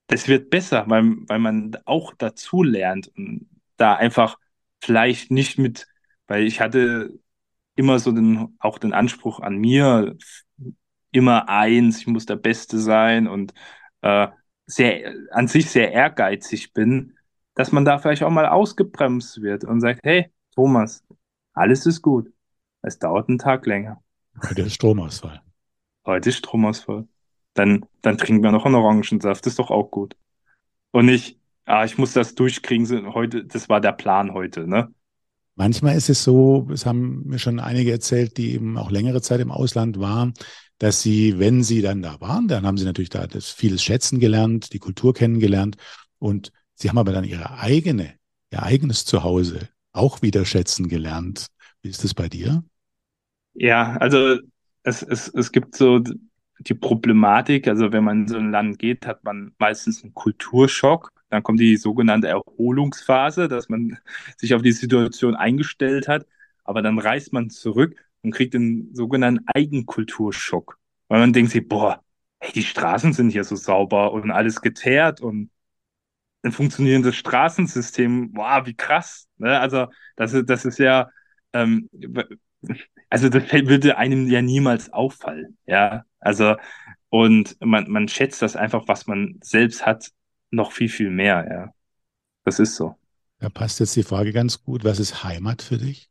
das 0.08 0.28
wird 0.28 0.50
besser, 0.50 0.84
weil, 0.90 1.16
weil 1.28 1.40
man 1.40 1.78
auch 1.86 2.14
dazu 2.18 2.62
lernt 2.62 3.08
und 3.16 3.48
da 3.78 3.96
einfach 3.96 4.38
vielleicht 4.82 5.32
nicht 5.32 5.58
mit, 5.58 5.88
weil 6.28 6.44
ich 6.44 6.60
hatte 6.60 7.14
immer 7.76 8.00
so 8.00 8.12
den, 8.12 8.58
auch 8.60 8.80
den 8.80 8.92
Anspruch 8.92 9.40
an 9.40 9.58
mir, 9.58 10.18
immer 11.12 11.48
eins, 11.48 12.00
ich 12.00 12.08
muss 12.08 12.26
der 12.26 12.36
Beste 12.36 12.80
sein 12.80 13.28
und 13.28 13.54
äh, 14.02 14.28
sehr, 14.66 15.14
an 15.32 15.48
sich 15.48 15.70
sehr 15.70 15.94
ehrgeizig 15.94 16.74
bin, 16.74 17.18
dass 17.56 17.72
man 17.72 17.86
da 17.86 17.98
vielleicht 17.98 18.24
auch 18.24 18.30
mal 18.30 18.46
ausgebremst 18.46 19.42
wird 19.42 19.64
und 19.64 19.80
sagt, 19.80 20.02
hey, 20.04 20.30
Thomas, 20.54 21.02
alles 21.54 21.86
ist 21.86 22.02
gut. 22.02 22.30
Es 22.82 23.00
dauert 23.00 23.30
einen 23.30 23.40
Tag 23.40 23.66
länger. 23.66 24.04
Ist 24.42 24.74
Stromausfall. 24.74 25.42
Heute 26.10 26.30
ist 26.30 26.38
Stromausfall. 26.38 27.08
Dann, 27.54 27.86
dann 28.02 28.18
trinken 28.18 28.42
wir 28.42 28.52
noch 28.52 28.66
einen 28.66 28.74
Orangensaft, 28.74 29.46
das 29.46 29.54
ist 29.54 29.60
doch 29.60 29.70
auch 29.70 29.92
gut. 29.92 30.16
Und 30.90 31.06
nicht, 31.06 31.38
ah, 31.66 31.86
ich 31.86 32.00
muss 32.00 32.14
das 32.14 32.34
durchkriegen, 32.34 33.14
heute, 33.14 33.46
das 33.46 33.70
war 33.70 33.80
der 33.80 33.92
Plan 33.92 34.34
heute, 34.34 34.68
ne? 34.68 34.92
Manchmal 35.56 35.96
ist 35.96 36.10
es 36.10 36.24
so, 36.24 36.68
es 36.74 36.86
haben 36.88 37.28
mir 37.28 37.38
schon 37.38 37.60
einige 37.60 37.92
erzählt, 37.92 38.38
die 38.38 38.54
eben 38.54 38.78
auch 38.78 38.90
längere 38.90 39.22
Zeit 39.22 39.40
im 39.40 39.52
Ausland 39.52 40.00
waren, 40.00 40.34
dass 40.80 41.02
sie, 41.02 41.38
wenn 41.38 41.62
sie 41.62 41.82
dann 41.82 42.02
da 42.02 42.20
waren, 42.22 42.48
dann 42.48 42.66
haben 42.66 42.78
sie 42.78 42.86
natürlich 42.86 43.10
da 43.10 43.28
das 43.28 43.50
vieles 43.50 43.84
schätzen 43.84 44.20
gelernt, 44.20 44.74
die 44.74 44.80
Kultur 44.80 45.14
kennengelernt 45.14 45.76
und 46.18 46.52
sie 46.74 46.90
haben 46.90 46.98
aber 46.98 47.12
dann 47.12 47.26
ihre 47.26 47.60
eigene, 47.60 48.16
ihr 48.52 48.64
eigenes 48.64 49.06
Zuhause 49.06 49.70
auch 49.92 50.24
wieder 50.24 50.46
schätzen 50.46 50.88
gelernt. 50.88 51.48
Wie 51.84 51.90
ist 51.90 52.04
das 52.04 52.16
bei 52.16 52.30
dir? 52.30 52.64
Ja, 53.54 53.98
also 53.98 54.40
es, 54.90 55.04
es, 55.04 55.28
es 55.30 55.52
gibt 55.52 55.76
so 55.76 56.02
die 56.60 56.74
Problematik, 56.74 57.68
also 57.68 57.92
wenn 57.94 58.04
man 58.04 58.22
in 58.22 58.28
so 58.28 58.38
ein 58.38 58.52
Land 58.52 58.80
geht, 58.80 59.08
hat 59.08 59.24
man 59.24 59.54
meistens 59.60 60.04
einen 60.04 60.14
Kulturschock. 60.14 61.10
Dann 61.30 61.44
kommt 61.44 61.60
die 61.60 61.78
sogenannte 61.78 62.28
Erholungsphase, 62.28 63.48
dass 63.48 63.70
man 63.70 63.98
sich 64.38 64.54
auf 64.54 64.62
die 64.62 64.72
Situation 64.72 65.36
eingestellt 65.36 66.08
hat. 66.08 66.26
Aber 66.64 66.82
dann 66.82 67.00
reist 67.00 67.32
man 67.34 67.50
zurück 67.50 67.96
und 68.24 68.32
kriegt 68.32 68.54
den 68.54 68.94
sogenannten 68.94 69.46
Eigenkulturschock. 69.48 70.78
Weil 71.08 71.20
man 71.22 71.34
denkt 71.34 71.52
sich, 71.52 71.68
boah, 71.68 72.04
hey, 72.40 72.52
die 72.54 72.64
Straßen 72.64 73.14
sind 73.14 73.30
hier 73.30 73.44
so 73.44 73.56
sauber 73.56 74.12
und 74.12 74.32
alles 74.32 74.62
geteert 74.62 75.22
und 75.22 75.50
ein 76.44 76.52
funktionierendes 76.52 77.16
Straßensystem, 77.16 78.32
wow, 78.34 78.66
wie 78.66 78.76
krass. 78.76 79.28
Ne? 79.38 79.60
Also 79.60 79.88
das, 80.16 80.36
das 80.46 80.66
ist 80.66 80.80
ja, 80.80 81.10
ähm, 81.54 81.90
also 83.10 83.30
das 83.30 83.52
würde 83.52 83.98
einem 83.98 84.28
ja 84.28 84.42
niemals 84.42 84.92
auffallen, 84.92 85.58
ja. 85.66 86.04
Also 86.20 86.56
und 87.10 87.58
man, 87.60 87.90
man 87.90 88.08
schätzt 88.08 88.42
das 88.42 88.56
einfach, 88.56 88.88
was 88.88 89.08
man 89.08 89.40
selbst 89.42 89.86
hat, 89.86 90.12
noch 90.52 90.72
viel, 90.72 90.90
viel 90.90 91.10
mehr, 91.10 91.48
ja. 91.50 91.74
Das 92.44 92.60
ist 92.60 92.76
so. 92.76 92.96
Da 93.40 93.50
passt 93.50 93.80
jetzt 93.80 93.96
die 93.96 94.04
Frage 94.04 94.34
ganz 94.34 94.64
gut. 94.64 94.84
Was 94.84 95.00
ist 95.00 95.24
Heimat 95.24 95.62
für 95.62 95.78
dich? 95.78 96.10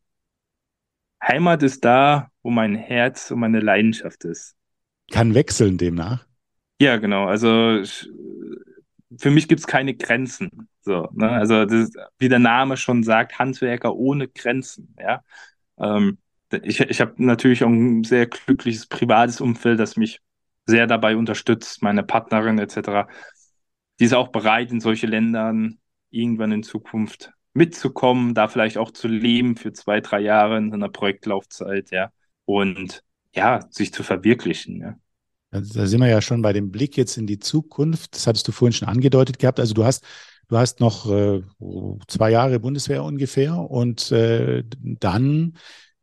Heimat 1.22 1.62
ist 1.62 1.84
da, 1.84 2.30
wo 2.42 2.50
mein 2.50 2.74
Herz 2.74 3.30
und 3.30 3.40
meine 3.40 3.60
Leidenschaft 3.60 4.24
ist. 4.24 4.56
Kann 5.10 5.34
wechseln 5.34 5.78
demnach? 5.78 6.26
Ja, 6.80 6.96
genau. 6.96 7.26
Also 7.26 7.82
für 9.18 9.30
mich 9.30 9.48
gibt 9.48 9.60
es 9.60 9.66
keine 9.66 9.94
Grenzen. 9.94 10.68
So, 10.80 11.08
ne? 11.12 11.30
Also 11.30 11.64
das, 11.64 11.92
wie 12.18 12.28
der 12.28 12.38
Name 12.38 12.76
schon 12.76 13.02
sagt, 13.02 13.38
Handwerker 13.38 13.94
ohne 13.94 14.28
Grenzen. 14.28 14.94
Ja. 14.98 15.22
Ähm, 15.78 16.18
ich 16.62 16.80
ich 16.80 17.00
habe 17.00 17.14
natürlich 17.24 17.64
auch 17.64 17.68
ein 17.68 18.04
sehr 18.04 18.26
glückliches 18.26 18.86
privates 18.86 19.40
Umfeld, 19.40 19.80
das 19.80 19.96
mich 19.96 20.20
sehr 20.66 20.86
dabei 20.86 21.16
unterstützt, 21.16 21.82
meine 21.82 22.02
Partnerin 22.02 22.58
etc. 22.58 23.08
Die 23.98 24.04
ist 24.04 24.14
auch 24.14 24.28
bereit, 24.28 24.70
in 24.70 24.80
solche 24.80 25.06
Ländern 25.06 25.78
irgendwann 26.10 26.52
in 26.52 26.62
Zukunft 26.62 27.32
mitzukommen, 27.54 28.34
da 28.34 28.48
vielleicht 28.48 28.78
auch 28.78 28.90
zu 28.92 29.08
leben 29.08 29.56
für 29.56 29.72
zwei, 29.72 30.00
drei 30.00 30.20
Jahre 30.20 30.58
in 30.58 30.72
einer 30.72 30.88
Projektlaufzeit, 30.88 31.90
ja. 31.90 32.10
Und 32.44 33.02
ja, 33.34 33.60
sich 33.70 33.92
zu 33.92 34.02
verwirklichen, 34.02 34.80
ja. 34.80 34.94
Da 35.50 35.86
sind 35.86 36.00
wir 36.00 36.08
ja 36.08 36.20
schon 36.20 36.42
bei 36.42 36.52
dem 36.52 36.70
Blick 36.70 36.96
jetzt 36.96 37.16
in 37.16 37.26
die 37.26 37.38
Zukunft. 37.38 38.14
Das 38.14 38.26
hattest 38.26 38.46
du 38.46 38.52
vorhin 38.52 38.74
schon 38.74 38.88
angedeutet 38.88 39.38
gehabt. 39.38 39.58
Also 39.58 39.72
du 39.72 39.84
hast, 39.84 40.04
du 40.48 40.58
hast 40.58 40.78
noch 40.80 41.10
äh, 41.10 41.42
zwei 42.06 42.30
Jahre 42.30 42.60
Bundeswehr 42.60 43.02
ungefähr 43.02 43.56
und 43.56 44.12
äh, 44.12 44.62
dann 44.78 45.54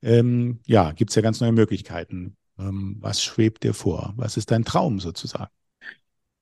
ähm, 0.06 0.60
ja, 0.66 0.91
gibt 0.91 1.10
es 1.10 1.16
ja 1.16 1.22
ganz 1.22 1.41
neue 1.41 1.51
Möglichkeiten. 1.51 2.38
Ähm, 2.60 2.97
was 2.99 3.24
schwebt 3.24 3.64
dir 3.64 3.74
vor? 3.74 4.14
Was 4.16 4.38
ist 4.38 4.51
dein 4.51 4.64
Traum 4.64 4.99
sozusagen? 4.99 5.51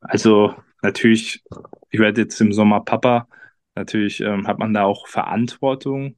Also 0.01 0.53
natürlich, 0.81 1.43
ich 1.89 1.99
werde 1.99 2.21
jetzt 2.21 2.39
im 2.41 2.51
Sommer 2.51 2.81
Papa. 2.81 3.27
Natürlich 3.75 4.19
ähm, 4.19 4.47
hat 4.47 4.59
man 4.59 4.73
da 4.73 4.83
auch 4.83 5.07
Verantwortung. 5.07 6.17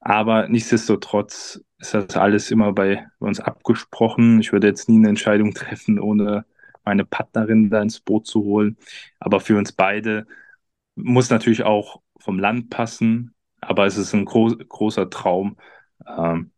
Aber 0.00 0.48
nichtsdestotrotz 0.48 1.62
ist 1.78 1.94
das 1.94 2.16
alles 2.16 2.50
immer 2.50 2.72
bei 2.72 3.06
uns 3.18 3.38
abgesprochen. 3.38 4.40
Ich 4.40 4.52
würde 4.52 4.66
jetzt 4.66 4.88
nie 4.88 4.96
eine 4.96 5.10
Entscheidung 5.10 5.52
treffen, 5.52 5.98
ohne 5.98 6.46
meine 6.84 7.04
Partnerin 7.04 7.68
da 7.68 7.82
ins 7.82 8.00
Boot 8.00 8.26
zu 8.26 8.42
holen. 8.44 8.78
Aber 9.18 9.40
für 9.40 9.58
uns 9.58 9.72
beide 9.72 10.26
muss 10.94 11.30
natürlich 11.30 11.64
auch 11.64 12.00
vom 12.18 12.38
Land 12.38 12.70
passen. 12.70 13.34
Aber 13.60 13.86
es 13.86 13.98
ist 13.98 14.14
ein 14.14 14.24
gro 14.24 14.48
großer 14.56 15.10
Traum, 15.10 15.56
ähm, 16.06 16.52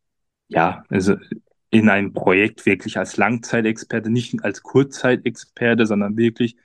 ja, 0.48 0.84
also 0.88 1.16
in 1.70 1.88
einem 1.88 2.12
Projekt 2.12 2.66
wirklich 2.66 2.98
als 2.98 3.16
Langzeitexperte, 3.16 4.10
nicht 4.10 4.44
als 4.44 4.62
Kurzzeitexperte, 4.62 5.86
sondern 5.86 6.16
wirklich 6.16 6.56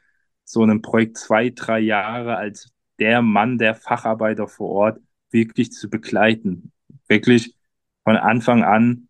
so 0.43 0.63
einem 0.63 0.81
Projekt 0.81 1.17
zwei, 1.17 1.49
drei 1.49 1.79
Jahre 1.79 2.37
als 2.37 2.71
der 2.99 3.21
Mann, 3.21 3.57
der 3.57 3.75
Facharbeiter 3.75 4.47
vor 4.47 4.69
Ort 4.69 5.01
wirklich 5.31 5.71
zu 5.71 5.89
begleiten. 5.89 6.71
Wirklich 7.07 7.55
von 8.03 8.17
Anfang 8.17 8.63
an 8.63 9.07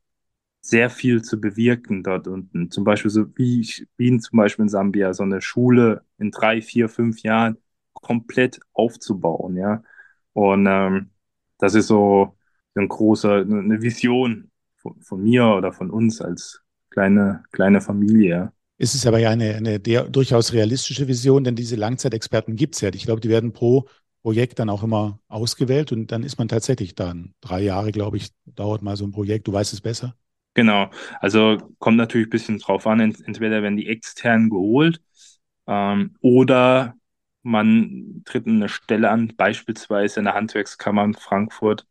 sehr 0.61 0.89
viel 0.89 1.21
zu 1.23 1.39
bewirken 1.39 2.03
dort 2.03 2.27
unten. 2.27 2.71
Zum 2.71 2.83
Beispiel 2.83 3.11
so 3.11 3.25
wie 3.37 3.61
ich 3.61 3.87
Wien 3.97 4.19
zum 4.19 4.37
Beispiel 4.37 4.63
in 4.63 4.69
Sambia, 4.69 5.13
so 5.13 5.23
eine 5.23 5.41
Schule 5.41 6.03
in 6.17 6.31
drei, 6.31 6.61
vier, 6.61 6.89
fünf 6.89 7.21
Jahren 7.23 7.57
komplett 7.93 8.59
aufzubauen, 8.73 9.55
ja. 9.57 9.83
Und 10.33 10.67
ähm, 10.67 11.11
das 11.57 11.73
ist 11.75 11.87
so 11.87 12.36
ein 12.77 12.87
großer, 12.87 13.37
eine 13.37 13.81
Vision 13.81 14.49
von, 14.75 14.99
von 15.01 15.23
mir 15.23 15.45
oder 15.45 15.73
von 15.73 15.89
uns 15.89 16.21
als 16.21 16.61
kleine, 16.89 17.43
kleine 17.51 17.81
Familie. 17.81 18.51
Es 18.77 18.93
ist 18.93 19.07
aber 19.07 19.19
ja 19.19 19.31
eine, 19.31 19.55
eine 19.55 19.79
durchaus 19.79 20.53
realistische 20.53 21.07
Vision, 21.07 21.43
denn 21.43 21.55
diese 21.55 21.75
Langzeitexperten 21.75 22.55
gibt 22.55 22.75
es 22.75 22.81
ja. 22.81 22.89
Ich 22.93 23.05
glaube, 23.05 23.21
die 23.21 23.29
werden 23.29 23.53
pro 23.53 23.87
Projekt 24.21 24.59
dann 24.59 24.69
auch 24.69 24.83
immer 24.83 25.19
ausgewählt 25.29 25.91
und 25.91 26.11
dann 26.11 26.23
ist 26.23 26.37
man 26.37 26.47
tatsächlich 26.47 26.95
dann. 26.95 27.33
Drei 27.41 27.61
Jahre, 27.61 27.91
glaube 27.91 28.17
ich, 28.17 28.29
dauert 28.45 28.81
mal 28.81 28.97
so 28.97 29.05
ein 29.05 29.11
Projekt. 29.11 29.47
Du 29.47 29.53
weißt 29.53 29.73
es 29.73 29.81
besser. 29.81 30.15
Genau. 30.53 30.89
Also 31.19 31.57
kommt 31.79 31.97
natürlich 31.97 32.27
ein 32.27 32.31
bisschen 32.31 32.59
drauf 32.59 32.85
an. 32.87 32.99
Entweder 32.99 33.61
werden 33.61 33.77
die 33.77 33.87
extern 33.87 34.49
geholt 34.49 35.01
ähm, 35.67 36.15
oder 36.21 36.95
man 37.43 38.23
tritt 38.25 38.47
eine 38.47 38.67
Stelle 38.67 39.09
an, 39.09 39.33
beispielsweise 39.37 40.19
in 40.19 40.25
der 40.25 40.33
Handwerkskammer 40.33 41.05
in 41.05 41.13
Frankfurt 41.13 41.85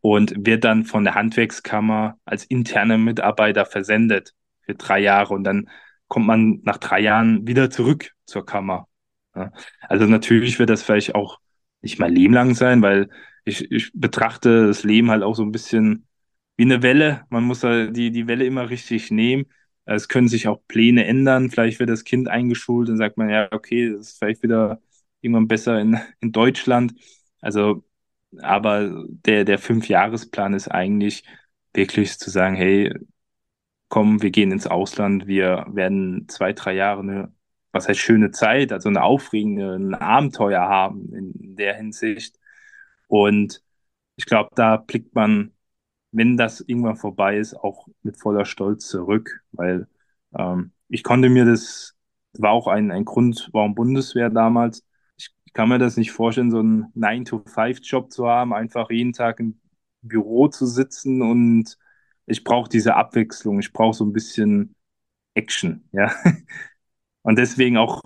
und 0.00 0.34
wird 0.46 0.64
dann 0.64 0.84
von 0.84 1.04
der 1.04 1.14
Handwerkskammer 1.14 2.18
als 2.24 2.44
interner 2.44 2.98
Mitarbeiter 2.98 3.66
versendet 3.66 4.34
für 4.62 4.74
drei 4.74 5.00
Jahre 5.00 5.34
und 5.34 5.44
dann 5.44 5.68
kommt 6.08 6.26
man 6.26 6.60
nach 6.64 6.78
drei 6.78 7.00
Jahren 7.00 7.46
wieder 7.46 7.70
zurück 7.70 8.12
zur 8.26 8.46
Kammer. 8.46 8.88
Ja. 9.34 9.52
Also 9.82 10.06
natürlich 10.06 10.58
wird 10.58 10.70
das 10.70 10.82
vielleicht 10.82 11.14
auch 11.14 11.38
nicht 11.82 11.98
mein 11.98 12.14
Leben 12.14 12.34
lang 12.34 12.54
sein, 12.54 12.82
weil 12.82 13.10
ich, 13.44 13.70
ich 13.70 13.90
betrachte 13.94 14.66
das 14.66 14.84
Leben 14.84 15.10
halt 15.10 15.22
auch 15.22 15.34
so 15.34 15.42
ein 15.42 15.52
bisschen 15.52 16.06
wie 16.56 16.64
eine 16.64 16.82
Welle. 16.82 17.24
Man 17.30 17.44
muss 17.44 17.60
da 17.60 17.86
die, 17.86 18.10
die 18.10 18.26
Welle 18.26 18.44
immer 18.44 18.70
richtig 18.70 19.10
nehmen. 19.10 19.46
Es 19.84 20.08
können 20.08 20.28
sich 20.28 20.48
auch 20.48 20.60
Pläne 20.68 21.06
ändern. 21.06 21.50
Vielleicht 21.50 21.78
wird 21.80 21.88
das 21.90 22.04
Kind 22.04 22.28
eingeschult 22.28 22.90
und 22.90 22.98
sagt 22.98 23.16
man, 23.16 23.30
ja, 23.30 23.48
okay, 23.52 23.90
das 23.90 24.08
ist 24.08 24.18
vielleicht 24.18 24.42
wieder 24.42 24.82
irgendwann 25.20 25.48
besser 25.48 25.80
in, 25.80 25.98
in 26.20 26.32
Deutschland. 26.32 26.94
Also, 27.40 27.84
aber 28.42 29.04
der, 29.08 29.44
der 29.44 29.58
Fünfjahresplan 29.58 30.54
ist 30.54 30.68
eigentlich 30.68 31.24
wirklich 31.74 32.18
zu 32.18 32.30
sagen, 32.30 32.56
hey, 32.56 32.92
komm, 33.88 34.22
wir 34.22 34.30
gehen 34.30 34.52
ins 34.52 34.66
Ausland, 34.66 35.26
wir 35.26 35.66
werden 35.70 36.28
zwei, 36.28 36.52
drei 36.52 36.74
Jahre 36.74 37.00
eine, 37.00 37.32
was 37.72 37.88
heißt 37.88 38.00
schöne 38.00 38.30
Zeit, 38.30 38.72
also 38.72 38.88
eine 38.88 39.02
aufregende, 39.02 39.74
ein 39.74 39.94
Abenteuer 39.94 40.60
haben 40.60 41.14
in 41.14 41.56
der 41.56 41.74
Hinsicht. 41.76 42.38
Und 43.08 43.62
ich 44.16 44.26
glaube, 44.26 44.50
da 44.54 44.76
blickt 44.76 45.14
man, 45.14 45.52
wenn 46.12 46.36
das 46.36 46.60
irgendwann 46.60 46.96
vorbei 46.96 47.38
ist, 47.38 47.54
auch 47.54 47.86
mit 48.02 48.18
voller 48.18 48.44
Stolz 48.44 48.88
zurück, 48.88 49.42
weil 49.52 49.88
ähm, 50.36 50.72
ich 50.88 51.02
konnte 51.04 51.28
mir 51.28 51.44
das, 51.44 51.96
war 52.38 52.52
auch 52.52 52.66
ein, 52.68 52.90
ein 52.90 53.04
Grund, 53.04 53.48
warum 53.52 53.74
Bundeswehr 53.74 54.30
damals, 54.30 54.84
kann 55.58 55.70
mir 55.70 55.80
das 55.80 55.96
nicht 55.96 56.12
vorstellen, 56.12 56.52
so 56.52 56.60
einen 56.60 56.92
9-to-5-Job 56.94 58.12
zu 58.12 58.28
haben, 58.28 58.54
einfach 58.54 58.90
jeden 58.90 59.12
Tag 59.12 59.40
im 59.40 59.58
Büro 60.02 60.46
zu 60.46 60.66
sitzen 60.66 61.20
und 61.20 61.76
ich 62.26 62.44
brauche 62.44 62.68
diese 62.68 62.94
Abwechslung, 62.94 63.58
ich 63.58 63.72
brauche 63.72 63.96
so 63.96 64.04
ein 64.04 64.12
bisschen 64.12 64.76
Action, 65.34 65.88
ja. 65.90 66.12
Und 67.22 67.38
deswegen 67.38 67.76
auch 67.76 68.04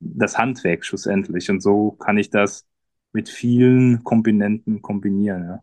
das 0.00 0.38
Handwerk 0.38 0.86
schlussendlich. 0.86 1.50
Und 1.50 1.60
so 1.60 1.90
kann 1.90 2.16
ich 2.16 2.30
das 2.30 2.64
mit 3.12 3.28
vielen 3.28 4.02
Komponenten 4.02 4.80
kombinieren, 4.80 5.44
ja. 5.44 5.62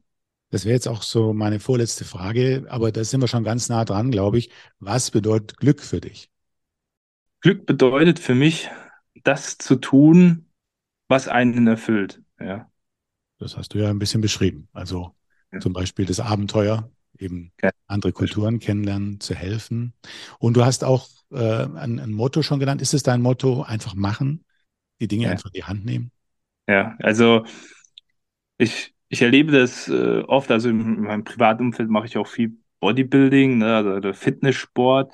Das 0.51 0.65
wäre 0.65 0.75
jetzt 0.75 0.87
auch 0.87 1.01
so 1.01 1.33
meine 1.33 1.59
vorletzte 1.59 2.05
Frage, 2.05 2.67
aber 2.69 2.91
da 2.91 3.03
sind 3.03 3.19
wir 3.19 3.27
schon 3.27 3.43
ganz 3.43 3.67
nah 3.67 3.83
dran, 3.83 4.11
glaube 4.11 4.37
ich. 4.37 4.51
Was 4.79 5.09
bedeutet 5.09 5.57
Glück 5.57 5.81
für 5.81 6.01
dich? 6.01 6.29
Glück 7.39 7.65
bedeutet 7.65 8.19
für 8.19 8.35
mich, 8.35 8.69
das 9.23 9.57
zu 9.57 9.77
tun, 9.77 10.45
was 11.12 11.28
einen 11.28 11.68
erfüllt, 11.68 12.22
ja. 12.39 12.68
Das 13.38 13.57
hast 13.57 13.74
du 13.74 13.80
ja 13.80 13.89
ein 13.89 13.99
bisschen 13.99 14.22
beschrieben. 14.22 14.68
Also 14.74 15.16
ja. 15.51 15.59
zum 15.59 15.74
Beispiel 15.74 16.05
das 16.05 16.20
Abenteuer, 16.20 16.89
eben 17.20 17.51
ja. 17.62 17.72
andere 17.88 18.14
Kulturen 18.14 18.59
kennenlernen, 18.59 19.20
zu 19.20 19.36
helfen. 19.36 19.93
Und 20.39 20.57
du 20.57 20.66
hast 20.66 20.84
auch 20.84 21.07
äh, 21.32 21.66
ein, 21.66 21.99
ein, 21.99 22.12
Motto 22.12 22.41
schon 22.41 22.59
genannt. 22.59 22.82
Ist 22.82 22.93
es 22.93 23.03
dein 23.03 23.22
Motto, 23.22 23.64
einfach 23.64 23.93
machen, 23.93 24.45
die 24.99 25.07
Dinge 25.07 25.26
ja. 25.26 25.32
einfach 25.32 25.47
in 25.47 25.53
die 25.53 25.64
Hand 25.64 25.86
nehmen? 25.86 26.12
Ja, 26.68 26.95
also 26.99 27.45
ich, 28.57 28.93
ich 29.09 29.22
erlebe 29.22 29.51
das 29.51 29.88
äh, 29.89 30.22
oft, 30.28 30.49
also 30.51 30.70
in, 30.70 30.80
in 30.80 31.01
meinem 31.01 31.24
Privatumfeld 31.24 31.89
mache 31.89 32.05
ich 32.05 32.18
auch 32.18 32.28
viel 32.28 32.57
Bodybuilding, 32.80 33.57
ne, 33.57 33.76
also 33.76 34.14
Fitnesssport. 34.14 35.12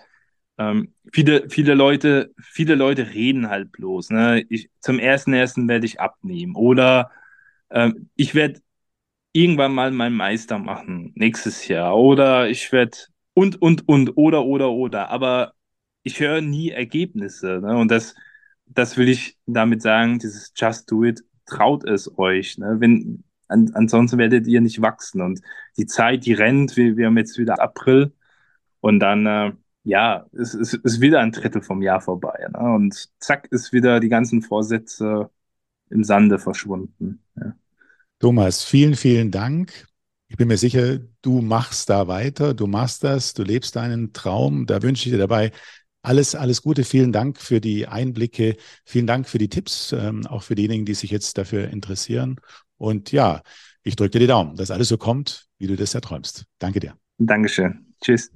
Ähm, 0.58 0.94
viele, 1.14 1.50
viele 1.50 1.74
Leute, 1.76 2.34
viele 2.42 2.76
Leute 2.76 3.14
reden 3.14 3.50
halt 3.50 3.72
bloß. 3.72 4.10
Ne? 4.12 4.46
Ich, 4.50 4.70
zum 4.80 5.00
ersten 5.00 5.34
ersten 5.34 5.68
werde 5.68 5.86
ich 5.86 6.00
abnehmen 6.00 6.56
oder 6.56 7.12
ähm, 7.70 8.10
ich 8.16 8.36
werde 8.36 8.62
irgendwann 9.34 9.74
mal 9.74 9.92
meinen 9.92 10.16
Meister 10.16 10.60
machen, 10.60 11.12
nächstes 11.16 11.68
Jahr. 11.68 11.96
Oder 11.98 12.50
ich 12.50 12.72
werde 12.72 12.98
und, 13.34 13.62
und, 13.62 13.88
und, 13.88 14.18
oder, 14.18 14.46
oder, 14.46 14.72
oder. 14.72 15.10
Aber 15.10 15.54
ich 16.04 16.20
höre 16.20 16.42
nie 16.42 16.72
Ergebnisse. 16.72 17.60
Ne? 17.62 17.78
Und 17.78 17.92
das, 17.92 18.16
das 18.66 18.98
will 18.98 19.10
ich 19.10 19.38
damit 19.46 19.82
sagen, 19.82 20.20
dieses 20.20 20.54
Just 20.56 20.92
Do 20.92 21.04
It, 21.04 21.24
traut 21.46 21.84
es 21.86 22.18
euch. 22.18 22.58
Ne? 22.58 22.78
Wenn, 22.80 23.24
an, 23.48 23.72
ansonsten 23.76 24.18
werdet 24.18 24.48
ihr 24.48 24.62
nicht 24.62 24.82
wachsen. 24.82 25.22
Und 25.22 25.42
die 25.78 25.86
Zeit, 25.86 26.26
die 26.26 26.34
rennt, 26.34 26.76
wir, 26.78 26.98
wir 26.98 27.08
haben 27.08 27.18
jetzt 27.18 27.38
wieder 27.38 27.62
April 27.62 28.14
und 28.82 29.00
dann, 29.00 29.26
äh, 29.28 29.52
ja, 29.88 30.26
es 30.34 30.54
ist, 30.54 30.74
ist 30.74 31.00
wieder 31.00 31.22
ein 31.22 31.32
Drittel 31.32 31.62
vom 31.62 31.82
Jahr 31.82 32.02
vorbei. 32.02 32.48
Ne? 32.52 32.60
Und 32.60 33.10
zack, 33.20 33.48
ist 33.52 33.72
wieder 33.72 34.02
die 34.02 34.10
ganzen 34.10 34.42
Vorsätze 34.42 35.30
im 35.90 36.04
Sande 36.04 36.40
verschwunden. 36.40 37.22
Ja. 37.38 37.56
Thomas, 38.20 38.64
vielen, 38.64 38.96
vielen 38.96 39.32
Dank. 39.32 39.88
Ich 40.28 40.36
bin 40.36 40.50
mir 40.50 40.58
sicher, 40.58 41.00
du 41.22 41.42
machst 41.42 41.90
da 41.90 42.10
weiter, 42.10 42.54
du 42.54 42.68
machst 42.68 43.06
das, 43.06 43.34
du 43.34 43.44
lebst 43.44 43.78
deinen 43.78 44.12
Traum. 44.12 44.66
Da 44.66 44.82
wünsche 44.82 45.08
ich 45.08 45.14
dir 45.14 45.20
dabei 45.20 45.54
alles, 46.02 46.36
alles 46.36 46.62
Gute. 46.62 46.84
Vielen 46.84 47.14
Dank 47.14 47.40
für 47.40 47.62
die 47.62 47.88
Einblicke. 47.88 48.58
Vielen 48.84 49.08
Dank 49.08 49.30
für 49.30 49.38
die 49.38 49.48
Tipps, 49.48 49.94
ähm, 49.94 50.28
auch 50.28 50.44
für 50.44 50.56
diejenigen, 50.56 50.84
die 50.84 50.96
sich 50.96 51.12
jetzt 51.12 51.38
dafür 51.38 51.70
interessieren. 51.70 52.42
Und 52.76 53.14
ja, 53.14 53.42
ich 53.84 53.96
drücke 53.96 54.12
dir 54.12 54.20
die 54.20 54.28
Daumen, 54.28 54.58
dass 54.58 54.70
alles 54.70 54.90
so 54.90 54.98
kommt, 54.98 55.46
wie 55.60 55.68
du 55.68 55.78
das 55.78 55.96
erträumst. 55.96 56.44
Danke 56.60 56.82
dir. 56.82 56.98
Dankeschön. 57.20 57.86
Tschüss. 58.02 58.32